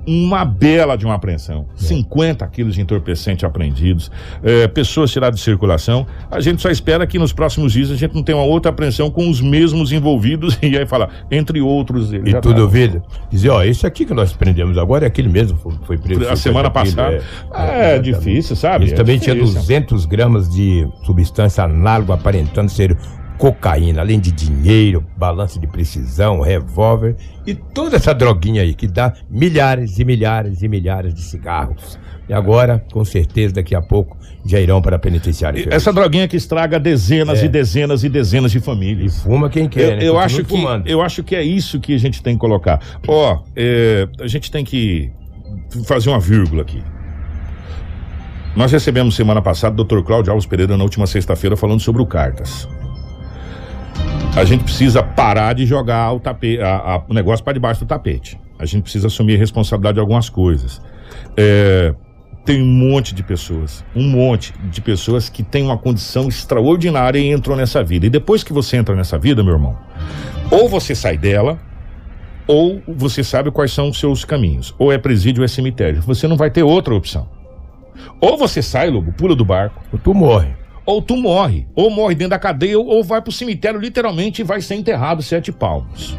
uma 0.08 0.44
bela 0.46 0.96
de 0.98 1.06
uma 1.06 1.16
apreensão. 1.16 1.66
50 1.76 2.46
quilos 2.48 2.76
de 2.76 2.82
entorpecente 2.82 3.46
apreendidos, 3.46 4.12
é, 4.44 4.68
pessoas 4.68 5.12
tiradas 5.12 5.40
de 5.40 5.44
circulação. 5.46 6.06
A 6.30 6.40
gente 6.40 6.62
só 6.62 6.70
espera 6.70 7.06
que 7.06 7.20
nos 7.20 7.34
próximos 7.34 7.74
dias 7.74 7.92
a 7.92 7.96
gente 7.96 8.14
não 8.16 8.24
tenha 8.24 8.38
uma 8.38 8.46
outra 8.46 8.70
apreensão 8.72 9.10
com 9.12 9.30
os 9.30 9.42
mesmos 9.42 9.92
envolvidos 9.92 10.58
e 10.62 10.78
aí 10.78 10.86
falar, 10.86 11.10
entre 11.30 11.62
outros. 11.62 12.12
E 12.12 12.32
já 12.32 12.42
tu 12.42 12.50
tá- 12.50 12.56
duvida? 12.56 13.04
Dizer, 13.30 13.50
ó, 13.50 13.64
esse 13.64 13.86
aqui 13.86 14.06
que 14.06 14.14
nós 14.14 14.34
prendemos 14.34 14.78
agora 14.78 15.06
é 15.06 15.08
aquele 15.08 15.30
mesmo, 15.30 15.58
foi, 15.58 15.74
foi 15.86 15.98
preso. 15.98 16.22
A 16.22 16.36
50 16.36 16.38
semana 16.38 16.70
passada. 16.70 17.22
É, 17.54 17.94
exatamente. 17.96 18.02
difícil, 18.02 18.56
sabe? 18.56 18.86
Ele 18.86 18.94
É 18.94 18.96
também 18.96 19.18
tinha 19.18 19.36
difícil. 19.36 19.60
200 19.60 20.06
gramas 20.06 20.50
de 20.50 20.88
substância 21.06 21.64
análoga 21.64 22.14
aparentando 22.14 22.70
ser 22.72 22.98
cocaína, 23.42 24.02
além 24.02 24.20
de 24.20 24.32
dinheiro, 24.32 25.04
balanço 25.18 25.60
de 25.60 25.66
precisão, 25.66 26.42
revólver 26.42 27.16
e 27.44 27.56
toda 27.56 27.96
essa 27.96 28.14
droguinha 28.14 28.62
aí 28.62 28.76
que 28.76 28.86
dá 28.86 29.14
milhares 29.28 29.98
e 29.98 30.06
milhares 30.06 30.62
e 30.62 30.68
milhares 30.68 31.12
de 31.12 31.22
cigarros. 31.24 31.98
E 32.30 32.34
agora, 32.34 32.86
com 32.94 33.04
certeza, 33.04 33.56
daqui 33.56 33.74
a 33.74 33.82
pouco 33.82 34.16
já 34.46 34.60
irão 34.60 34.80
para 34.80 34.96
a 34.98 35.00
penitenciária. 35.00 35.66
Essa 35.72 35.92
droguinha 35.92 36.28
que 36.28 36.38
estraga 36.38 36.80
dezenas 36.80 37.42
É. 37.42 37.46
e 37.46 37.50
dezenas 37.50 38.04
e 38.04 38.10
dezenas 38.10 38.52
de 38.52 38.60
E 38.60 38.62
famílias. 38.62 39.24
fuma 39.24 39.50
quem 39.50 39.64
Eu, 39.64 39.70
quer, 39.70 39.88
né? 39.98 40.04
eu 40.04 40.14
Continua 40.14 40.24
acho 40.24 40.44
que, 40.44 40.50
fumando. 40.50 40.88
eu 40.88 41.02
acho 41.02 41.24
que 41.24 41.36
é 41.36 41.42
isso 41.42 41.80
que 41.80 41.96
a 41.96 42.00
gente 42.00 42.22
tem 42.22 42.36
que 42.36 42.40
colocar. 42.40 42.80
Ó, 43.08 43.40
é, 43.56 44.08
a 44.20 44.28
gente 44.28 44.52
tem 44.52 44.64
que 44.64 45.12
fazer 45.88 46.12
uma 46.12 46.20
vírgula 46.20 46.62
aqui. 46.62 46.84
Nós 48.56 48.72
recebemos 48.72 49.16
semana 49.16 49.42
passada 49.42 49.82
o 49.82 49.84
Dr. 49.84 50.02
Cláudio 50.04 50.32
Alves 50.32 50.46
Pereira 50.46 50.78
na 50.78 50.84
última 50.84 51.08
sexta-feira 51.08 51.58
falando 51.58 51.80
sobre 51.80 52.04
o 52.04 52.06
Cartas. 52.06 52.70
A 54.36 54.44
gente 54.46 54.64
precisa 54.64 55.04
parar 55.04 55.54
de 55.54 55.66
jogar 55.66 56.14
o, 56.14 56.20
tape, 56.20 56.60
a- 56.62 56.76
a- 56.96 57.04
o 57.08 57.14
negócio 57.14 57.44
para 57.44 57.54
debaixo 57.54 57.82
do 57.84 57.88
tapete. 57.88 58.40
A 58.58 58.66
gente 58.66 58.84
precisa 58.84 59.08
assumir 59.08 59.36
a 59.36 59.38
responsabilidade 59.38 59.96
de 59.96 60.00
algumas 60.00 60.30
coisas. 60.30 60.82
É, 61.36 61.94
tem 62.46 62.62
um 62.62 62.66
monte 62.66 63.14
de 63.14 63.24
pessoas, 63.24 63.84
um 63.96 64.08
monte 64.10 64.54
de 64.72 64.80
pessoas 64.82 65.28
que 65.30 65.44
têm 65.44 65.64
uma 65.64 65.78
condição 65.78 66.28
extraordinária 66.30 67.20
e 67.20 67.30
entram 67.32 67.56
nessa 67.56 67.84
vida. 67.84 68.06
E 68.06 68.10
depois 68.10 68.44
que 68.44 68.54
você 68.54 68.78
entra 68.78 68.96
nessa 68.96 69.18
vida, 69.18 69.44
meu 69.44 69.54
irmão, 69.54 69.78
ou 70.50 70.70
você 70.70 70.96
sai 70.96 71.18
dela, 71.18 71.60
ou 72.48 72.82
você 72.88 73.24
sabe 73.24 73.52
quais 73.52 73.72
são 73.72 73.90
os 73.90 74.00
seus 74.00 74.24
caminhos. 74.26 74.74
Ou 74.80 74.92
é 74.92 74.98
presídio 74.98 75.42
ou 75.42 75.46
é 75.46 75.48
cemitério. 75.48 76.02
Você 76.04 76.28
não 76.28 76.38
vai 76.38 76.50
ter 76.50 76.64
outra 76.64 76.96
opção. 76.96 77.28
Ou 78.20 78.38
você 78.38 78.62
sai, 78.62 78.90
lobo, 78.90 79.12
pula 79.12 79.36
do 79.36 79.46
barco, 79.46 79.84
Tu 80.04 80.14
morre. 80.14 80.50
Ou 80.86 81.02
tu 81.02 81.16
morre. 81.18 81.68
Ou 81.76 81.90
morre 81.90 82.16
dentro 82.16 82.32
da 82.32 82.40
cadeia, 82.40 82.78
ou, 82.78 82.86
ou 82.86 83.04
vai 83.04 83.22
pro 83.22 83.32
cemitério 83.32 83.80
literalmente 83.80 84.42
e 84.42 84.44
vai 84.44 84.62
ser 84.62 84.76
enterrado 84.76 85.22
sete 85.22 85.52
palmos. 85.52 86.16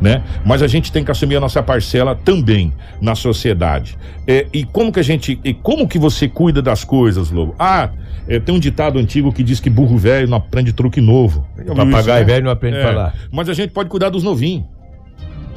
Né? 0.00 0.22
Mas 0.44 0.60
a 0.60 0.66
gente 0.66 0.92
tem 0.92 1.04
que 1.04 1.10
assumir 1.10 1.36
a 1.36 1.40
nossa 1.40 1.62
parcela 1.62 2.14
também 2.14 2.72
na 3.00 3.14
sociedade. 3.14 3.96
É, 4.26 4.46
e 4.52 4.64
como 4.64 4.92
que 4.92 5.00
a 5.00 5.02
gente. 5.04 5.40
E 5.42 5.54
como 5.54 5.88
que 5.88 5.98
você 5.98 6.28
cuida 6.28 6.60
das 6.60 6.84
coisas, 6.84 7.30
Lobo? 7.30 7.54
Ah, 7.58 7.90
é, 8.28 8.38
tem 8.38 8.54
um 8.54 8.58
ditado 8.58 8.98
antigo 8.98 9.32
que 9.32 9.42
diz 9.42 9.60
que 9.60 9.70
burro 9.70 9.96
velho 9.96 10.28
não 10.28 10.38
aprende 10.38 10.72
truque 10.72 11.00
novo. 11.00 11.46
Papagaio 11.74 12.26
né? 12.26 12.32
velho 12.32 12.44
não 12.44 12.50
aprende 12.50 12.76
É, 12.78 12.82
falar. 12.82 13.14
Mas 13.30 13.48
a 13.48 13.54
gente 13.54 13.70
pode 13.70 13.88
cuidar 13.88 14.10
dos 14.10 14.22
novinhos. 14.22 14.64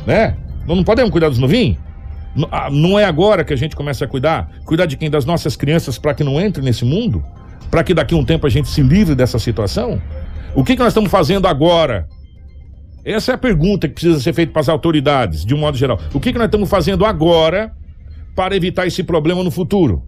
Né? 0.05 0.36
Não, 0.65 0.75
não 0.75 0.83
podemos 0.83 1.12
cuidar 1.12 1.29
dos 1.29 1.39
novinhos? 1.39 1.77
Ah, 2.51 2.69
Não 2.71 2.99
é 2.99 3.03
agora 3.03 3.43
que 3.43 3.53
a 3.53 3.57
gente 3.57 3.75
começa 3.75 4.05
a 4.05 4.07
cuidar? 4.07 4.51
Cuidar 4.63 4.86
de 4.86 4.95
quem? 4.95 5.10
Das 5.10 5.25
nossas 5.25 5.55
crianças 5.55 5.97
para 5.97 6.13
que 6.13 6.23
não 6.23 6.39
entre 6.39 6.62
nesse 6.62 6.86
mundo? 6.86 7.23
Para 7.69 7.84
que 7.84 7.93
daqui 7.93 8.13
a 8.15 8.17
um 8.17 8.25
tempo 8.25 8.47
a 8.47 8.49
gente 8.49 8.69
se 8.69 8.82
livre 8.82 9.15
dessa 9.15 9.39
situação? 9.39 10.01
O 10.56 10.63
que, 10.63 10.75
que 10.75 10.80
nós 10.80 10.89
estamos 10.89 11.12
fazendo 11.12 11.47
agora? 11.47 12.08
Essa 13.03 13.32
é 13.32 13.36
a 13.36 13.38
pergunta 13.38 13.88
que 13.88 13.93
precisa 13.93 14.19
ser 14.19 14.34
feita 14.34 14.51
para 14.51 14.62
as 14.62 14.69
autoridades, 14.69 15.45
de 15.45 15.53
um 15.53 15.58
modo 15.58 15.77
geral. 15.77 15.99
O 16.13 16.19
que, 16.19 16.32
que 16.32 16.38
nós 16.38 16.47
estamos 16.47 16.69
fazendo 16.69 17.06
agora 17.06 17.71
para 18.36 18.56
evitar 18.56 18.86
esse 18.86 19.03
problema 19.03 19.43
no 19.43 19.51
futuro? 19.51 20.03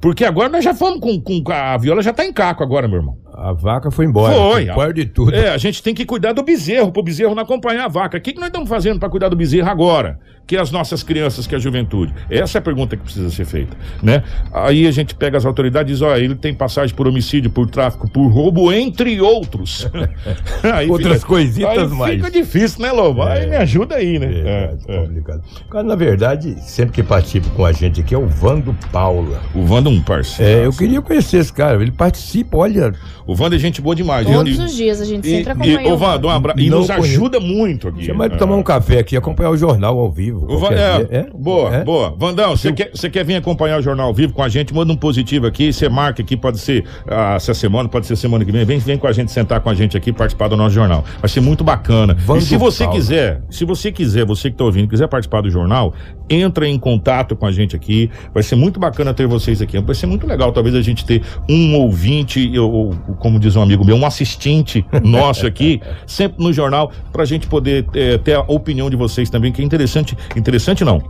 Porque 0.00 0.24
agora 0.24 0.48
nós 0.48 0.64
já 0.64 0.74
fomos 0.74 1.00
com, 1.00 1.20
com 1.20 1.52
a 1.52 1.76
viola 1.76 2.02
já 2.02 2.10
está 2.10 2.24
em 2.24 2.32
caco 2.32 2.62
agora, 2.62 2.88
meu 2.88 2.98
irmão. 2.98 3.18
A 3.40 3.54
vaca 3.54 3.90
foi 3.90 4.04
embora. 4.04 4.34
Foi. 4.34 4.66
Pior 4.66 4.92
de 4.92 5.06
tudo. 5.06 5.34
É, 5.34 5.48
a 5.48 5.56
gente 5.56 5.82
tem 5.82 5.94
que 5.94 6.04
cuidar 6.04 6.34
do 6.34 6.42
bezerro, 6.42 6.92
pro 6.92 7.02
bezerro 7.02 7.34
não 7.34 7.42
acompanhar 7.42 7.86
a 7.86 7.88
vaca. 7.88 8.18
O 8.18 8.20
que, 8.20 8.34
que 8.34 8.38
nós 8.38 8.48
estamos 8.48 8.68
fazendo 8.68 9.00
para 9.00 9.08
cuidar 9.08 9.30
do 9.30 9.36
bezerro 9.36 9.66
agora? 9.66 10.18
Que 10.46 10.56
é 10.56 10.60
as 10.60 10.70
nossas 10.70 11.02
crianças, 11.02 11.46
que 11.46 11.54
é 11.54 11.58
a 11.58 11.60
juventude. 11.60 12.12
Essa 12.28 12.58
é 12.58 12.60
a 12.60 12.62
pergunta 12.62 12.96
que 12.96 13.02
precisa 13.02 13.30
ser 13.30 13.46
feita, 13.46 13.74
né? 14.02 14.22
Aí 14.52 14.86
a 14.86 14.90
gente 14.90 15.14
pega 15.14 15.38
as 15.38 15.46
autoridades 15.46 15.90
e 15.90 15.94
diz, 15.94 16.02
ó, 16.02 16.16
ele 16.16 16.34
tem 16.34 16.52
passagem 16.52 16.94
por 16.94 17.06
homicídio, 17.06 17.50
por 17.50 17.70
tráfico, 17.70 18.10
por 18.10 18.26
roubo, 18.26 18.70
entre 18.72 19.20
outros. 19.20 19.88
Outras 20.90 21.24
coisitas 21.24 21.92
aí 21.92 21.98
mais. 21.98 22.14
Fica 22.16 22.30
difícil, 22.30 22.82
né, 22.82 22.92
Lobo? 22.92 23.22
Aí 23.22 23.46
me 23.46 23.56
ajuda 23.56 23.94
aí, 23.96 24.18
né? 24.18 24.26
É, 24.26 24.74
É, 24.88 24.92
é 24.92 24.96
é. 24.96 25.00
complicado. 25.06 25.42
Cara, 25.70 25.84
na 25.84 25.94
verdade, 25.94 26.56
sempre 26.60 26.94
que 26.94 27.02
participa 27.02 27.48
com 27.50 27.64
a 27.64 27.72
gente 27.72 28.00
aqui 28.00 28.14
é 28.14 28.18
o 28.18 28.26
Vando 28.26 28.76
Paula. 28.92 29.40
O 29.54 29.72
Wanda 29.72 29.88
é 29.88 29.92
um 29.92 30.02
parceiro. 30.02 30.62
É, 30.62 30.66
eu 30.66 30.72
queria 30.72 31.00
conhecer 31.00 31.38
esse 31.38 31.52
cara. 31.52 31.80
Ele 31.80 31.92
participa, 31.92 32.56
olha. 32.58 32.92
O 33.30 33.40
Wanda 33.40 33.54
é 33.54 33.58
gente 33.60 33.80
boa 33.80 33.94
demais. 33.94 34.26
Todos 34.26 34.58
E- 34.58 34.62
os 34.62 34.74
dias 34.74 35.00
a 35.00 35.04
gente 35.04 35.24
e, 35.24 35.30
sempre 35.30 35.50
e, 35.68 35.76
acompanha. 35.76 35.88
ô, 35.88 35.96
o 35.96 36.00
Wanda, 36.00 36.26
um 36.26 36.30
abra... 36.30 36.54
e 36.56 36.68
nos 36.68 36.88
conheço. 36.88 37.04
ajuda 37.06 37.38
muito 37.38 37.86
aqui. 37.88 38.04
Chama 38.06 38.24
ele 38.24 38.34
É. 38.34 38.36
pra 38.36 38.38
tomar 38.46 38.56
um 38.56 38.62
café 38.62 38.98
aqui 38.98 39.14
e 39.14 39.18
acompanhar 39.18 39.50
o 39.50 39.56
jornal 39.56 39.98
ao 39.98 40.10
vivo. 40.10 40.46
O 40.52 40.58
Van- 40.58 40.70
é, 40.72 41.04
dia. 41.04 41.28
boa, 41.32 41.74
É? 41.76 41.84
boa. 41.84 42.14
Vandão, 42.18 42.56
você 42.56 42.72
quer, 42.72 42.90
quer 42.90 43.24
vir 43.24 43.36
acompanhar 43.36 43.78
o 43.78 43.82
Jornal 43.82 44.08
ao 44.08 44.14
Vivo 44.14 44.32
com 44.32 44.42
a 44.42 44.48
gente? 44.48 44.74
Manda 44.74 44.92
um 44.92 44.96
positivo 44.96 45.46
aqui, 45.46 45.72
você 45.72 45.88
marca 45.88 46.20
aqui, 46.22 46.36
pode 46.36 46.58
ser 46.58 46.84
ah, 47.08 47.34
essa 47.36 47.54
semana, 47.54 47.88
pode 47.88 48.06
ser 48.06 48.16
semana 48.16 48.44
que 48.44 48.50
vem. 48.50 48.64
Vem, 48.64 48.78
vem 48.78 48.98
com 48.98 49.06
a 49.06 49.12
gente, 49.12 49.30
sentar 49.30 49.60
com 49.60 49.70
a 49.70 49.74
gente 49.74 49.96
aqui, 49.96 50.12
participar 50.12 50.48
do 50.48 50.56
nosso 50.56 50.74
jornal. 50.74 51.04
Vai 51.20 51.28
ser 51.28 51.40
muito 51.40 51.62
bacana. 51.62 52.16
Vando 52.18 52.40
e 52.40 52.42
se 52.42 52.56
você 52.56 52.82
Paulo. 52.84 52.98
quiser, 52.98 53.42
se 53.48 53.64
você 53.64 53.92
quiser, 53.92 54.24
você 54.24 54.50
que 54.50 54.56
tá 54.56 54.64
ouvindo, 54.64 54.88
quiser 54.88 55.06
participar 55.06 55.40
do 55.42 55.50
jornal, 55.50 55.94
entra 56.28 56.68
em 56.68 56.78
contato 56.78 57.36
com 57.36 57.46
a 57.46 57.52
gente 57.52 57.76
aqui. 57.76 58.10
Vai 58.34 58.42
ser 58.42 58.56
muito 58.56 58.80
bacana 58.80 59.14
ter 59.14 59.26
vocês 59.28 59.62
aqui. 59.62 59.78
Vai 59.80 59.94
ser 59.94 60.06
muito 60.06 60.26
legal, 60.26 60.50
talvez, 60.52 60.74
a 60.74 60.82
gente 60.82 61.04
ter 61.04 61.22
um 61.48 61.76
ouvinte, 61.76 62.58
ou, 62.58 62.72
ou, 62.72 62.94
como 63.20 63.38
diz 63.38 63.54
um 63.54 63.62
amigo 63.62 63.84
meu, 63.84 63.94
um 63.96 64.04
assistente 64.04 64.84
nosso 65.04 65.46
aqui, 65.46 65.80
sempre 66.06 66.42
no 66.42 66.52
jornal, 66.52 66.90
pra 67.12 67.24
gente 67.24 67.46
poder 67.46 67.86
eh, 67.94 68.18
ter 68.18 68.34
a 68.34 68.40
opinião 68.40 68.90
de 68.90 68.96
vocês 68.96 69.30
também, 69.30 69.52
que 69.52 69.62
é 69.62 69.64
interessante. 69.64 70.16
Interessante 70.34 70.84
não. 70.84 71.00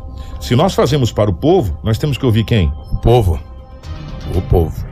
Se 0.40 0.54
nós 0.54 0.74
fazemos 0.74 1.12
para 1.12 1.30
o 1.30 1.32
povo, 1.34 1.78
nós 1.82 1.96
temos 1.96 2.18
que 2.18 2.26
ouvir 2.26 2.44
quem? 2.44 2.70
O 2.92 2.96
povo. 2.98 3.40
O 4.34 4.42
povo. 4.42 4.84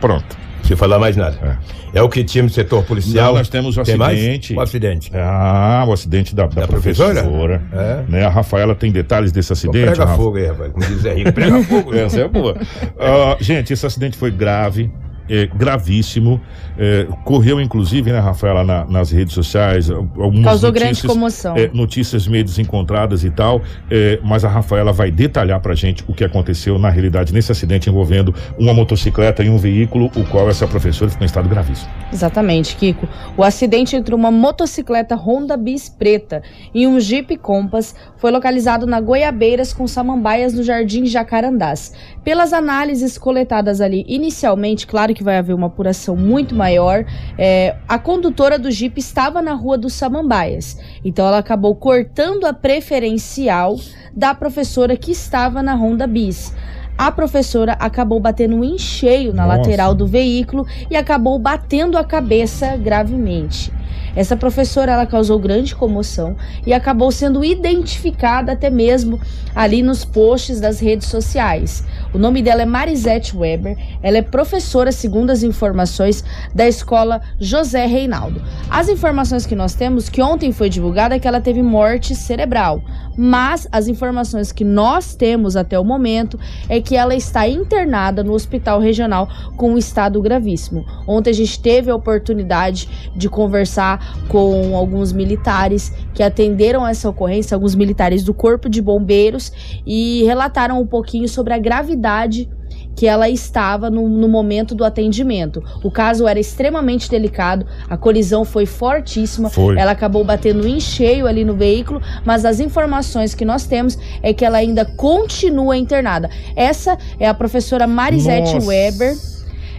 Pronto. 0.00 0.36
Se 0.62 0.76
falar 0.76 0.98
mais 0.98 1.16
nada. 1.16 1.58
É, 1.92 2.00
o 2.00 2.08
que 2.08 2.22
tinha 2.22 2.44
no 2.44 2.50
setor 2.50 2.84
policial. 2.84 3.32
Não, 3.32 3.38
nós 3.38 3.48
temos 3.48 3.76
o 3.76 3.82
Tem 3.82 4.00
acidente. 4.00 4.54
O 4.54 4.60
acidente. 4.60 5.10
Ah, 5.12 5.84
o 5.88 5.92
acidente 5.92 6.34
da, 6.34 6.46
da 6.46 6.60
Da 6.60 6.68
professora. 6.68 7.22
professora? 7.22 7.62
É. 7.72 8.04
Né? 8.08 8.24
A 8.24 8.28
Rafaela 8.28 8.74
tem 8.74 8.92
detalhes 8.92 9.32
desse 9.32 9.52
acidente. 9.52 9.86
Prega 9.86 10.04
Rafa? 10.04 10.16
fogo 10.16 10.36
aí, 10.36 10.46
rapaz. 10.46 10.72
Como 10.72 10.86
diz 10.86 11.02
Rico, 11.02 11.32
prega 11.32 11.62
fogo. 11.64 11.92
Essa 11.94 12.20
é 12.20 12.28
boa. 12.28 12.56
Ah, 12.98 13.36
gente, 13.40 13.72
esse 13.72 13.84
acidente 13.84 14.16
foi 14.16 14.30
grave. 14.30 14.90
É, 15.30 15.46
gravíssimo, 15.46 16.40
é, 16.76 17.06
correu 17.24 17.60
inclusive, 17.60 18.10
né, 18.12 18.18
Rafaela, 18.18 18.64
na- 18.64 18.84
nas 18.84 19.10
redes 19.10 19.32
sociais, 19.32 19.88
algumas 19.90 20.44
Causou 20.44 20.72
grande 20.72 20.90
notícias, 20.90 21.12
comoção. 21.12 21.56
é, 21.56 21.70
notícias 21.72 22.26
meio 22.26 22.44
desencontradas 22.44 23.22
e 23.24 23.30
tal, 23.30 23.62
é, 23.90 24.18
mas 24.22 24.44
a 24.44 24.48
Rafaela 24.48 24.92
vai 24.92 25.10
detalhar 25.10 25.60
pra 25.60 25.74
gente 25.74 26.04
o 26.08 26.12
que 26.12 26.24
aconteceu 26.24 26.78
na 26.78 26.90
realidade 26.90 27.32
nesse 27.32 27.52
acidente 27.52 27.88
envolvendo 27.88 28.34
uma 28.58 28.74
motocicleta 28.74 29.42
e 29.44 29.48
um 29.48 29.56
veículo, 29.56 30.10
o 30.16 30.24
qual 30.24 30.50
essa 30.50 30.66
professora 30.66 31.10
ficou 31.10 31.24
em 31.24 31.26
estado 31.26 31.48
gravíssimo. 31.48 31.88
Exatamente, 32.12 32.74
Kiko. 32.76 33.08
O 33.36 33.44
acidente 33.44 33.94
entre 33.94 34.14
uma 34.14 34.30
motocicleta 34.30 35.14
Honda 35.14 35.56
Bis 35.56 35.88
preta 35.88 36.42
e 36.74 36.86
um 36.86 36.98
Jeep 36.98 37.36
Compass 37.36 37.94
foi 38.16 38.30
localizado 38.32 38.86
na 38.86 39.00
Goiabeiras 39.00 39.72
com 39.72 39.86
Samambaias 39.86 40.52
no 40.52 40.62
Jardim 40.64 41.06
Jacarandás. 41.06 41.92
Pelas 42.24 42.52
análises 42.52 43.16
coletadas 43.16 43.80
ali 43.80 44.04
inicialmente, 44.08 44.86
claro 44.86 45.14
que 45.14 45.19
vai 45.22 45.38
haver 45.38 45.54
uma 45.54 45.66
apuração 45.66 46.16
muito 46.16 46.54
maior, 46.54 47.04
é, 47.38 47.76
a 47.88 47.98
condutora 47.98 48.58
do 48.58 48.70
Jeep 48.70 48.98
estava 48.98 49.40
na 49.40 49.54
rua 49.54 49.78
dos 49.78 49.92
Samambaias. 49.92 50.78
Então 51.04 51.26
ela 51.26 51.38
acabou 51.38 51.74
cortando 51.74 52.44
a 52.44 52.52
preferencial 52.52 53.76
da 54.14 54.34
professora 54.34 54.96
que 54.96 55.12
estava 55.12 55.62
na 55.62 55.74
Honda 55.74 56.06
Bis. 56.06 56.54
A 56.98 57.10
professora 57.10 57.72
acabou 57.80 58.20
batendo 58.20 58.62
em 58.62 58.76
cheio 58.76 59.32
na 59.32 59.46
Nossa. 59.46 59.58
lateral 59.58 59.94
do 59.94 60.06
veículo 60.06 60.66
e 60.90 60.96
acabou 60.96 61.38
batendo 61.38 61.96
a 61.96 62.04
cabeça 62.04 62.76
gravemente. 62.76 63.72
Essa 64.14 64.36
professora 64.36 64.92
ela 64.92 65.06
causou 65.06 65.38
grande 65.38 65.74
comoção 65.74 66.36
e 66.66 66.72
acabou 66.72 67.10
sendo 67.12 67.44
identificada 67.44 68.52
até 68.52 68.70
mesmo 68.70 69.20
ali 69.54 69.82
nos 69.82 70.04
posts 70.04 70.60
das 70.60 70.80
redes 70.80 71.08
sociais. 71.08 71.84
O 72.12 72.18
nome 72.18 72.42
dela 72.42 72.62
é 72.62 72.66
Marisete 72.66 73.36
Weber, 73.36 73.76
ela 74.02 74.18
é 74.18 74.22
professora, 74.22 74.90
segundo 74.90 75.30
as 75.30 75.42
informações, 75.42 76.24
da 76.54 76.66
escola 76.66 77.20
José 77.38 77.86
Reinaldo. 77.86 78.42
As 78.68 78.88
informações 78.88 79.46
que 79.46 79.54
nós 79.54 79.74
temos, 79.74 80.08
que 80.08 80.22
ontem 80.22 80.52
foi 80.52 80.68
divulgada, 80.68 81.14
é 81.14 81.18
que 81.18 81.28
ela 81.28 81.40
teve 81.40 81.62
morte 81.62 82.14
cerebral, 82.14 82.82
mas 83.16 83.68
as 83.70 83.86
informações 83.86 84.50
que 84.50 84.64
nós 84.64 85.14
temos 85.14 85.56
até 85.56 85.78
o 85.78 85.84
momento 85.84 86.38
é 86.68 86.80
que 86.80 86.96
ela 86.96 87.14
está 87.14 87.48
internada 87.48 88.24
no 88.24 88.32
hospital 88.32 88.80
regional 88.80 89.28
com 89.56 89.72
um 89.72 89.78
estado 89.78 90.20
gravíssimo. 90.20 90.84
Ontem 91.06 91.30
a 91.30 91.34
gente 91.34 91.60
teve 91.60 91.90
a 91.90 91.94
oportunidade 91.94 92.88
de 93.14 93.28
conversar 93.28 93.99
com 94.28 94.76
alguns 94.76 95.12
militares 95.12 95.92
que 96.14 96.22
atenderam 96.22 96.86
essa 96.86 97.08
ocorrência, 97.08 97.54
alguns 97.54 97.74
militares 97.74 98.22
do 98.22 98.34
Corpo 98.34 98.68
de 98.68 98.80
Bombeiros, 98.80 99.52
e 99.86 100.22
relataram 100.24 100.80
um 100.80 100.86
pouquinho 100.86 101.28
sobre 101.28 101.52
a 101.54 101.58
gravidade 101.58 102.48
que 102.96 103.06
ela 103.06 103.28
estava 103.28 103.88
no, 103.88 104.08
no 104.08 104.28
momento 104.28 104.74
do 104.74 104.84
atendimento. 104.84 105.62
O 105.82 105.90
caso 105.90 106.26
era 106.26 106.38
extremamente 106.38 107.08
delicado, 107.08 107.66
a 107.88 107.96
colisão 107.96 108.44
foi 108.44 108.66
fortíssima, 108.66 109.48
Foi. 109.48 109.78
ela 109.78 109.92
acabou 109.92 110.24
batendo 110.24 110.66
em 110.66 110.78
cheio 110.78 111.26
ali 111.26 111.44
no 111.44 111.54
veículo, 111.54 112.00
mas 112.24 112.44
as 112.44 112.60
informações 112.60 113.34
que 113.34 113.44
nós 113.44 113.64
temos 113.64 113.98
é 114.22 114.32
que 114.32 114.44
ela 114.44 114.58
ainda 114.58 114.84
continua 114.84 115.76
internada. 115.76 116.28
Essa 116.54 116.98
é 117.18 117.26
a 117.26 117.34
professora 117.34 117.86
Marisete 117.86 118.54
Nossa. 118.54 118.66
Weber. 118.66 119.16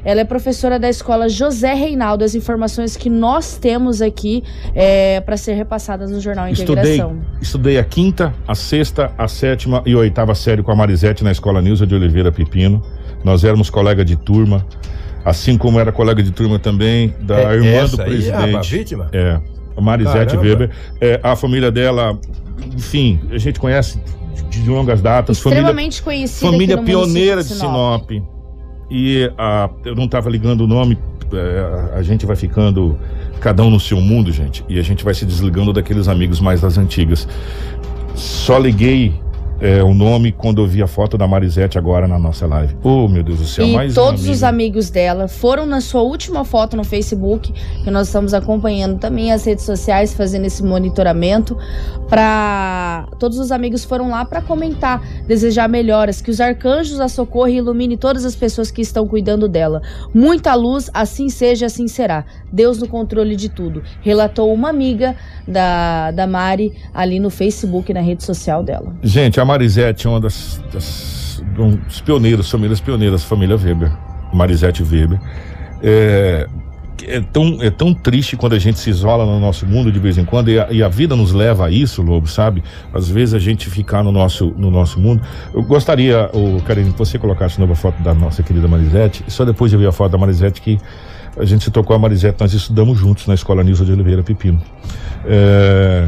Ela 0.03 0.21
é 0.21 0.23
professora 0.23 0.79
da 0.79 0.89
escola 0.89 1.29
José 1.29 1.73
Reinaldo. 1.73 2.23
As 2.23 2.33
informações 2.35 2.97
que 2.97 3.09
nós 3.09 3.57
temos 3.57 4.01
aqui 4.01 4.43
é, 4.73 5.19
para 5.21 5.37
ser 5.37 5.53
repassadas 5.53 6.09
no 6.11 6.19
Jornal 6.19 6.47
Estudei, 6.49 6.95
Integração. 6.95 7.17
estudei 7.41 7.77
a 7.77 7.83
quinta, 7.83 8.33
a 8.47 8.55
sexta, 8.55 9.11
a 9.17 9.27
sétima 9.27 9.83
e 9.85 9.93
a 9.93 9.97
oitava 9.97 10.33
série 10.33 10.63
com 10.63 10.71
a 10.71 10.75
Marisete 10.75 11.23
na 11.23 11.31
escola 11.31 11.61
Nilza 11.61 11.85
de 11.85 11.93
Oliveira 11.93 12.31
Pepino. 12.31 12.81
Nós 13.23 13.43
éramos 13.43 13.69
colega 13.69 14.03
de 14.03 14.15
turma, 14.15 14.65
assim 15.23 15.57
como 15.57 15.79
era 15.79 15.91
colega 15.91 16.23
de 16.23 16.31
turma 16.31 16.57
também 16.57 17.13
da 17.21 17.39
É 17.39 17.53
irmã 17.55 17.67
essa 17.69 17.97
do 17.97 18.01
aí, 18.03 18.09
presidente. 18.09 18.45
rapaz, 18.51 18.69
vítima? 18.69 19.09
É, 19.13 19.39
a 19.77 19.81
Marisete 19.81 20.35
Caramba. 20.35 20.41
Weber. 20.43 20.69
É, 20.99 21.19
a 21.21 21.35
família 21.35 21.71
dela, 21.71 22.17
enfim, 22.75 23.19
a 23.31 23.37
gente 23.37 23.59
conhece 23.59 23.99
de, 24.49 24.63
de 24.63 24.69
longas 24.69 24.99
datas. 25.01 25.39
Família, 25.39 25.61
Extremamente 25.61 26.01
conhecida 26.01 26.51
família 26.51 26.75
aqui 26.75 26.91
no 26.91 26.97
município 26.99 27.13
pioneira 27.13 27.43
de 27.43 27.53
Sinop. 27.53 28.09
E 28.93 29.31
a, 29.37 29.69
eu 29.85 29.95
não 29.95 30.03
estava 30.03 30.29
ligando 30.29 30.65
o 30.65 30.67
nome, 30.67 30.97
é, 31.31 31.95
a 31.97 32.03
gente 32.03 32.25
vai 32.25 32.35
ficando 32.35 32.99
cada 33.39 33.63
um 33.63 33.69
no 33.69 33.79
seu 33.79 34.01
mundo, 34.01 34.33
gente. 34.33 34.65
E 34.67 34.77
a 34.77 34.81
gente 34.81 35.05
vai 35.05 35.13
se 35.13 35.25
desligando 35.25 35.71
daqueles 35.71 36.09
amigos 36.09 36.41
mais 36.41 36.59
das 36.59 36.77
antigas. 36.77 37.25
Só 38.13 38.57
liguei 38.57 39.13
é, 39.61 39.83
o 39.83 39.93
nome 39.93 40.31
quando 40.31 40.61
eu 40.61 40.67
vi 40.67 40.81
a 40.81 40.87
foto 40.87 41.17
da 41.17 41.27
Marisete 41.27 41.77
agora 41.77 42.07
na 42.07 42.17
nossa 42.17 42.47
live. 42.47 42.75
Oh, 42.83 43.07
meu 43.07 43.21
Deus 43.21 43.37
do 43.37 43.45
céu, 43.45 43.65
E 43.65 43.73
mais 43.73 43.93
todos 43.93 44.27
os 44.27 44.43
amigo. 44.43 44.61
amigos 44.63 44.89
dela 44.89 45.27
foram 45.27 45.67
na 45.67 45.79
sua 45.79 46.01
última 46.01 46.43
foto 46.43 46.75
no 46.75 46.83
Facebook, 46.83 47.53
que 47.83 47.91
nós 47.91 48.07
estamos 48.07 48.33
acompanhando 48.33 48.97
também 48.99 49.31
as 49.31 49.45
redes 49.45 49.63
sociais, 49.63 50.13
fazendo 50.13 50.45
esse 50.45 50.63
monitoramento. 50.63 51.55
Para 52.09 53.07
todos 53.19 53.37
os 53.37 53.51
amigos 53.51 53.85
foram 53.85 54.09
lá 54.09 54.25
para 54.25 54.41
comentar, 54.41 55.01
desejar 55.27 55.69
melhoras, 55.69 56.21
que 56.21 56.31
os 56.31 56.41
arcanjos 56.41 56.99
a 56.99 57.07
socorre 57.07 57.53
e 57.53 57.57
ilumine 57.57 57.95
todas 57.95 58.25
as 58.25 58.35
pessoas 58.35 58.71
que 58.71 58.81
estão 58.81 59.07
cuidando 59.07 59.47
dela. 59.47 59.81
Muita 60.13 60.55
luz, 60.55 60.89
assim 60.93 61.29
seja, 61.29 61.67
assim 61.67 61.87
será. 61.87 62.25
Deus 62.51 62.79
no 62.79 62.87
controle 62.87 63.35
de 63.35 63.47
tudo. 63.47 63.83
Relatou 64.01 64.51
uma 64.51 64.69
amiga 64.69 65.15
da, 65.47 66.11
da 66.11 66.25
Mari 66.25 66.73
ali 66.93 67.19
no 67.19 67.29
Facebook, 67.29 67.93
na 67.93 68.01
rede 68.01 68.23
social 68.23 68.63
dela. 68.63 68.93
Gente, 69.03 69.39
a 69.39 69.45
Marisete 69.51 70.07
é 70.07 70.09
uma 70.09 70.19
das, 70.21 70.63
das 70.71 71.43
um 71.59 71.75
dos 71.75 71.99
pioneiros, 71.99 72.49
famílias 72.49 72.79
pioneiras, 72.79 73.23
família 73.23 73.57
Weber, 73.57 73.91
Marisete 74.33 74.81
Weber. 74.81 75.19
É, 75.83 76.47
é, 77.03 77.19
tão, 77.19 77.57
é 77.61 77.69
tão 77.69 77.93
triste 77.93 78.37
quando 78.37 78.53
a 78.53 78.59
gente 78.59 78.79
se 78.79 78.89
isola 78.89 79.25
no 79.25 79.41
nosso 79.41 79.65
mundo 79.65 79.91
de 79.91 79.99
vez 79.99 80.17
em 80.17 80.23
quando 80.23 80.49
e 80.49 80.57
a, 80.57 80.71
e 80.71 80.81
a 80.81 80.87
vida 80.87 81.17
nos 81.17 81.33
leva 81.33 81.65
a 81.65 81.69
isso, 81.69 82.01
Lobo, 82.01 82.27
sabe? 82.27 82.63
Às 82.93 83.09
vezes 83.09 83.33
a 83.33 83.39
gente 83.39 83.69
ficar 83.69 84.03
no 84.03 84.11
nosso, 84.11 84.53
no 84.55 84.71
nosso 84.71 84.99
mundo. 85.01 85.21
Eu 85.53 85.63
gostaria, 85.63 86.29
o 86.33 86.61
Karine, 86.61 86.93
que 86.93 86.99
você 86.99 87.19
colocasse 87.19 87.55
de 87.55 87.61
novo 87.61 87.73
a 87.73 87.75
foto 87.75 88.01
da 88.01 88.13
nossa 88.13 88.41
querida 88.41 88.69
Marisete, 88.69 89.25
só 89.27 89.43
depois 89.43 89.69
de 89.69 89.75
ver 89.75 89.87
a 89.87 89.91
foto 89.91 90.13
da 90.13 90.17
Marisete 90.17 90.61
que 90.61 90.79
a 91.37 91.43
gente 91.43 91.65
se 91.65 91.71
tocou 91.71 91.93
a 91.93 91.99
Marisete, 91.99 92.37
nós 92.39 92.53
estudamos 92.53 92.97
juntos 92.97 93.27
na 93.27 93.33
Escola 93.33 93.63
Nilson 93.63 93.83
de 93.83 93.91
Oliveira 93.91 94.23
Pepino. 94.23 94.61
É, 95.25 96.07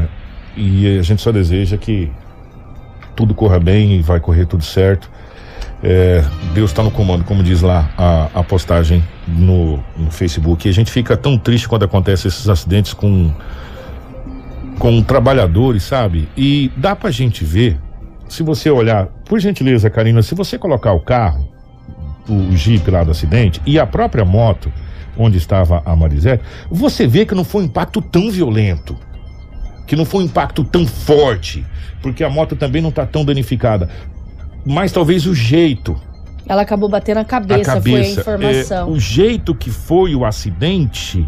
e 0.56 0.98
a 0.98 1.02
gente 1.02 1.20
só 1.20 1.30
deseja 1.30 1.76
que 1.76 2.10
tudo 3.14 3.34
corra 3.34 3.58
bem 3.58 3.92
e 3.92 4.02
vai 4.02 4.20
correr 4.20 4.46
tudo 4.46 4.64
certo. 4.64 5.10
É, 5.82 6.24
Deus 6.54 6.70
está 6.70 6.82
no 6.82 6.90
comando, 6.90 7.24
como 7.24 7.42
diz 7.42 7.60
lá 7.60 7.90
a, 7.98 8.40
a 8.40 8.42
postagem 8.42 9.04
no, 9.28 9.82
no 9.96 10.10
Facebook. 10.10 10.66
E 10.66 10.70
a 10.70 10.72
gente 10.72 10.90
fica 10.90 11.16
tão 11.16 11.36
triste 11.36 11.68
quando 11.68 11.84
acontecem 11.84 12.28
esses 12.28 12.48
acidentes 12.48 12.94
com, 12.94 13.30
com 14.78 15.02
trabalhadores, 15.02 15.82
sabe? 15.82 16.28
E 16.36 16.72
dá 16.76 16.96
pra 16.96 17.10
gente 17.10 17.44
ver, 17.44 17.78
se 18.28 18.42
você 18.42 18.70
olhar, 18.70 19.08
por 19.26 19.38
gentileza, 19.38 19.90
Karina, 19.90 20.22
se 20.22 20.34
você 20.34 20.56
colocar 20.56 20.92
o 20.92 21.00
carro, 21.00 21.52
o 22.26 22.56
Jeep 22.56 22.90
lá 22.90 23.04
do 23.04 23.10
acidente, 23.10 23.60
e 23.66 23.78
a 23.78 23.86
própria 23.86 24.24
moto, 24.24 24.72
onde 25.18 25.36
estava 25.36 25.82
a 25.84 25.94
Marisete, 25.94 26.42
você 26.70 27.06
vê 27.06 27.26
que 27.26 27.34
não 27.34 27.44
foi 27.44 27.62
um 27.62 27.66
impacto 27.66 28.00
tão 28.00 28.30
violento 28.30 28.96
que 29.86 29.94
não 29.96 30.04
foi 30.04 30.22
um 30.22 30.26
impacto 30.26 30.64
tão 30.64 30.86
forte, 30.86 31.64
porque 32.02 32.22
a 32.24 32.30
moto 32.30 32.56
também 32.56 32.80
não 32.82 32.90
está 32.90 33.04
tão 33.06 33.24
danificada. 33.24 33.88
Mas 34.64 34.92
talvez 34.92 35.26
o 35.26 35.34
jeito 35.34 35.94
Ela 36.48 36.62
acabou 36.62 36.88
batendo 36.88 37.18
a 37.18 37.24
cabeça, 37.24 37.72
a 37.72 37.74
cabeça. 37.74 38.22
foi 38.22 38.32
a 38.34 38.36
informação. 38.36 38.88
É, 38.88 38.90
o 38.90 38.98
jeito 38.98 39.54
que 39.54 39.70
foi 39.70 40.14
o 40.14 40.24
acidente, 40.24 41.26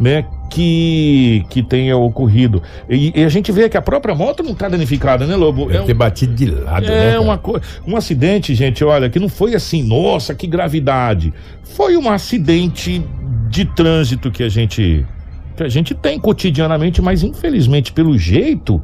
né? 0.00 0.24
Que, 0.50 1.44
que 1.48 1.62
tenha 1.62 1.96
ocorrido. 1.96 2.62
E, 2.88 3.10
e 3.18 3.24
a 3.24 3.28
gente 3.30 3.50
vê 3.50 3.68
que 3.70 3.76
a 3.76 3.80
própria 3.82 4.14
moto 4.14 4.42
não 4.42 4.52
está 4.52 4.68
danificada, 4.68 5.26
né, 5.26 5.34
Lobo? 5.34 5.64
Deve 5.66 5.78
É 5.78 5.80
um- 5.82 5.86
ter 5.86 5.94
batido 5.94 6.34
de 6.34 6.46
lado, 6.46 6.86
né? 6.86 7.14
É 7.14 7.18
uma 7.20 7.38
coisa. 7.38 7.62
Um 7.86 7.96
acidente, 7.96 8.54
gente, 8.54 8.84
olha, 8.84 9.08
que 9.08 9.18
não 9.18 9.30
foi 9.30 9.54
assim, 9.54 9.82
nossa, 9.82 10.34
que 10.34 10.46
gravidade. 10.46 11.32
Foi 11.62 11.96
um 11.96 12.10
acidente 12.10 13.02
de 13.48 13.64
trânsito 13.64 14.30
que 14.30 14.42
a 14.42 14.48
gente 14.50 15.06
que 15.62 15.66
a 15.66 15.70
gente 15.70 15.94
tem 15.94 16.18
cotidianamente, 16.18 17.00
mas 17.00 17.22
infelizmente 17.22 17.92
pelo 17.92 18.18
jeito, 18.18 18.82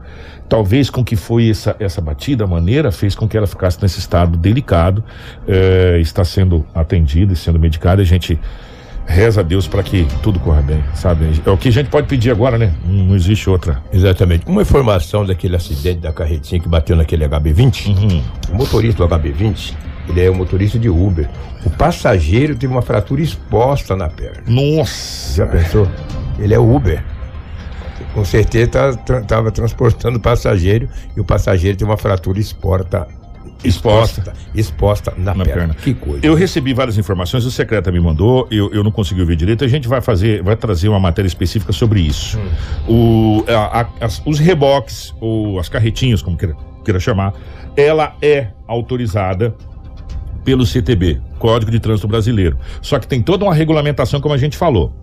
talvez 0.48 0.88
com 0.88 1.04
que 1.04 1.16
foi 1.16 1.50
essa, 1.50 1.76
essa 1.78 2.00
batida, 2.00 2.44
a 2.44 2.46
maneira 2.46 2.92
fez 2.92 3.14
com 3.14 3.28
que 3.28 3.36
ela 3.36 3.46
ficasse 3.46 3.80
nesse 3.82 3.98
estado 3.98 4.36
delicado, 4.36 5.02
é, 5.46 5.98
está 6.00 6.24
sendo 6.24 6.64
atendida 6.74 7.32
e 7.32 7.36
sendo 7.36 7.58
medicada. 7.58 8.00
A 8.00 8.04
gente 8.04 8.38
reza 9.06 9.40
a 9.40 9.42
Deus 9.42 9.66
para 9.66 9.82
que 9.82 10.06
tudo 10.22 10.38
corra 10.38 10.60
bem, 10.60 10.84
sabe? 10.94 11.26
É 11.44 11.50
o 11.50 11.56
que 11.56 11.68
a 11.68 11.72
gente 11.72 11.88
pode 11.88 12.06
pedir 12.06 12.30
agora, 12.30 12.58
né? 12.58 12.72
Não 12.84 13.16
existe 13.16 13.48
outra. 13.48 13.82
Exatamente. 13.92 14.46
Uma 14.46 14.62
informação 14.62 15.24
daquele 15.24 15.56
acidente 15.56 16.00
da 16.00 16.12
carretinha 16.12 16.60
que 16.60 16.68
bateu 16.68 16.94
naquele 16.94 17.26
HB20. 17.26 17.86
Uhum. 17.88 18.22
O 18.50 18.54
motorista 18.56 19.06
do 19.06 19.14
HB20, 19.14 19.74
ele 20.08 20.20
é 20.24 20.30
o 20.30 20.34
motorista 20.34 20.78
de 20.78 20.88
Uber. 20.88 21.28
O 21.64 21.70
passageiro 21.70 22.54
teve 22.56 22.72
uma 22.72 22.82
fratura 22.82 23.20
exposta 23.20 23.94
na 23.96 24.08
perna. 24.08 24.42
Nossa! 24.46 25.36
Já 25.36 25.46
pensou? 25.46 25.88
Ele 26.38 26.54
é 26.54 26.58
Uber. 26.58 27.02
Com 28.14 28.24
certeza 28.24 28.98
estava 29.20 29.50
transportando 29.50 30.18
passageiro 30.18 30.88
e 31.16 31.20
o 31.20 31.24
passageiro 31.24 31.76
tem 31.76 31.86
uma 31.86 31.96
fratura 31.96 32.38
exposta, 32.40 33.06
Exposta. 33.64 34.32
exposta 34.54 35.12
na, 35.16 35.34
Na 35.34 35.44
perna. 35.44 35.60
perna. 35.60 35.74
Que 35.74 35.92
coisa. 35.94 36.24
Eu 36.24 36.34
recebi 36.34 36.72
várias 36.72 36.96
informações, 36.96 37.44
o 37.44 37.50
secreta 37.50 37.90
me 37.90 37.98
mandou, 38.00 38.46
eu, 38.50 38.72
eu 38.72 38.84
não 38.84 38.90
consegui 38.92 39.20
ouvir 39.20 39.34
direito. 39.36 39.64
A 39.64 39.68
gente 39.68 39.88
vai 39.88 40.00
fazer, 40.00 40.42
vai 40.42 40.54
trazer 40.56 40.88
uma 40.88 41.00
matéria 41.00 41.26
específica 41.26 41.72
sobre 41.72 42.00
isso. 42.00 42.38
O, 42.88 43.44
a- 43.48 43.80
a- 43.82 44.04
as- 44.06 44.22
os 44.24 44.38
reboques, 44.38 45.12
ou 45.20 45.58
as 45.58 45.68
carretinhas, 45.68 46.22
como 46.22 46.36
queira, 46.36 46.54
queira 46.84 47.00
chamar, 47.00 47.34
ela 47.76 48.14
é 48.22 48.48
autorizada 48.66 49.54
pelo 50.48 50.64
CTB, 50.64 51.20
Código 51.38 51.70
de 51.70 51.78
Trânsito 51.78 52.08
Brasileiro. 52.08 52.56
Só 52.80 52.98
que 52.98 53.06
tem 53.06 53.20
toda 53.20 53.44
uma 53.44 53.52
regulamentação, 53.52 54.18
como 54.18 54.34
a 54.34 54.38
gente 54.38 54.56
falou. 54.56 54.94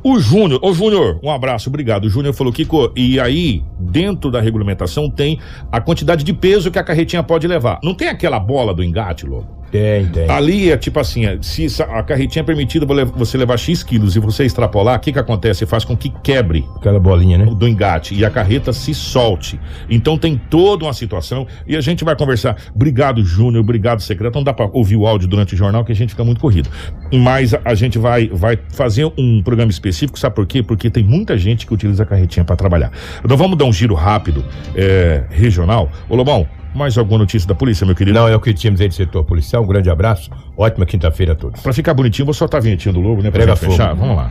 O 0.00 0.20
Júnior, 0.20 0.60
ô 0.62 0.72
Júnior, 0.72 1.18
um 1.20 1.28
abraço, 1.28 1.68
obrigado. 1.68 2.04
O 2.04 2.08
Júnior 2.08 2.32
falou, 2.32 2.52
Kiko, 2.52 2.92
e 2.94 3.18
aí, 3.18 3.64
dentro 3.80 4.30
da 4.30 4.40
regulamentação, 4.40 5.10
tem 5.10 5.40
a 5.72 5.80
quantidade 5.80 6.22
de 6.22 6.32
peso 6.32 6.70
que 6.70 6.78
a 6.78 6.84
carretinha 6.84 7.20
pode 7.20 7.48
levar. 7.48 7.80
Não 7.82 7.94
tem 7.94 8.06
aquela 8.06 8.38
bola 8.38 8.72
do 8.72 8.84
engate, 8.84 9.26
Lobo? 9.26 9.61
Tem, 9.72 10.04
tem. 10.06 10.30
Ali 10.30 10.70
é 10.70 10.76
tipo 10.76 11.00
assim, 11.00 11.24
é, 11.24 11.38
se 11.40 11.66
a 11.82 12.02
carretinha 12.02 12.42
é 12.42 12.44
permitida 12.44 12.84
vo- 12.84 13.06
você 13.16 13.38
levar 13.38 13.56
X 13.56 13.82
quilos 13.82 14.14
e 14.14 14.20
você 14.20 14.44
extrapolar, 14.44 14.98
o 14.98 15.00
que 15.00 15.10
que 15.12 15.18
acontece? 15.18 15.64
Faz 15.64 15.82
com 15.82 15.96
que 15.96 16.10
quebre 16.22 16.64
Aquela 16.76 17.00
bolinha, 17.00 17.38
né? 17.38 17.46
do 17.46 17.66
engate 17.66 18.14
e 18.14 18.22
a 18.22 18.28
carreta 18.30 18.70
se 18.72 18.92
solte. 18.92 19.58
Então 19.88 20.18
tem 20.18 20.36
toda 20.50 20.84
uma 20.84 20.92
situação 20.92 21.46
e 21.66 21.74
a 21.74 21.80
gente 21.80 22.04
vai 22.04 22.14
conversar. 22.14 22.54
Obrigado, 22.74 23.24
Júnior, 23.24 23.62
obrigado, 23.64 24.00
secreto. 24.02 24.34
Não 24.34 24.44
dá 24.44 24.52
pra 24.52 24.68
ouvir 24.72 24.96
o 24.96 25.06
áudio 25.06 25.26
durante 25.26 25.54
o 25.54 25.56
jornal 25.56 25.84
que 25.86 25.92
a 25.92 25.96
gente 25.96 26.10
fica 26.10 26.22
muito 26.22 26.40
corrido. 26.40 26.68
Mas 27.10 27.54
a, 27.54 27.60
a 27.64 27.74
gente 27.74 27.98
vai, 27.98 28.28
vai 28.28 28.58
fazer 28.74 29.10
um 29.16 29.42
programa 29.42 29.70
específico, 29.70 30.18
sabe 30.18 30.34
por 30.36 30.46
quê? 30.46 30.62
Porque 30.62 30.90
tem 30.90 31.02
muita 31.02 31.38
gente 31.38 31.66
que 31.66 31.72
utiliza 31.72 32.02
a 32.02 32.06
carretinha 32.06 32.44
para 32.44 32.56
trabalhar. 32.56 32.92
Então 33.24 33.38
vamos 33.38 33.56
dar 33.56 33.64
um 33.64 33.72
giro 33.72 33.94
rápido, 33.94 34.44
é, 34.76 35.24
regional. 35.30 35.90
Ô 36.10 36.14
Lobão, 36.14 36.46
mais 36.74 36.96
alguma 36.96 37.18
notícia 37.18 37.48
da 37.48 37.54
polícia, 37.54 37.86
meu 37.86 37.94
querido? 37.94 38.18
Não, 38.18 38.28
é 38.28 38.34
o 38.34 38.40
que 38.40 38.52
tínhamos 38.54 38.80
aí 38.80 38.88
do 38.88 38.94
setor 38.94 39.24
policial. 39.24 39.62
Um 39.62 39.66
grande 39.66 39.90
abraço. 39.90 40.30
Ótima 40.56 40.86
quinta-feira 40.86 41.32
a 41.32 41.36
todos. 41.36 41.60
Pra 41.60 41.72
ficar 41.72 41.94
bonitinho, 41.94 42.26
vou 42.26 42.34
soltar 42.34 42.58
a 42.58 42.62
vinhetinha 42.62 42.92
do 42.92 43.00
Lobo, 43.00 43.22
né? 43.22 43.30
Pra 43.30 43.42
Prega 43.42 43.56
fechar. 43.56 43.94
Vamos 43.94 44.16
lá. 44.16 44.30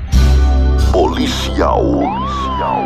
Policial. 0.91 1.81
Policial. 1.83 2.83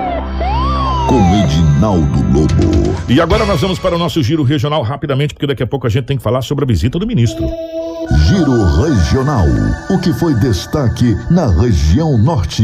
Com 1.08 1.44
Edinaldo 1.44 2.24
Lobo. 2.34 2.96
E 3.08 3.22
agora 3.22 3.46
nós 3.46 3.62
vamos 3.62 3.78
para 3.78 3.96
o 3.96 4.00
nosso 4.00 4.22
giro 4.24 4.44
regional 4.44 4.82
rapidamente, 4.82 5.34
porque 5.34 5.46
daqui 5.46 5.62
a 5.62 5.68
pouco 5.68 5.86
a 5.86 5.90
gente 5.90 6.06
tem 6.06 6.18
que 6.18 6.24
falar 6.24 6.42
sobre 6.42 6.66
a 6.66 6.68
visita 6.68 6.98
do 6.98 7.06
ministro. 7.06 7.48
Giro 8.28 8.64
Regional. 8.84 9.46
O 9.90 10.00
que 10.00 10.14
foi 10.14 10.34
destaque 10.36 11.16
na 11.30 11.48
região 11.48 12.18
norte. 12.18 12.64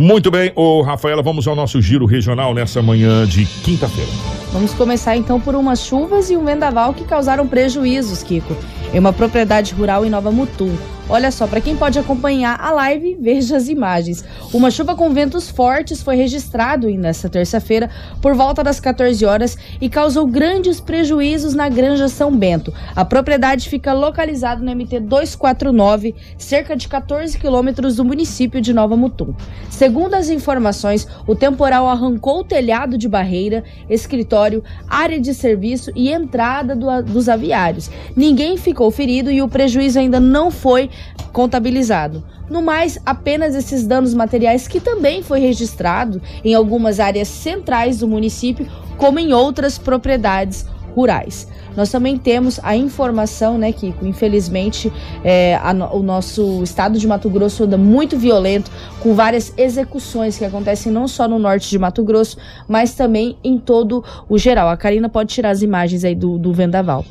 Muito 0.00 0.30
bem, 0.30 0.50
ô 0.56 0.80
Rafaela, 0.80 1.20
vamos 1.20 1.46
ao 1.46 1.54
nosso 1.54 1.78
giro 1.82 2.06
regional 2.06 2.54
nessa 2.54 2.80
manhã 2.80 3.26
de 3.26 3.44
quinta-feira. 3.44 4.10
Vamos 4.50 4.72
começar 4.72 5.14
então 5.14 5.38
por 5.38 5.54
umas 5.54 5.84
chuvas 5.84 6.30
e 6.30 6.38
um 6.38 6.44
vendaval 6.46 6.94
que 6.94 7.04
causaram 7.04 7.46
prejuízos, 7.46 8.22
Kiko, 8.22 8.56
em 8.94 8.98
uma 8.98 9.12
propriedade 9.12 9.74
rural 9.74 10.02
em 10.06 10.08
Nova 10.08 10.30
Mutum. 10.30 10.74
Olha 11.12 11.32
só, 11.32 11.44
para 11.48 11.60
quem 11.60 11.76
pode 11.76 11.98
acompanhar 11.98 12.56
a 12.60 12.70
live, 12.70 13.18
veja 13.20 13.56
as 13.56 13.68
imagens. 13.68 14.24
Uma 14.54 14.70
chuva 14.70 14.94
com 14.94 15.10
ventos 15.12 15.50
fortes 15.50 16.00
foi 16.00 16.14
registrado 16.14 16.88
nesta 16.88 17.28
terça-feira 17.28 17.90
por 18.22 18.32
volta 18.32 18.62
das 18.62 18.78
14 18.78 19.24
horas 19.26 19.58
e 19.80 19.88
causou 19.88 20.24
grandes 20.24 20.78
prejuízos 20.78 21.52
na 21.52 21.68
Granja 21.68 22.06
São 22.08 22.30
Bento. 22.36 22.72
A 22.94 23.04
propriedade 23.04 23.68
fica 23.68 23.92
localizada 23.92 24.62
no 24.62 24.70
MT 24.70 25.00
249, 25.00 26.14
cerca 26.38 26.76
de 26.76 26.86
14 26.86 27.36
quilômetros 27.36 27.96
do 27.96 28.04
município 28.04 28.60
de 28.60 28.72
Nova 28.72 28.96
Mutum. 28.96 29.34
Segundo 29.68 30.14
as 30.14 30.28
informações, 30.30 31.08
o 31.26 31.34
temporal 31.34 31.88
arrancou 31.88 32.38
o 32.38 32.44
telhado 32.44 32.96
de 32.96 33.08
barreira, 33.08 33.64
escritório, 33.88 34.62
área 34.88 35.18
de 35.18 35.34
serviço 35.34 35.90
e 35.96 36.12
entrada 36.12 36.76
do- 36.76 37.02
dos 37.02 37.28
aviários. 37.28 37.90
Ninguém 38.14 38.56
ficou 38.56 38.92
ferido 38.92 39.28
e 39.28 39.42
o 39.42 39.48
prejuízo 39.48 39.98
ainda 39.98 40.20
não 40.20 40.52
foi 40.52 40.88
contabilizado. 41.32 42.24
No 42.48 42.62
mais, 42.62 42.98
apenas 43.06 43.54
esses 43.54 43.86
danos 43.86 44.12
materiais 44.12 44.66
que 44.66 44.80
também 44.80 45.22
foi 45.22 45.40
registrado 45.40 46.20
em 46.44 46.54
algumas 46.54 46.98
áreas 46.98 47.28
centrais 47.28 47.98
do 47.98 48.08
município, 48.08 48.66
como 48.96 49.18
em 49.18 49.32
outras 49.32 49.78
propriedades 49.78 50.66
rurais. 50.94 51.46
Nós 51.76 51.90
também 51.90 52.18
temos 52.18 52.58
a 52.62 52.76
informação, 52.76 53.56
né, 53.56 53.72
Kiko? 53.72 54.04
Infelizmente, 54.04 54.92
é, 55.24 55.54
a 55.56 55.70
o 55.92 56.02
nosso 56.02 56.62
estado 56.62 56.98
de 56.98 57.06
Mato 57.06 57.30
Grosso 57.30 57.64
anda 57.64 57.78
muito 57.78 58.18
violento, 58.18 58.70
com 59.00 59.14
várias 59.14 59.54
execuções 59.56 60.36
que 60.36 60.44
acontecem 60.44 60.92
não 60.92 61.06
só 61.06 61.28
no 61.28 61.38
norte 61.38 61.70
de 61.70 61.78
Mato 61.78 62.02
Grosso, 62.02 62.36
mas 62.68 62.94
também 62.94 63.36
em 63.42 63.58
todo 63.58 64.04
o 64.28 64.36
geral. 64.36 64.68
A 64.68 64.76
Karina 64.76 65.08
pode 65.08 65.32
tirar 65.32 65.50
as 65.50 65.62
imagens 65.62 66.04
aí 66.04 66.14
do, 66.14 66.36
do 66.38 66.52
vendaval. 66.52 67.04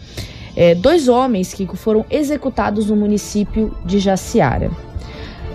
É, 0.60 0.76
dois 0.76 1.08
homens, 1.08 1.54
Kiko, 1.54 1.78
foram 1.78 2.06
executados 2.10 2.90
no 2.90 2.96
município 2.98 3.74
de 3.86 3.98
Jaciara. 3.98 4.70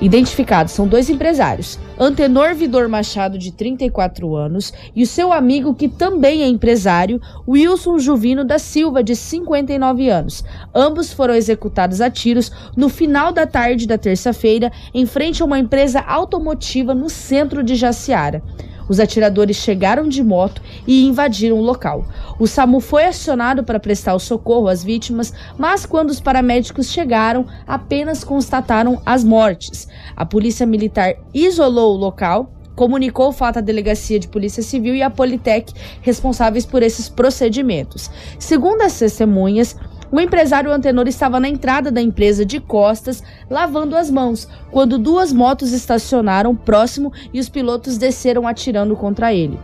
Identificados 0.01 0.73
são 0.73 0.89
dois 0.89 1.11
empresários, 1.11 1.79
Antenor 2.01 2.55
Vidor 2.55 2.89
Machado, 2.89 3.37
de 3.37 3.53
34 3.53 4.35
anos, 4.35 4.73
e 4.97 5.03
o 5.03 5.07
seu 5.07 5.31
amigo, 5.31 5.75
que 5.75 5.91
também 5.91 6.43
é 6.43 6.49
empresário, 6.49 7.21
Wilson 7.47 7.99
Juvino 7.99 8.47
da 8.47 8.59
Silva, 8.59 9.05
de 9.05 9.15
59 9.15 10.09
anos. 10.09 10.43
Ambos 10.75 11.13
foram 11.13 11.35
executados 11.35 12.01
a 12.01 12.09
tiros 12.09 12.51
no 12.75 12.89
final 12.89 13.31
da 13.31 13.47
tarde 13.47 13.87
da 13.87 13.99
terça-feira, 13.99 14.73
em 14.95 15.05
frente 15.05 15.43
a 15.43 15.45
uma 15.45 15.59
empresa 15.59 16.01
automotiva 16.01 16.95
no 16.95 17.11
centro 17.11 17.63
de 17.63 17.75
Jaciara. 17.75 18.43
Os 18.89 19.01
atiradores 19.01 19.57
chegaram 19.57 20.09
de 20.09 20.22
moto 20.22 20.61
e 20.87 21.07
invadiram 21.07 21.59
o 21.59 21.62
local. 21.62 22.07
O 22.39 22.47
SAMU 22.47 22.80
foi 22.80 23.05
acionado 23.05 23.64
para 23.64 23.80
prestar 23.80 24.14
o 24.14 24.18
socorro 24.18 24.68
às 24.68 24.85
vítimas, 24.85 25.32
mas 25.59 25.87
quando 25.87 26.11
os 26.11 26.20
paramédicos 26.20 26.91
chegaram, 26.91 27.47
apenas 27.66 28.24
constataram 28.24 29.01
as 29.05 29.24
mortes. 29.24 29.89
A 30.16 30.26
polícia 30.26 30.66
militar 30.66 31.14
isolou 31.32 31.95
o 31.95 31.99
local. 31.99 32.51
Comunicou 32.74 33.28
o 33.28 33.32
fato 33.32 33.59
à 33.59 33.61
Delegacia 33.61 34.18
de 34.18 34.26
Polícia 34.26 34.61
Civil 34.61 34.97
e 34.97 35.03
à 35.03 35.09
Politec, 35.09 35.72
responsáveis 36.03 36.66
por 36.66 36.82
esses 36.82 37.09
procedimentos. 37.09 38.11
Segundo 38.37 38.82
as 38.82 38.99
testemunhas, 38.99 39.76
o 40.11 40.21
empresário 40.21 40.73
Antenor 40.73 41.07
estava 41.09 41.41
na 41.41 41.49
entrada 41.49 41.91
da 41.91 42.01
empresa 42.01 42.45
de 42.45 42.61
costas, 42.61 43.23
lavando 43.51 43.97
as 43.97 44.11
mãos, 44.11 44.49
quando 44.71 44.99
duas 44.99 45.33
motos 45.33 45.73
estacionaram 45.73 46.55
próximo 46.55 47.13
e 47.33 47.41
os 47.41 47.49
pilotos 47.49 47.99
desceram 47.99 48.47
atirando 48.47 48.97
contra 48.97 49.33
ele. 49.33 49.59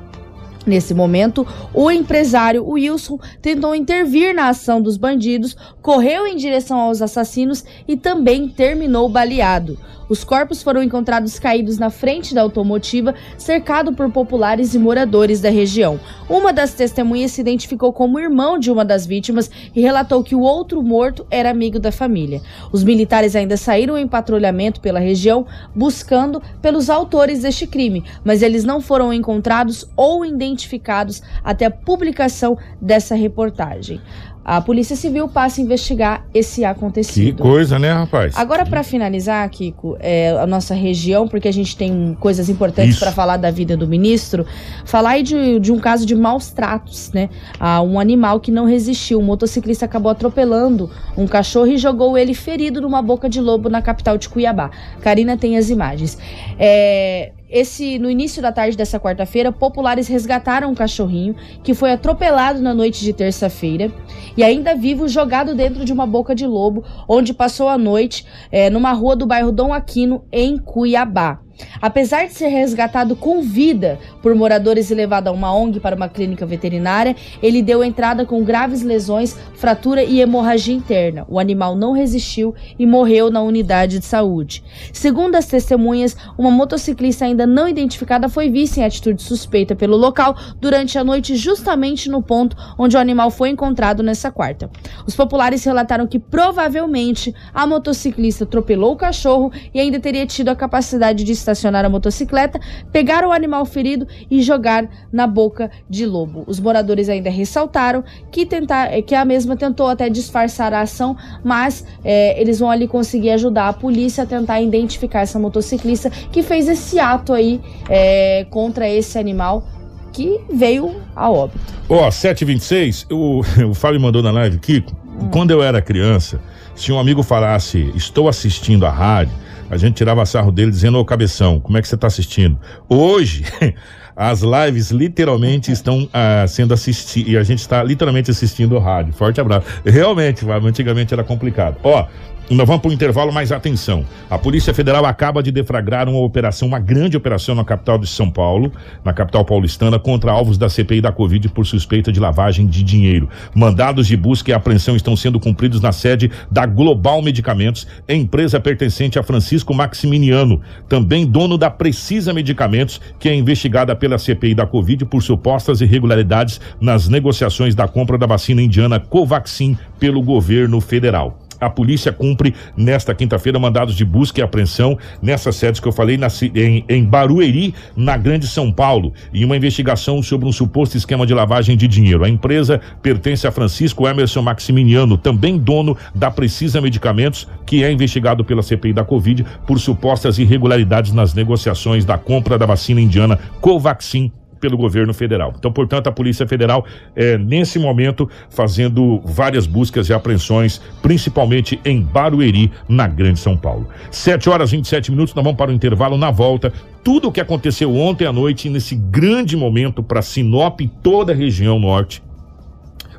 Nesse 0.66 0.92
momento, 0.92 1.46
o 1.72 1.90
empresário 1.90 2.66
Wilson 2.66 3.18
tentou 3.40 3.74
intervir 3.74 4.34
na 4.34 4.48
ação 4.48 4.80
dos 4.80 4.96
bandidos, 4.96 5.56
correu 5.80 6.26
em 6.26 6.36
direção 6.36 6.78
aos 6.78 7.00
assassinos 7.00 7.64
e 7.88 7.96
também 7.96 8.46
terminou 8.46 9.08
baleado. 9.08 9.78
Os 10.10 10.24
corpos 10.24 10.60
foram 10.60 10.82
encontrados 10.82 11.38
caídos 11.38 11.78
na 11.78 11.88
frente 11.88 12.34
da 12.34 12.42
automotiva, 12.42 13.14
cercado 13.38 13.92
por 13.92 14.10
populares 14.10 14.74
e 14.74 14.78
moradores 14.78 15.40
da 15.40 15.50
região. 15.50 16.00
Uma 16.28 16.52
das 16.52 16.74
testemunhas 16.74 17.30
se 17.30 17.40
identificou 17.40 17.92
como 17.92 18.18
irmão 18.18 18.58
de 18.58 18.72
uma 18.72 18.84
das 18.84 19.06
vítimas 19.06 19.48
e 19.72 19.80
relatou 19.80 20.24
que 20.24 20.34
o 20.34 20.40
outro 20.40 20.82
morto 20.82 21.24
era 21.30 21.48
amigo 21.48 21.78
da 21.78 21.92
família. 21.92 22.42
Os 22.72 22.82
militares 22.82 23.36
ainda 23.36 23.56
saíram 23.56 23.96
em 23.96 24.08
patrulhamento 24.08 24.80
pela 24.80 24.98
região, 24.98 25.46
buscando 25.72 26.42
pelos 26.60 26.90
autores 26.90 27.42
deste 27.42 27.64
crime, 27.64 28.02
mas 28.24 28.42
eles 28.42 28.64
não 28.64 28.80
foram 28.80 29.12
encontrados 29.12 29.88
ou 29.96 30.26
identificados 30.26 31.22
até 31.44 31.66
a 31.66 31.70
publicação 31.70 32.58
dessa 32.80 33.14
reportagem. 33.14 34.00
A 34.44 34.60
Polícia 34.60 34.96
Civil 34.96 35.28
passa 35.28 35.60
a 35.60 35.64
investigar 35.64 36.26
esse 36.32 36.62
Que 36.62 36.64
acontecido. 36.64 37.42
coisa, 37.42 37.78
né, 37.78 37.92
rapaz? 37.92 38.36
Agora, 38.36 38.64
para 38.64 38.82
finalizar, 38.82 39.48
Kiko, 39.50 39.96
é, 40.00 40.30
a 40.30 40.46
nossa 40.46 40.74
região, 40.74 41.28
porque 41.28 41.46
a 41.46 41.52
gente 41.52 41.76
tem 41.76 42.16
coisas 42.18 42.48
importantes 42.48 42.98
para 42.98 43.12
falar 43.12 43.36
da 43.36 43.50
vida 43.50 43.76
do 43.76 43.86
ministro, 43.86 44.46
falar 44.84 45.10
aí 45.10 45.22
de, 45.22 45.60
de 45.60 45.70
um 45.70 45.78
caso 45.78 46.06
de 46.06 46.16
maus 46.16 46.50
tratos, 46.50 47.12
né? 47.12 47.28
A 47.58 47.82
um 47.82 48.00
animal 48.00 48.40
que 48.40 48.50
não 48.50 48.64
resistiu. 48.64 49.20
Um 49.20 49.22
motociclista 49.22 49.84
acabou 49.84 50.10
atropelando 50.10 50.90
um 51.16 51.26
cachorro 51.26 51.68
e 51.68 51.78
jogou 51.78 52.16
ele 52.16 52.34
ferido 52.34 52.80
numa 52.80 53.02
boca 53.02 53.28
de 53.28 53.40
lobo 53.40 53.68
na 53.68 53.82
capital 53.82 54.16
de 54.16 54.28
Cuiabá. 54.28 54.70
Karina 55.00 55.36
tem 55.36 55.58
as 55.58 55.70
imagens. 55.70 56.18
É, 56.58 57.32
esse, 57.50 57.98
no 57.98 58.08
início 58.08 58.40
da 58.40 58.52
tarde 58.52 58.76
dessa 58.76 59.00
quarta-feira, 59.00 59.50
populares 59.50 60.06
resgataram 60.06 60.70
um 60.70 60.74
cachorrinho 60.74 61.34
que 61.64 61.74
foi 61.74 61.92
atropelado 61.92 62.62
na 62.62 62.72
noite 62.72 63.04
de 63.04 63.12
terça-feira 63.12 63.92
e 64.36 64.44
ainda 64.44 64.76
vivo 64.76 65.08
jogado 65.08 65.54
dentro 65.54 65.84
de 65.84 65.92
uma 65.92 66.06
boca 66.06 66.34
de 66.34 66.46
lobo, 66.46 66.84
onde 67.08 67.34
passou 67.34 67.68
a 67.68 67.76
noite 67.76 68.24
é, 68.52 68.70
numa 68.70 68.92
rua 68.92 69.16
do 69.16 69.26
bairro 69.26 69.50
Dom 69.50 69.72
Aquino, 69.72 70.24
em 70.30 70.56
Cuiabá. 70.56 71.40
Apesar 71.80 72.26
de 72.26 72.32
ser 72.32 72.48
resgatado 72.48 73.16
com 73.16 73.42
vida 73.42 73.98
por 74.22 74.34
moradores 74.34 74.90
e 74.90 74.94
levado 74.94 75.28
a 75.28 75.32
uma 75.32 75.54
ONG 75.54 75.80
para 75.80 75.96
uma 75.96 76.08
clínica 76.08 76.44
veterinária, 76.46 77.16
ele 77.42 77.62
deu 77.62 77.82
entrada 77.82 78.24
com 78.24 78.42
graves 78.44 78.82
lesões, 78.82 79.36
fratura 79.54 80.02
e 80.02 80.20
hemorragia 80.20 80.74
interna. 80.74 81.24
O 81.28 81.38
animal 81.38 81.76
não 81.76 81.92
resistiu 81.92 82.54
e 82.78 82.86
morreu 82.86 83.30
na 83.30 83.42
unidade 83.42 83.98
de 83.98 84.04
saúde. 84.04 84.62
Segundo 84.92 85.36
as 85.36 85.46
testemunhas, 85.46 86.16
uma 86.36 86.50
motociclista 86.50 87.24
ainda 87.24 87.46
não 87.46 87.68
identificada 87.68 88.28
foi 88.28 88.48
vista 88.48 88.80
em 88.80 88.84
atitude 88.84 89.22
suspeita 89.22 89.74
pelo 89.74 89.96
local 89.96 90.36
durante 90.60 90.98
a 90.98 91.04
noite, 91.04 91.36
justamente 91.36 92.08
no 92.08 92.22
ponto 92.22 92.56
onde 92.78 92.96
o 92.96 93.00
animal 93.00 93.30
foi 93.30 93.50
encontrado 93.50 94.02
nessa 94.02 94.30
quarta. 94.30 94.70
Os 95.06 95.14
populares 95.14 95.64
relataram 95.64 96.06
que 96.06 96.18
provavelmente 96.18 97.34
a 97.52 97.66
motociclista 97.66 98.44
atropelou 98.44 98.92
o 98.92 98.96
cachorro 98.96 99.52
e 99.72 99.80
ainda 99.80 100.00
teria 100.00 100.26
tido 100.26 100.48
a 100.48 100.56
capacidade 100.56 101.24
de 101.24 101.32
estacionar 101.52 101.84
a 101.84 101.88
motocicleta, 101.88 102.60
pegar 102.92 103.24
o 103.24 103.32
animal 103.32 103.64
ferido 103.64 104.06
e 104.30 104.42
jogar 104.42 104.88
na 105.12 105.26
boca 105.26 105.70
de 105.88 106.06
lobo. 106.06 106.44
Os 106.46 106.60
moradores 106.60 107.08
ainda 107.08 107.30
ressaltaram 107.30 108.04
que, 108.30 108.46
tentar, 108.46 108.88
que 109.02 109.14
a 109.14 109.24
mesma 109.24 109.56
tentou 109.56 109.88
até 109.88 110.08
disfarçar 110.08 110.72
a 110.72 110.82
ação, 110.82 111.16
mas 111.44 111.84
é, 112.04 112.40
eles 112.40 112.58
vão 112.58 112.70
ali 112.70 112.86
conseguir 112.86 113.30
ajudar 113.30 113.68
a 113.68 113.72
polícia 113.72 114.24
a 114.24 114.26
tentar 114.26 114.60
identificar 114.60 115.20
essa 115.20 115.38
motociclista 115.38 116.10
que 116.10 116.42
fez 116.42 116.68
esse 116.68 116.98
ato 116.98 117.32
aí 117.32 117.60
é, 117.88 118.46
contra 118.50 118.88
esse 118.88 119.18
animal 119.18 119.64
que 120.12 120.40
veio 120.52 120.96
a 121.14 121.30
óbito. 121.30 121.60
Ó, 121.88 122.10
726, 122.10 123.06
o, 123.10 123.40
o 123.70 123.74
Fábio 123.74 124.00
mandou 124.00 124.22
na 124.22 124.30
live, 124.30 124.58
Kiko, 124.58 124.94
quando 125.30 125.50
eu 125.50 125.62
era 125.62 125.80
criança, 125.80 126.40
se 126.74 126.90
um 126.92 126.98
amigo 126.98 127.22
falasse, 127.22 127.92
estou 127.94 128.28
assistindo 128.28 128.86
a 128.86 128.90
rádio, 128.90 129.34
a 129.70 129.76
gente 129.76 129.94
tirava 129.94 130.26
sarro 130.26 130.50
dele 130.50 130.70
dizendo, 130.70 130.98
ô 130.98 131.04
cabeção, 131.04 131.60
como 131.60 131.78
é 131.78 131.82
que 131.82 131.86
você 131.86 131.96
tá 131.96 132.08
assistindo? 132.08 132.58
Hoje, 132.88 133.44
as 134.16 134.42
lives 134.42 134.90
literalmente 134.90 135.70
estão 135.70 136.08
ah, 136.12 136.44
sendo 136.48 136.74
assistidas, 136.74 137.32
e 137.32 137.36
a 137.36 137.42
gente 137.44 137.60
está 137.60 137.82
literalmente 137.82 138.30
assistindo 138.30 138.76
a 138.76 138.80
rádio. 138.80 139.12
Forte 139.12 139.40
abraço. 139.40 139.66
Realmente, 139.84 140.44
antigamente 140.50 141.14
era 141.14 141.22
complicado. 141.22 141.76
Ó, 141.84 142.06
nós 142.50 142.66
vamos 142.66 142.82
para 142.82 142.90
o 142.90 142.92
intervalo, 142.92 143.32
mas 143.32 143.52
atenção. 143.52 144.04
A 144.28 144.36
Polícia 144.36 144.74
Federal 144.74 145.06
acaba 145.06 145.40
de 145.40 145.52
deflagrar 145.52 146.08
uma 146.08 146.18
operação, 146.18 146.66
uma 146.66 146.80
grande 146.80 147.16
operação 147.16 147.54
na 147.54 147.64
capital 147.64 147.96
de 147.96 148.08
São 148.08 148.28
Paulo, 148.28 148.72
na 149.04 149.12
capital 149.12 149.44
paulistana, 149.44 150.00
contra 150.00 150.32
alvos 150.32 150.58
da 150.58 150.68
CPI 150.68 151.00
da 151.00 151.12
Covid 151.12 151.48
por 151.50 151.64
suspeita 151.64 152.10
de 152.10 152.18
lavagem 152.18 152.66
de 152.66 152.82
dinheiro. 152.82 153.28
Mandados 153.54 154.08
de 154.08 154.16
busca 154.16 154.50
e 154.50 154.54
apreensão 154.54 154.96
estão 154.96 155.14
sendo 155.14 155.38
cumpridos 155.38 155.80
na 155.80 155.92
sede 155.92 156.28
da 156.50 156.66
Global 156.66 157.22
Medicamentos, 157.22 157.86
empresa 158.08 158.58
pertencente 158.58 159.16
a 159.16 159.22
Francisco 159.22 159.72
Maximiliano, 159.72 160.60
também 160.88 161.24
dono 161.24 161.56
da 161.56 161.70
Precisa 161.70 162.34
Medicamentos, 162.34 163.00
que 163.20 163.28
é 163.28 163.34
investigada 163.34 163.94
pela 163.94 164.18
CPI 164.18 164.56
da 164.56 164.66
Covid 164.66 165.04
por 165.04 165.22
supostas 165.22 165.80
irregularidades 165.80 166.60
nas 166.80 167.08
negociações 167.08 167.76
da 167.76 167.86
compra 167.86 168.18
da 168.18 168.26
vacina 168.26 168.60
indiana 168.60 168.98
Covaxin 168.98 169.78
pelo 170.00 170.20
governo 170.20 170.80
federal. 170.80 171.38
A 171.60 171.68
polícia 171.68 172.12
cumpre 172.12 172.54
nesta 172.76 173.14
quinta-feira 173.14 173.58
mandados 173.58 173.94
de 173.94 174.04
busca 174.04 174.40
e 174.40 174.42
apreensão 174.42 174.98
nessas 175.20 175.56
sedes 175.56 175.80
que 175.80 175.86
eu 175.86 175.92
falei 175.92 176.16
na 176.16 176.28
em, 176.54 176.84
em 176.88 177.04
Barueri, 177.04 177.74
na 177.96 178.16
Grande 178.16 178.46
São 178.46 178.72
Paulo, 178.72 179.12
e 179.32 179.44
uma 179.44 179.56
investigação 179.56 180.22
sobre 180.22 180.48
um 180.48 180.52
suposto 180.52 180.96
esquema 180.96 181.26
de 181.26 181.34
lavagem 181.34 181.76
de 181.76 181.86
dinheiro. 181.86 182.24
A 182.24 182.28
empresa 182.28 182.80
pertence 183.02 183.46
a 183.46 183.52
Francisco 183.52 184.08
Emerson 184.08 184.42
Maximiliano, 184.42 185.18
também 185.18 185.58
dono 185.58 185.96
da 186.14 186.30
Precisa 186.30 186.80
Medicamentos, 186.80 187.46
que 187.66 187.84
é 187.84 187.92
investigado 187.92 188.44
pela 188.44 188.62
CPI 188.62 188.92
da 188.92 189.04
Covid 189.04 189.44
por 189.66 189.78
supostas 189.78 190.38
irregularidades 190.38 191.12
nas 191.12 191.34
negociações 191.34 192.04
da 192.04 192.16
compra 192.16 192.58
da 192.58 192.66
vacina 192.66 193.00
indiana 193.00 193.38
Covaxin 193.60 194.32
pelo 194.60 194.76
governo 194.76 195.14
federal. 195.14 195.54
Então, 195.58 195.72
portanto, 195.72 196.06
a 196.06 196.12
Polícia 196.12 196.46
Federal, 196.46 196.84
é, 197.16 197.38
nesse 197.38 197.78
momento, 197.78 198.28
fazendo 198.50 199.20
várias 199.24 199.66
buscas 199.66 200.08
e 200.08 200.12
apreensões, 200.12 200.80
principalmente 201.02 201.80
em 201.84 202.02
Barueri, 202.02 202.70
na 202.88 203.08
Grande 203.08 203.40
São 203.40 203.56
Paulo. 203.56 203.88
7 204.10 204.48
horas 204.50 204.72
e 204.72 204.76
27 204.76 205.10
minutos, 205.10 205.34
nós 205.34 205.44
vamos 205.44 205.56
para 205.56 205.70
o 205.70 205.74
intervalo 205.74 206.16
na 206.16 206.30
volta. 206.30 206.72
Tudo 207.02 207.28
o 207.28 207.32
que 207.32 207.40
aconteceu 207.40 207.96
ontem 207.96 208.26
à 208.26 208.32
noite, 208.32 208.68
nesse 208.68 208.94
grande 208.94 209.56
momento 209.56 210.02
para 210.02 210.22
Sinop 210.22 210.80
e 210.80 210.88
toda 210.88 211.32
a 211.32 211.34
região 211.34 211.78
norte 211.78 212.22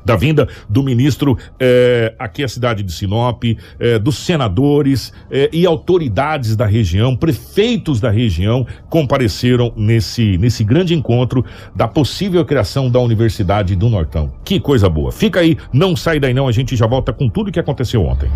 da 0.04 0.16
vinda 0.16 0.48
do 0.68 0.84
ministro 0.84 1.38
eh, 1.60 2.14
aqui 2.18 2.44
à 2.44 2.48
cidade 2.48 2.84
de 2.84 2.92
Sinop, 2.92 3.44
eh, 3.80 4.00
dos 4.00 4.18
senadores 4.18 5.14
eh, 5.30 5.50
e 5.52 5.66
autoridades 5.66 6.56
da 6.56 6.66
região, 6.66 7.16
prefeitos 7.16 8.00
da 8.00 8.10
região, 8.10 8.66
compareceram 8.90 9.74
nesse, 9.76 10.38
nesse 10.38 10.64
grande 10.64 10.94
encontro 10.94 11.46
da 11.76 11.88
possível 11.88 12.44
criação 12.46 12.90
da 12.90 13.00
Universidade 13.00 13.76
do 13.76 13.90
Nortão. 13.90 14.32
Que 14.44 14.60
coisa 14.60 14.90
boa. 14.90 15.12
Fica 15.12 15.40
aí, 15.40 15.58
não 15.72 15.96
sai 15.96 16.20
daí 16.20 16.34
não, 16.34 16.48
a 16.48 16.52
gente 16.52 16.76
já 16.76 16.88
volta 16.88 17.14
com 17.14 17.30
tudo 17.30 17.52
que 17.52 17.60
aconteceu 17.60 18.04
ontem. 18.06 18.30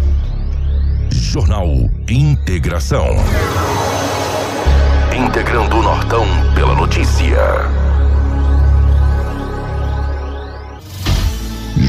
Jornal 1.12 1.68
Integração. 2.10 3.08
Integrando 5.16 5.78
o 5.78 5.84
Nortão 5.84 6.26
pela 6.56 6.76
notícia. 6.76 7.85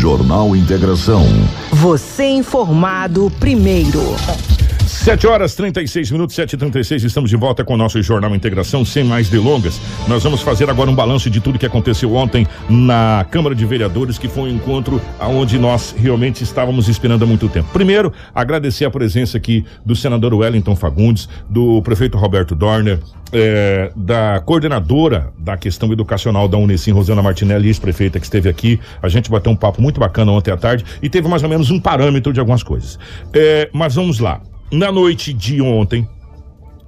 Jornal 0.07 0.55
Integração. 0.55 1.27
Você 1.73 2.27
informado 2.27 3.29
primeiro. 3.41 4.01
7 5.07 5.25
horas 5.29 5.55
36 5.55 6.11
minutos, 6.11 6.35
7h36, 6.35 7.05
estamos 7.05 7.31
de 7.31 7.37
volta 7.37 7.65
com 7.65 7.75
o 7.75 7.77
nosso 7.77 8.03
Jornal 8.03 8.35
Integração, 8.35 8.85
sem 8.85 9.05
mais 9.05 9.29
delongas. 9.29 9.81
Nós 10.09 10.25
vamos 10.25 10.43
fazer 10.43 10.69
agora 10.69 10.91
um 10.91 10.95
balanço 10.97 11.31
de 11.31 11.41
tudo 11.41 11.61
que 11.61 11.65
aconteceu 11.65 12.13
ontem 12.17 12.45
na 12.69 13.25
Câmara 13.31 13.55
de 13.55 13.65
Vereadores, 13.65 14.19
que 14.19 14.27
foi 14.27 14.51
um 14.51 14.57
encontro 14.57 15.01
onde 15.21 15.61
nós 15.61 15.95
realmente 15.97 16.43
estávamos 16.43 16.89
esperando 16.89 17.23
há 17.23 17.27
muito 17.27 17.49
tempo. 17.49 17.69
Primeiro, 17.73 18.13
agradecer 18.35 18.85
a 18.85 18.91
presença 18.91 19.37
aqui 19.37 19.65
do 19.85 19.95
senador 19.95 20.35
Wellington 20.35 20.75
Fagundes, 20.75 21.29
do 21.49 21.81
prefeito 21.83 22.19
Roberto 22.19 22.57
Dorner, 22.57 22.99
eh, 23.33 23.93
da 23.95 24.43
coordenadora 24.45 25.33
da 25.39 25.57
questão 25.57 25.93
educacional 25.93 26.49
da 26.49 26.59
Unicim, 26.59 26.91
Rosana 26.91 27.23
Martinelli, 27.23 27.69
ex-prefeita 27.69 28.19
que 28.19 28.27
esteve 28.27 28.49
aqui. 28.49 28.81
A 29.01 29.09
gente 29.09 29.31
bateu 29.31 29.53
um 29.53 29.57
papo 29.57 29.81
muito 29.81 30.01
bacana 30.01 30.33
ontem 30.33 30.51
à 30.51 30.57
tarde 30.57 30.85
e 31.01 31.09
teve 31.09 31.29
mais 31.29 31.45
ou 31.45 31.49
menos 31.49 31.71
um 31.71 31.79
parâmetro 31.79 32.33
de 32.33 32.41
algumas 32.41 32.65
coisas. 32.65 32.99
Eh, 33.33 33.71
mas 33.73 33.95
vamos 33.95 34.19
lá. 34.19 34.41
Na 34.71 34.91
noite 34.91 35.33
de 35.33 35.62
ontem, 35.62 36.09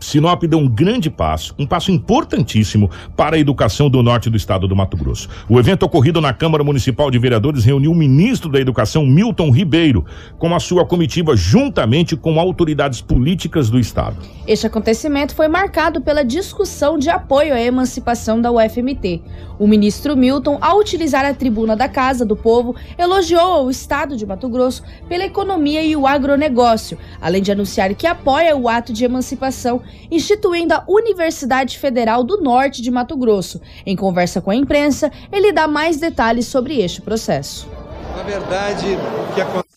Sinop 0.01 0.43
deu 0.45 0.59
um 0.59 0.69
grande 0.69 1.11
passo, 1.11 1.55
um 1.59 1.67
passo 1.67 1.91
importantíssimo 1.91 2.91
para 3.17 3.37
a 3.37 3.39
educação 3.39 3.91
do 3.91 4.03
norte 4.03 4.31
do 4.31 4.37
estado 4.37 4.69
do 4.69 4.77
Mato 4.77 4.97
Grosso. 4.97 5.29
O 5.49 5.59
evento 5.59 5.85
ocorrido 5.85 6.21
na 6.21 6.33
Câmara 6.33 6.63
Municipal 6.63 7.11
de 7.11 7.19
Vereadores 7.19 7.65
reuniu 7.65 7.93
o 7.93 7.95
ministro 7.95 8.51
da 8.51 8.61
Educação, 8.61 9.05
Milton 9.05 9.51
Ribeiro, 9.51 10.05
com 10.39 10.55
a 10.55 10.61
sua 10.61 10.85
comitiva, 10.85 11.37
juntamente 11.37 12.17
com 12.17 12.39
autoridades 12.39 13.01
políticas 13.01 13.69
do 13.71 13.79
estado. 13.79 14.17
Este 14.47 14.67
acontecimento 14.67 15.35
foi 15.35 15.49
marcado 15.49 16.01
pela 16.01 16.25
discussão 16.25 16.99
de 16.99 17.11
apoio 17.11 17.55
à 17.55 17.61
emancipação 17.61 18.41
da 18.41 18.51
UFMT. 18.51 19.21
O 19.59 19.67
ministro 19.67 20.17
Milton, 20.17 20.57
ao 20.61 20.79
utilizar 20.79 21.25
a 21.25 21.35
tribuna 21.35 21.77
da 21.77 21.89
Casa 21.89 22.25
do 22.25 22.37
Povo, 22.37 22.77
elogiou 22.97 23.67
o 23.67 23.71
estado 23.71 24.17
de 24.17 24.25
Mato 24.25 24.49
Grosso 24.49 24.83
pela 25.09 25.25
economia 25.25 25.83
e 25.83 25.97
o 25.97 26.07
agronegócio, 26.07 26.97
além 27.21 27.43
de 27.43 27.51
anunciar 27.51 27.93
que 27.95 28.07
apoia 28.07 28.57
o 28.57 28.69
ato 28.69 28.93
de 28.93 29.05
emancipação, 29.05 29.83
instituindo 30.11 30.75
a 30.75 30.85
Universidade 30.87 31.79
Federal 31.79 32.23
do 32.23 32.41
Norte 32.41 32.83
de 32.83 32.91
Mato 32.91 33.17
Grosso. 33.17 33.61
Em 33.85 33.97
conversa 33.97 34.41
com 34.41 34.51
a 34.51 34.57
imprensa, 34.57 35.11
ele 35.33 35.53
dá 35.53 35.69
mais 35.69 35.99
detalhes 35.99 36.47
sobre 36.47 36.81
este 36.81 37.01
processo. 37.01 37.69
Na 38.17 38.23
verdade, 38.23 38.87
o 38.87 39.35
que. 39.35 39.69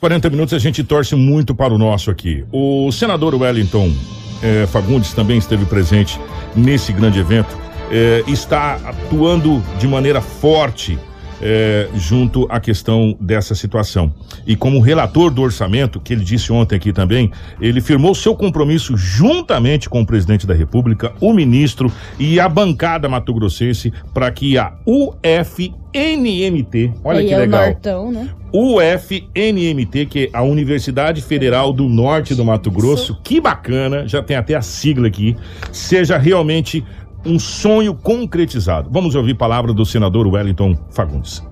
40 0.00 0.30
minutos 0.30 0.54
a 0.54 0.58
gente 0.58 0.82
torce 0.82 1.14
muito 1.14 1.54
para 1.54 1.74
o 1.74 1.78
nosso 1.78 2.10
aqui. 2.10 2.42
O 2.50 2.90
senador 2.90 3.34
Wellington 3.34 3.92
eh, 4.42 4.66
Fagundes 4.66 5.12
também 5.12 5.36
esteve 5.36 5.66
presente 5.66 6.18
nesse 6.56 6.90
grande 6.90 7.18
evento. 7.20 7.54
Eh, 7.90 8.24
está 8.26 8.76
atuando 8.76 9.62
de 9.78 9.86
maneira 9.86 10.22
forte 10.22 10.98
eh, 11.40 11.88
junto 11.94 12.46
à 12.50 12.60
questão 12.60 13.16
dessa 13.20 13.54
situação. 13.54 14.12
E 14.46 14.54
como 14.56 14.80
relator 14.80 15.30
do 15.30 15.42
orçamento, 15.42 16.00
que 16.00 16.12
ele 16.12 16.24
disse 16.24 16.52
ontem 16.52 16.76
aqui 16.76 16.92
também, 16.92 17.30
ele 17.60 17.80
firmou 17.80 18.14
seu 18.14 18.34
compromisso 18.34 18.96
juntamente 18.96 19.88
com 19.88 20.02
o 20.02 20.06
presidente 20.06 20.46
da 20.46 20.54
República, 20.54 21.12
o 21.20 21.32
ministro 21.32 21.92
e 22.18 22.38
a 22.38 22.48
bancada 22.48 23.08
mato-grossense 23.08 23.92
para 24.12 24.30
que 24.30 24.58
a 24.58 24.74
UFNMT, 24.86 25.72
olha 27.02 27.20
Aí 27.20 27.26
que 27.26 27.34
é 27.34 27.38
legal. 27.38 27.62
o 27.62 27.66
Nortão, 27.66 28.12
né? 28.12 28.28
UFNMT, 28.52 30.06
que 30.06 30.30
é 30.32 30.36
a 30.36 30.42
Universidade 30.42 31.22
Federal 31.22 31.72
do 31.72 31.88
Norte 31.88 32.34
do 32.34 32.44
Mato 32.44 32.70
Grosso, 32.70 33.18
que 33.22 33.40
bacana, 33.40 34.06
já 34.08 34.22
tem 34.22 34.36
até 34.36 34.54
a 34.54 34.62
sigla 34.62 35.06
aqui, 35.06 35.36
seja 35.72 36.18
realmente 36.18 36.84
um 37.24 37.38
sonho 37.38 37.94
concretizado. 37.94 38.88
Vamos 38.90 39.14
ouvir 39.14 39.34
palavra 39.34 39.72
do 39.72 39.84
senador 39.84 40.26
Wellington 40.26 40.76
Fagundes. 40.90 41.42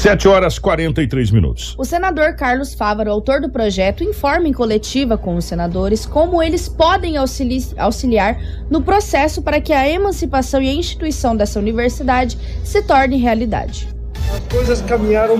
Sete 0.00 0.26
horas 0.26 0.58
43 0.58 1.30
minutos. 1.30 1.74
O 1.76 1.84
senador 1.84 2.34
Carlos 2.34 2.72
Fávaro, 2.72 3.10
autor 3.10 3.38
do 3.42 3.50
projeto, 3.50 4.02
informa 4.02 4.48
em 4.48 4.52
coletiva 4.52 5.18
com 5.18 5.36
os 5.36 5.44
senadores 5.44 6.06
como 6.06 6.42
eles 6.42 6.70
podem 6.70 7.18
auxili- 7.18 7.74
auxiliar 7.76 8.40
no 8.70 8.80
processo 8.80 9.42
para 9.42 9.60
que 9.60 9.74
a 9.74 9.86
emancipação 9.86 10.62
e 10.62 10.70
a 10.70 10.72
instituição 10.72 11.36
dessa 11.36 11.58
universidade 11.58 12.38
se 12.64 12.80
torne 12.82 13.18
realidade. 13.18 13.88
As 14.34 14.40
coisas 14.50 14.80
caminharam 14.80 15.38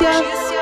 Notícia. 0.00 0.60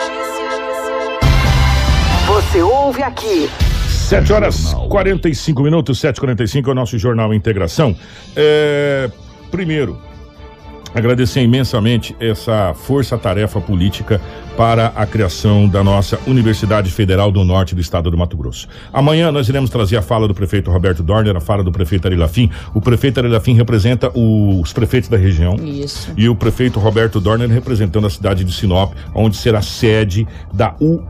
Você 2.27 2.61
ouve 2.61 3.03
aqui. 3.05 3.49
7 3.89 4.33
horas 4.33 4.75
45 4.89 5.63
minutos, 5.63 6.01
7h45 6.01 6.67
é 6.67 6.71
o 6.71 6.75
nosso 6.75 6.99
Jornal 6.99 7.33
Integração. 7.33 7.97
É, 8.35 9.09
primeiro, 9.51 10.01
agradecer 10.99 11.41
imensamente 11.41 12.15
essa 12.21 12.75
força-tarefa 12.75 13.61
política 13.61 14.21
para 14.57 14.89
a 14.89 15.07
criação 15.07 15.69
da 15.69 15.85
nossa 15.85 16.19
Universidade 16.27 16.91
Federal 16.91 17.31
do 17.31 17.45
Norte 17.45 17.75
do 17.75 17.81
Estado 17.81 18.11
do 18.11 18.19
Mato 18.19 18.37
Grosso. 18.37 18.67
Amanhã 18.93 19.31
nós 19.31 19.49
iremos 19.49 19.71
trazer 19.71 19.97
a 19.97 20.03
fala 20.03 20.27
do 20.27 20.35
prefeito 20.35 20.71
Roberto 20.71 21.03
Dorner, 21.03 21.37
a 21.37 21.41
fala 21.41 21.63
do 21.63 21.71
prefeito 21.71 22.07
Ari 22.07 22.17
Lafim. 22.17 22.51
O 22.75 22.81
prefeito 22.81 23.21
Ari 23.21 23.29
Lafim 23.29 23.55
representa 23.55 24.11
os 24.15 24.73
prefeitos 24.73 25.09
da 25.09 25.17
região. 25.17 25.55
Isso. 25.57 26.13
E 26.17 26.29
o 26.29 26.35
prefeito 26.35 26.81
Roberto 26.81 27.21
Dorner 27.21 27.49
representando 27.49 28.07
a 28.07 28.11
cidade 28.11 28.43
de 28.45 28.53
Sinop, 28.53 28.93
onde 29.15 29.37
será 29.37 29.63
sede 29.63 30.27
da 30.53 30.75
UFNMT. 30.81 31.07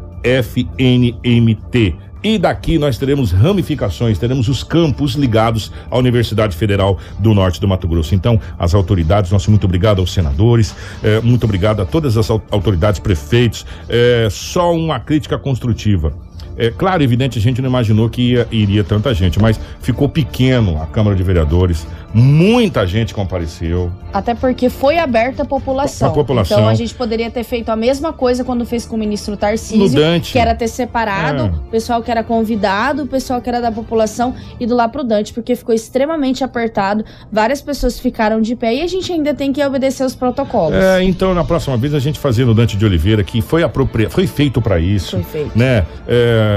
E 2.23 2.37
daqui 2.37 2.79
nós 2.79 2.99
teremos 2.99 3.31
ramificações, 3.31 4.19
teremos 4.19 4.49
os 4.49 4.65
campos 4.65 5.13
ligados 5.15 5.71
à 5.91 5.97
Universidade 5.97 6.57
Federal 6.57 6.99
do 7.19 7.33
Norte 7.33 7.61
do 7.61 7.69
Mato 7.69 7.87
Grosso. 7.87 8.15
Então, 8.15 8.41
as 8.59 8.75
autoridades, 8.75 9.31
nosso 9.31 9.51
muito 9.51 9.65
obrigado 9.65 10.01
aos 10.01 10.13
senadores, 10.13 10.75
eh, 11.03 11.21
muito 11.23 11.45
obrigado 11.45 11.81
a 11.81 11.87
todas 11.87 12.17
as 12.17 12.29
au- 12.29 12.43
autoridades, 12.51 12.99
prefeitos. 12.99 13.65
eh, 13.89 14.29
só 14.31 14.75
uma 14.75 14.99
crítica 14.99 15.39
construtiva. 15.39 16.13
É 16.59 16.71
claro, 16.71 17.03
evidente, 17.03 17.39
a 17.39 17.41
gente 17.43 17.63
não 17.63 17.69
imaginou 17.69 18.09
que 18.11 18.33
ia- 18.33 18.47
iria 18.51 18.83
tanta 18.83 19.15
gente, 19.15 19.41
mas 19.41 19.59
ficou 19.81 20.09
pequeno 20.09 20.81
a 20.83 20.87
Câmara 20.87 21.15
de 21.17 21.23
Vereadores. 21.23 21.87
Muita 22.13 22.87
gente 22.87 23.15
compareceu. 23.15 23.93
Até 24.13 24.35
porque 24.35 24.71
foi 24.71 24.99
aberta 24.99 25.43
a 25.43 25.45
população. 25.45 26.09
A 26.09 26.11
população. 26.11 26.59
Então 26.59 26.69
a 26.69 26.75
gente 26.75 26.95
poderia 26.95 27.31
ter 27.31 27.45
feito 27.45 27.69
a 27.69 27.77
mesma 27.77 28.13
coisa 28.15 28.43
quando 28.43 28.65
fez 28.65 28.87
com 28.87 28.97
o 28.97 28.99
ministro 28.99 29.37
Tarcísio, 29.37 30.01
No 30.15 30.21
que 30.21 30.39
era 30.39 30.55
ter 30.55 30.69
separado 30.69 31.43
É. 31.43 31.47
o 31.47 31.71
pessoal 31.71 32.03
que 32.03 32.11
era 32.11 32.25
convidado, 32.25 33.03
o 33.03 33.07
pessoal 33.07 33.41
que 33.43 33.49
era 33.49 33.61
da 33.61 33.71
população 33.71 34.35
ido 34.59 34.75
lá 34.75 34.89
pro 34.89 35.05
Dante, 35.05 35.33
porque 35.35 35.55
ficou 35.55 35.75
extremamente 35.75 36.43
apertado. 36.43 37.05
Várias 37.31 37.61
pessoas 37.61 38.01
ficaram 38.01 38.41
de 38.41 38.57
pé 38.57 38.75
e 38.75 38.81
a 38.83 38.87
gente 38.87 39.13
ainda 39.13 39.35
tem 39.35 39.53
que 39.53 39.63
obedecer 39.63 40.03
os 40.05 40.15
protocolos. 40.15 40.75
É, 40.83 41.03
então, 41.05 41.35
na 41.35 41.45
próxima 41.45 41.77
vez, 41.77 41.93
a 41.95 41.99
gente 41.99 42.19
fazendo 42.19 42.51
o 42.53 42.55
Dante 42.55 42.77
de 42.77 42.85
Oliveira, 42.87 43.23
que 43.23 43.43
foi 43.43 43.63
apropriado, 43.63 44.13
foi 44.13 44.27
feito 44.27 44.63
para 44.63 44.81
isso. 44.81 45.11
Foi 45.17 45.23
feito. 45.23 45.57
Né? 45.57 45.85
É, 46.09 46.48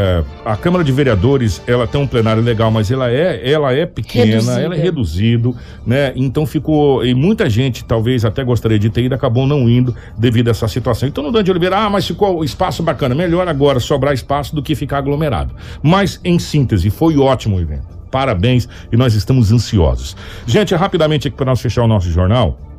a 0.46 0.56
Câmara 0.56 0.84
de 0.84 0.92
Vereadores, 0.92 1.62
ela 1.68 1.88
tem 1.88 2.00
um 2.00 2.08
plenário 2.08 2.42
legal, 2.42 2.70
mas 2.72 2.92
ela 2.92 3.10
é, 3.10 3.50
ela 3.50 3.74
é 3.74 3.86
pequena, 3.86 4.26
Reduzida. 4.26 4.62
ela 4.62 4.76
é 4.76 4.80
reduzido, 4.80 5.56
né? 5.86 6.14
Então 6.16 6.46
ficou. 6.46 7.06
E 7.06 7.14
muita 7.14 7.50
gente, 7.50 7.84
talvez 7.84 8.26
até 8.26 8.44
gostaria 8.44 8.80
de 8.80 8.90
ter 8.90 9.04
ido, 9.04 9.16
acabou 9.16 9.48
não 9.48 9.70
indo 9.70 9.96
devido 10.18 10.48
a 10.48 10.52
essa 10.52 10.68
situação. 10.68 11.08
Então, 11.08 11.24
no 11.24 11.32
Dante 11.32 11.46
de 11.46 11.52
Oliveira, 11.52 11.78
ah, 11.78 11.90
mas 11.90 12.06
ficou 12.06 12.44
espaço 12.44 12.84
bacana. 12.84 13.16
Melhor 13.16 13.48
agora 13.48 13.80
sobrar 13.80 14.14
espaço 14.14 14.56
do 14.56 14.62
que 14.62 14.76
ficar 14.76 15.00
aglomerado. 15.00 15.54
Mas, 15.82 16.20
em 16.24 16.38
síntese, 16.40 16.90
foi 16.90 17.18
ótimo 17.18 17.58
o 17.58 17.60
evento. 17.60 18.02
Parabéns 18.12 18.68
e 18.92 18.98
nós 18.98 19.14
estamos 19.14 19.52
ansiosos. 19.52 20.16
Gente, 20.46 20.76
rapidamente 20.76 21.30
aqui 21.30 21.38
para 21.38 21.46
nós 21.46 21.62
fechar 21.62 21.84
o 21.84 21.88
nosso 21.88 22.12
jornal. 22.12 22.71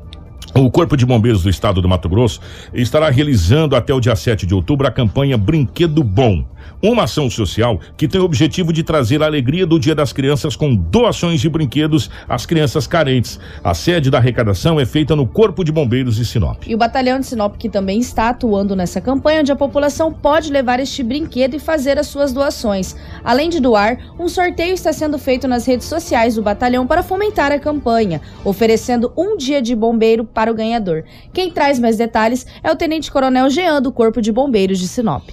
O 0.55 0.71
Corpo 0.71 0.99
de 0.99 1.07
Bombeiros 1.07 1.43
do 1.43 1.49
Estado 1.49 1.81
do 1.81 1.89
Mato 1.89 2.11
Grosso 2.11 2.39
estará 2.75 3.09
realizando 3.09 3.75
até 3.75 3.95
o 3.95 4.01
dia 4.01 4.15
7 4.15 4.45
de 4.45 4.55
outubro 4.55 4.87
a 4.87 4.91
campanha 4.91 5.39
Brinquedo 5.39 6.05
Bom. 6.05 6.45
Uma 6.81 7.05
ação 7.05 7.31
social 7.31 7.81
que 7.97 8.07
tem 8.07 8.21
o 8.21 8.25
objetivo 8.25 8.73
de 8.73 8.83
trazer 8.83 9.23
a 9.23 9.27
alegria 9.27 9.67
do 9.67 9.79
Dia 9.79 9.95
das 9.95 10.13
Crianças 10.13 10.55
com 10.55 10.75
doações 10.75 11.41
de 11.41 11.49
brinquedos 11.49 12.11
às 12.29 12.45
crianças 12.45 12.87
carentes. 12.87 13.41
A 13.65 13.73
sede 13.73 14.11
da 14.11 14.19
arrecadação 14.19 14.79
é 14.79 14.85
feita 14.85 15.17
no 15.17 15.27
Corpo 15.27 15.65
de 15.65 15.73
Bombeiros 15.73 16.17
de 16.17 16.25
Sinop. 16.25 16.65
E 16.67 16.75
o 16.75 16.79
Batalhão 16.79 17.19
de 17.19 17.27
Sinop, 17.27 17.57
que 17.57 17.69
também 17.69 17.99
está 17.99 18.29
atuando 18.29 18.77
nessa 18.77 19.01
campanha, 19.01 19.41
onde 19.41 19.53
a 19.53 19.57
população 19.57 20.13
pode 20.13 20.53
levar 20.53 20.81
este 20.81 21.03
brinquedo 21.03 21.55
e 21.55 21.59
fazer 21.59 21.99
as 21.99 22.09
suas 22.09 22.33
doações. 22.33 22.95
Além 23.25 23.49
de 23.49 23.59
doar, 23.59 23.99
um 24.19 24.29
sorteio 24.29 24.75
está 24.75 24.93
sendo 24.93 25.19
feito 25.19 25.49
nas 25.49 25.67
redes 25.67 25.87
sociais 25.87 26.35
do 26.35 26.43
Batalhão 26.43 26.87
para 26.87 27.03
fomentar 27.03 27.53
a 27.53 27.59
campanha, 27.59 28.21
oferecendo 28.45 29.13
um 29.17 29.37
dia 29.37 29.63
de 29.63 29.75
bombeiro 29.75 30.25
para 30.25 30.42
o 30.51 30.55
ganhador. 30.55 31.05
Quem 31.33 31.51
traz 31.51 31.79
mais 31.79 31.97
detalhes 31.97 32.47
é 32.63 32.71
o 32.71 32.77
Tenente 32.77 33.11
Coronel 33.11 33.49
Jean, 33.51 33.81
do 33.81 33.93
Corpo 33.93 34.21
de 34.21 34.33
Bombeiros 34.33 34.79
de 34.79 34.89
Sinop. 34.89 35.29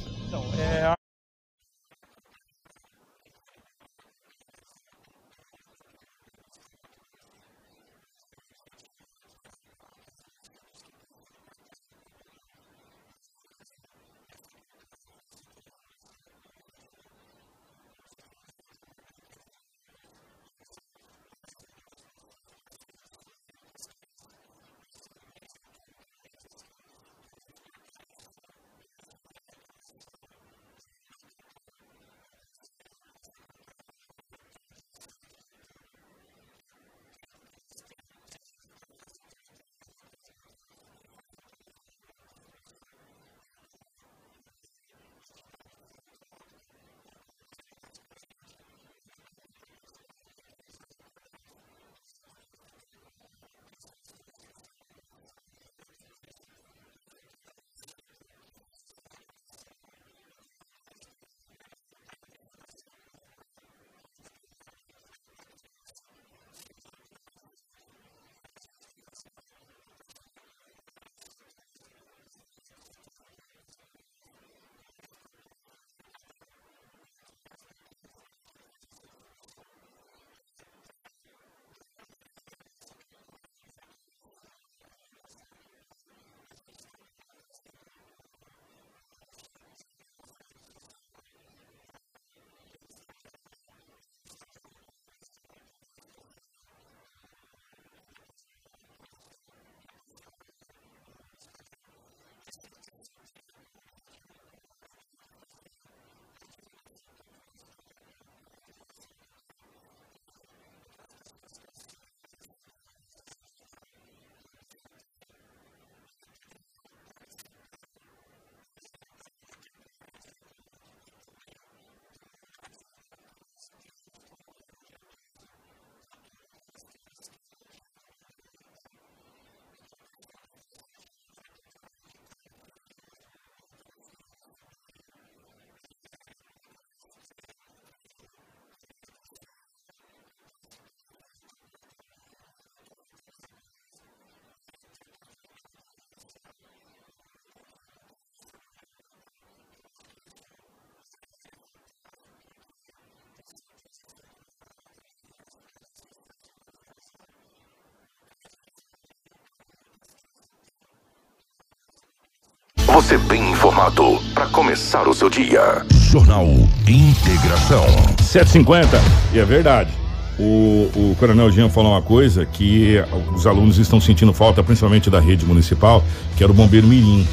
Você 162.99 163.17
bem 163.17 163.51
informado 163.51 164.19
para 164.33 164.45
começar 164.47 165.07
o 165.07 165.13
seu 165.13 165.29
dia. 165.29 165.85
Jornal 166.11 166.45
Integração. 166.85 167.85
750. 168.21 168.89
E 169.33 169.39
é 169.39 169.45
verdade. 169.45 169.89
O, 170.37 170.91
o 170.93 171.15
Coronel 171.17 171.49
Jean 171.49 171.69
falou 171.69 171.93
uma 171.93 172.01
coisa 172.01 172.45
que 172.45 173.01
os 173.33 173.47
alunos 173.47 173.77
estão 173.77 174.01
sentindo 174.01 174.33
falta, 174.33 174.61
principalmente 174.61 175.09
da 175.09 175.21
rede 175.21 175.45
municipal, 175.45 176.03
que 176.35 176.43
era 176.43 176.51
o 176.51 176.53
Bombeiro 176.53 176.87
Mirim. 176.87 177.25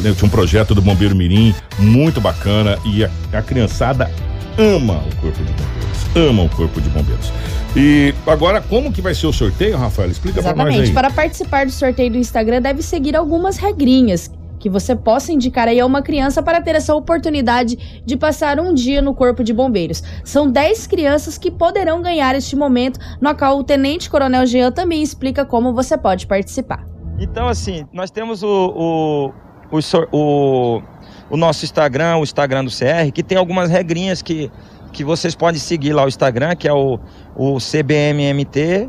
Tinha 0.00 0.14
um 0.24 0.28
projeto 0.28 0.74
do 0.74 0.82
Bombeiro 0.82 1.14
Mirim 1.14 1.54
muito 1.78 2.20
bacana 2.20 2.76
e 2.84 3.04
a, 3.04 3.10
a 3.34 3.40
criançada 3.40 4.10
ama 4.58 4.94
o 4.94 5.16
Corpo 5.20 5.44
de 5.44 5.52
Bombeiros. 5.52 6.16
Ama 6.16 6.42
o 6.42 6.48
Corpo 6.48 6.80
de 6.80 6.88
Bombeiros. 6.90 7.32
E 7.76 8.12
agora, 8.26 8.60
como 8.60 8.92
que 8.92 9.00
vai 9.00 9.14
ser 9.14 9.28
o 9.28 9.32
sorteio, 9.32 9.76
Rafael? 9.78 10.10
Explica 10.10 10.42
pra 10.42 10.56
nós 10.56 10.66
Exatamente. 10.66 10.88
aí. 10.88 10.92
Para 10.92 11.10
participar 11.12 11.66
do 11.66 11.70
sorteio 11.70 12.10
do 12.10 12.18
Instagram, 12.18 12.60
deve 12.60 12.82
seguir 12.82 13.14
algumas 13.14 13.58
regrinhas 13.58 14.28
que 14.58 14.68
você 14.68 14.94
possa 14.94 15.32
indicar 15.32 15.68
aí 15.68 15.80
a 15.80 15.86
uma 15.86 16.02
criança 16.02 16.42
para 16.42 16.60
ter 16.60 16.74
essa 16.74 16.94
oportunidade 16.94 18.02
de 18.04 18.16
passar 18.16 18.58
um 18.58 18.74
dia 18.74 19.00
no 19.00 19.14
Corpo 19.14 19.44
de 19.44 19.52
Bombeiros. 19.52 20.02
São 20.24 20.50
10 20.50 20.86
crianças 20.86 21.38
que 21.38 21.50
poderão 21.50 22.02
ganhar 22.02 22.34
este 22.34 22.56
momento, 22.56 22.98
no 23.20 23.34
qual 23.34 23.58
o 23.58 23.64
Tenente 23.64 24.10
Coronel 24.10 24.46
Jean 24.46 24.72
também 24.72 25.02
explica 25.02 25.44
como 25.44 25.72
você 25.72 25.96
pode 25.96 26.26
participar. 26.26 26.84
Então, 27.18 27.48
assim, 27.48 27.86
nós 27.92 28.10
temos 28.10 28.42
o, 28.42 29.32
o, 29.70 29.76
o, 29.76 29.80
o, 30.12 30.82
o 31.30 31.36
nosso 31.36 31.64
Instagram, 31.64 32.16
o 32.16 32.22
Instagram 32.22 32.64
do 32.64 32.70
CR, 32.70 33.10
que 33.12 33.22
tem 33.22 33.36
algumas 33.36 33.70
regrinhas 33.70 34.22
que, 34.22 34.50
que 34.92 35.02
vocês 35.04 35.34
podem 35.34 35.60
seguir 35.60 35.92
lá 35.92 36.04
o 36.04 36.08
Instagram, 36.08 36.54
que 36.54 36.68
é 36.68 36.72
o, 36.72 36.98
o 37.34 37.58
CBMMT, 37.58 38.88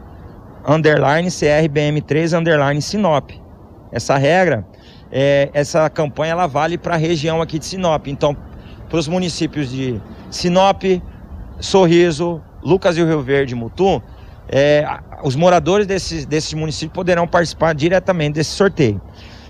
underline 0.68 1.30
CRBM3, 1.30 2.38
underline 2.38 2.82
Sinop. 2.82 3.32
Essa 3.92 4.18
regra, 4.18 4.66
é, 5.12 5.50
essa 5.54 5.90
campanha, 5.90 6.32
ela 6.32 6.48
vale 6.48 6.78
para 6.78 6.96
a 6.96 6.98
região 6.98 7.42
aqui 7.42 7.60
de 7.60 7.66
Sinop. 7.66 8.08
Então, 8.08 8.36
para 8.90 8.98
os 9.00 9.08
municípios 9.08 9.70
de 9.70 10.00
Sinop, 10.30 10.84
Sorriso, 11.60 12.42
Lucas 12.64 12.98
e 12.98 13.02
o 13.02 13.08
Rio 13.08 13.22
Verde, 13.22 13.56
Mutum, 13.56 14.02
é, 14.48 14.86
os 15.24 15.36
moradores 15.36 15.86
desses, 15.86 16.26
desses 16.26 16.54
municípios 16.54 16.94
poderão 16.94 17.28
participar 17.28 17.74
diretamente 17.74 18.34
desse 18.36 18.52
sorteio. 18.52 19.02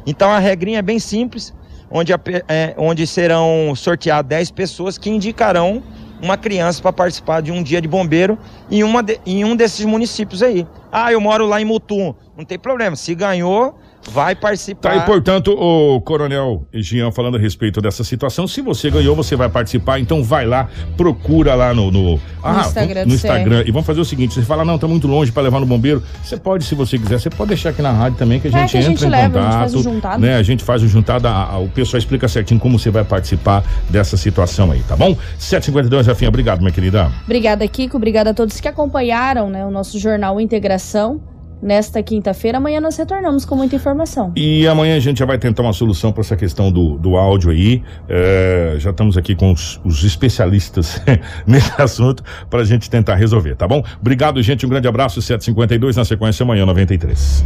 Então 0.05 0.29
a 0.29 0.39
regrinha 0.39 0.79
é 0.79 0.81
bem 0.81 0.99
simples, 0.99 1.53
onde, 1.89 2.13
a 2.13 2.19
é, 2.47 2.73
onde 2.77 3.05
serão 3.07 3.73
sorteadas 3.75 4.27
10 4.27 4.51
pessoas 4.51 4.97
que 4.97 5.09
indicarão 5.09 5.83
uma 6.21 6.35
criança 6.35 6.81
para 6.81 6.91
participar 6.91 7.41
de 7.41 7.51
um 7.51 7.63
dia 7.63 7.81
de 7.81 7.87
bombeiro 7.87 8.37
em, 8.69 8.83
uma 8.83 9.01
de- 9.01 9.19
em 9.25 9.45
um 9.45 9.55
desses 9.55 9.85
municípios 9.85 10.43
aí. 10.43 10.67
Ah, 10.91 11.11
eu 11.11 11.21
moro 11.21 11.45
lá 11.45 11.61
em 11.61 11.65
Mutum. 11.65 12.13
Não 12.37 12.43
tem 12.43 12.59
problema. 12.59 12.95
Se 12.95 13.15
ganhou, 13.15 13.79
vai 14.11 14.35
participar. 14.35 14.81
Tá 14.81 14.91
aí, 14.91 15.01
portanto, 15.05 15.51
o 15.51 15.99
Coronel 16.01 16.65
Jean 16.73 17.11
falando 17.11 17.37
a 17.37 17.39
respeito 17.39 17.81
dessa 17.81 18.03
situação. 18.03 18.47
Se 18.47 18.61
você 18.61 18.89
ganhou, 18.89 19.15
você 19.15 19.35
vai 19.35 19.49
participar, 19.49 19.99
então 19.99 20.23
vai 20.23 20.45
lá, 20.45 20.67
procura 20.97 21.53
lá 21.55 21.73
no, 21.73 21.91
no, 21.91 22.19
ah, 22.43 22.61
Instagram 22.65 23.05
no 23.05 23.13
Instagram. 23.13 23.63
E 23.65 23.71
vamos 23.71 23.85
fazer 23.85 23.99
o 24.01 24.05
seguinte: 24.05 24.33
você 24.33 24.41
fala, 24.41 24.63
não, 24.65 24.77
tá 24.77 24.87
muito 24.87 25.07
longe 25.07 25.31
para 25.31 25.43
levar 25.43 25.59
no 25.59 25.65
bombeiro. 25.65 26.01
Você 26.23 26.37
pode, 26.37 26.63
se 26.63 26.75
você 26.75 26.97
quiser, 26.97 27.19
você 27.19 27.29
pode 27.29 27.49
deixar 27.49 27.69
aqui 27.69 27.81
na 27.81 27.91
rádio 27.91 28.17
também, 28.17 28.39
que 28.39 28.47
a 28.47 28.51
É, 28.51 28.53
gente 28.53 28.71
que 28.71 28.77
a 28.77 28.81
entra 28.81 28.91
gente 28.93 29.05
em 29.05 29.09
leva, 29.09 29.39
a 29.39 29.43
contato. 29.43 29.51
gente 29.51 29.59
faz 29.59 29.75
o 29.75 29.83
juntado. 29.83 30.21
Né? 30.21 30.35
A 30.35 30.43
gente 30.43 30.63
faz 30.63 30.83
o 30.83 30.87
juntado, 30.87 31.27
a- 31.27 31.43
a- 31.51 31.57
o 31.59 31.69
pessoal 31.69 31.99
explica 31.99 32.27
certinho 32.27 32.59
como 32.59 32.79
você 32.79 32.89
vai 32.89 33.03
participar 33.03 33.63
dessa 33.89 34.17
situação 34.17 34.71
aí, 34.71 34.81
tá 34.87 34.95
bom? 34.95 35.15
752, 35.37 36.07
Rafinha, 36.07 36.29
obrigado, 36.29 36.59
minha 36.59 36.71
querida. 36.71 37.11
Obrigada, 37.25 37.67
Kiko. 37.67 37.97
Obrigada 37.97 38.29
a 38.31 38.33
todos 38.33 38.59
que 38.59 38.67
acompanharam 38.67 39.49
né, 39.49 39.65
o 39.65 39.71
nosso 39.71 39.99
jornal 39.99 40.39
Integração 40.39 41.21
nesta 41.61 42.01
quinta-feira. 42.01 42.57
Amanhã 42.57 42.79
nós 42.81 42.97
retornamos 42.97 43.45
com 43.45 43.55
muita 43.55 43.75
informação. 43.75 44.31
E 44.35 44.67
amanhã 44.67 44.95
a 44.95 44.99
gente 44.99 45.19
já 45.19 45.25
vai 45.25 45.37
tentar 45.37 45.63
uma 45.63 45.73
solução 45.73 46.11
para 46.11 46.21
essa 46.21 46.35
questão 46.35 46.71
do, 46.71 46.97
do 46.97 47.15
áudio 47.15 47.51
aí. 47.51 47.83
É, 48.07 48.75
já 48.77 48.91
estamos 48.91 49.17
aqui 49.17 49.35
com 49.35 49.51
os, 49.51 49.79
os 49.83 50.03
especialistas 50.03 51.01
nesse 51.45 51.71
assunto 51.81 52.23
para 52.49 52.61
a 52.61 52.65
gente 52.65 52.89
tentar 52.89 53.15
resolver, 53.15 53.55
tá 53.55 53.67
bom? 53.67 53.83
Obrigado, 53.99 54.41
gente. 54.41 54.65
Um 54.65 54.69
grande 54.69 54.87
abraço. 54.87 55.21
752 55.21 55.95
na 55.95 56.05
sequência 56.05 56.43
amanhã 56.43 56.65
93. 56.65 57.45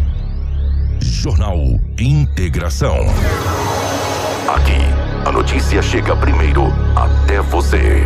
Jornal 0.99 1.57
Integração. 1.99 2.97
Aqui, 4.47 4.79
a 5.25 5.31
notícia 5.31 5.81
chega 5.81 6.15
primeiro 6.15 6.63
até 6.95 7.41
você. 7.41 8.03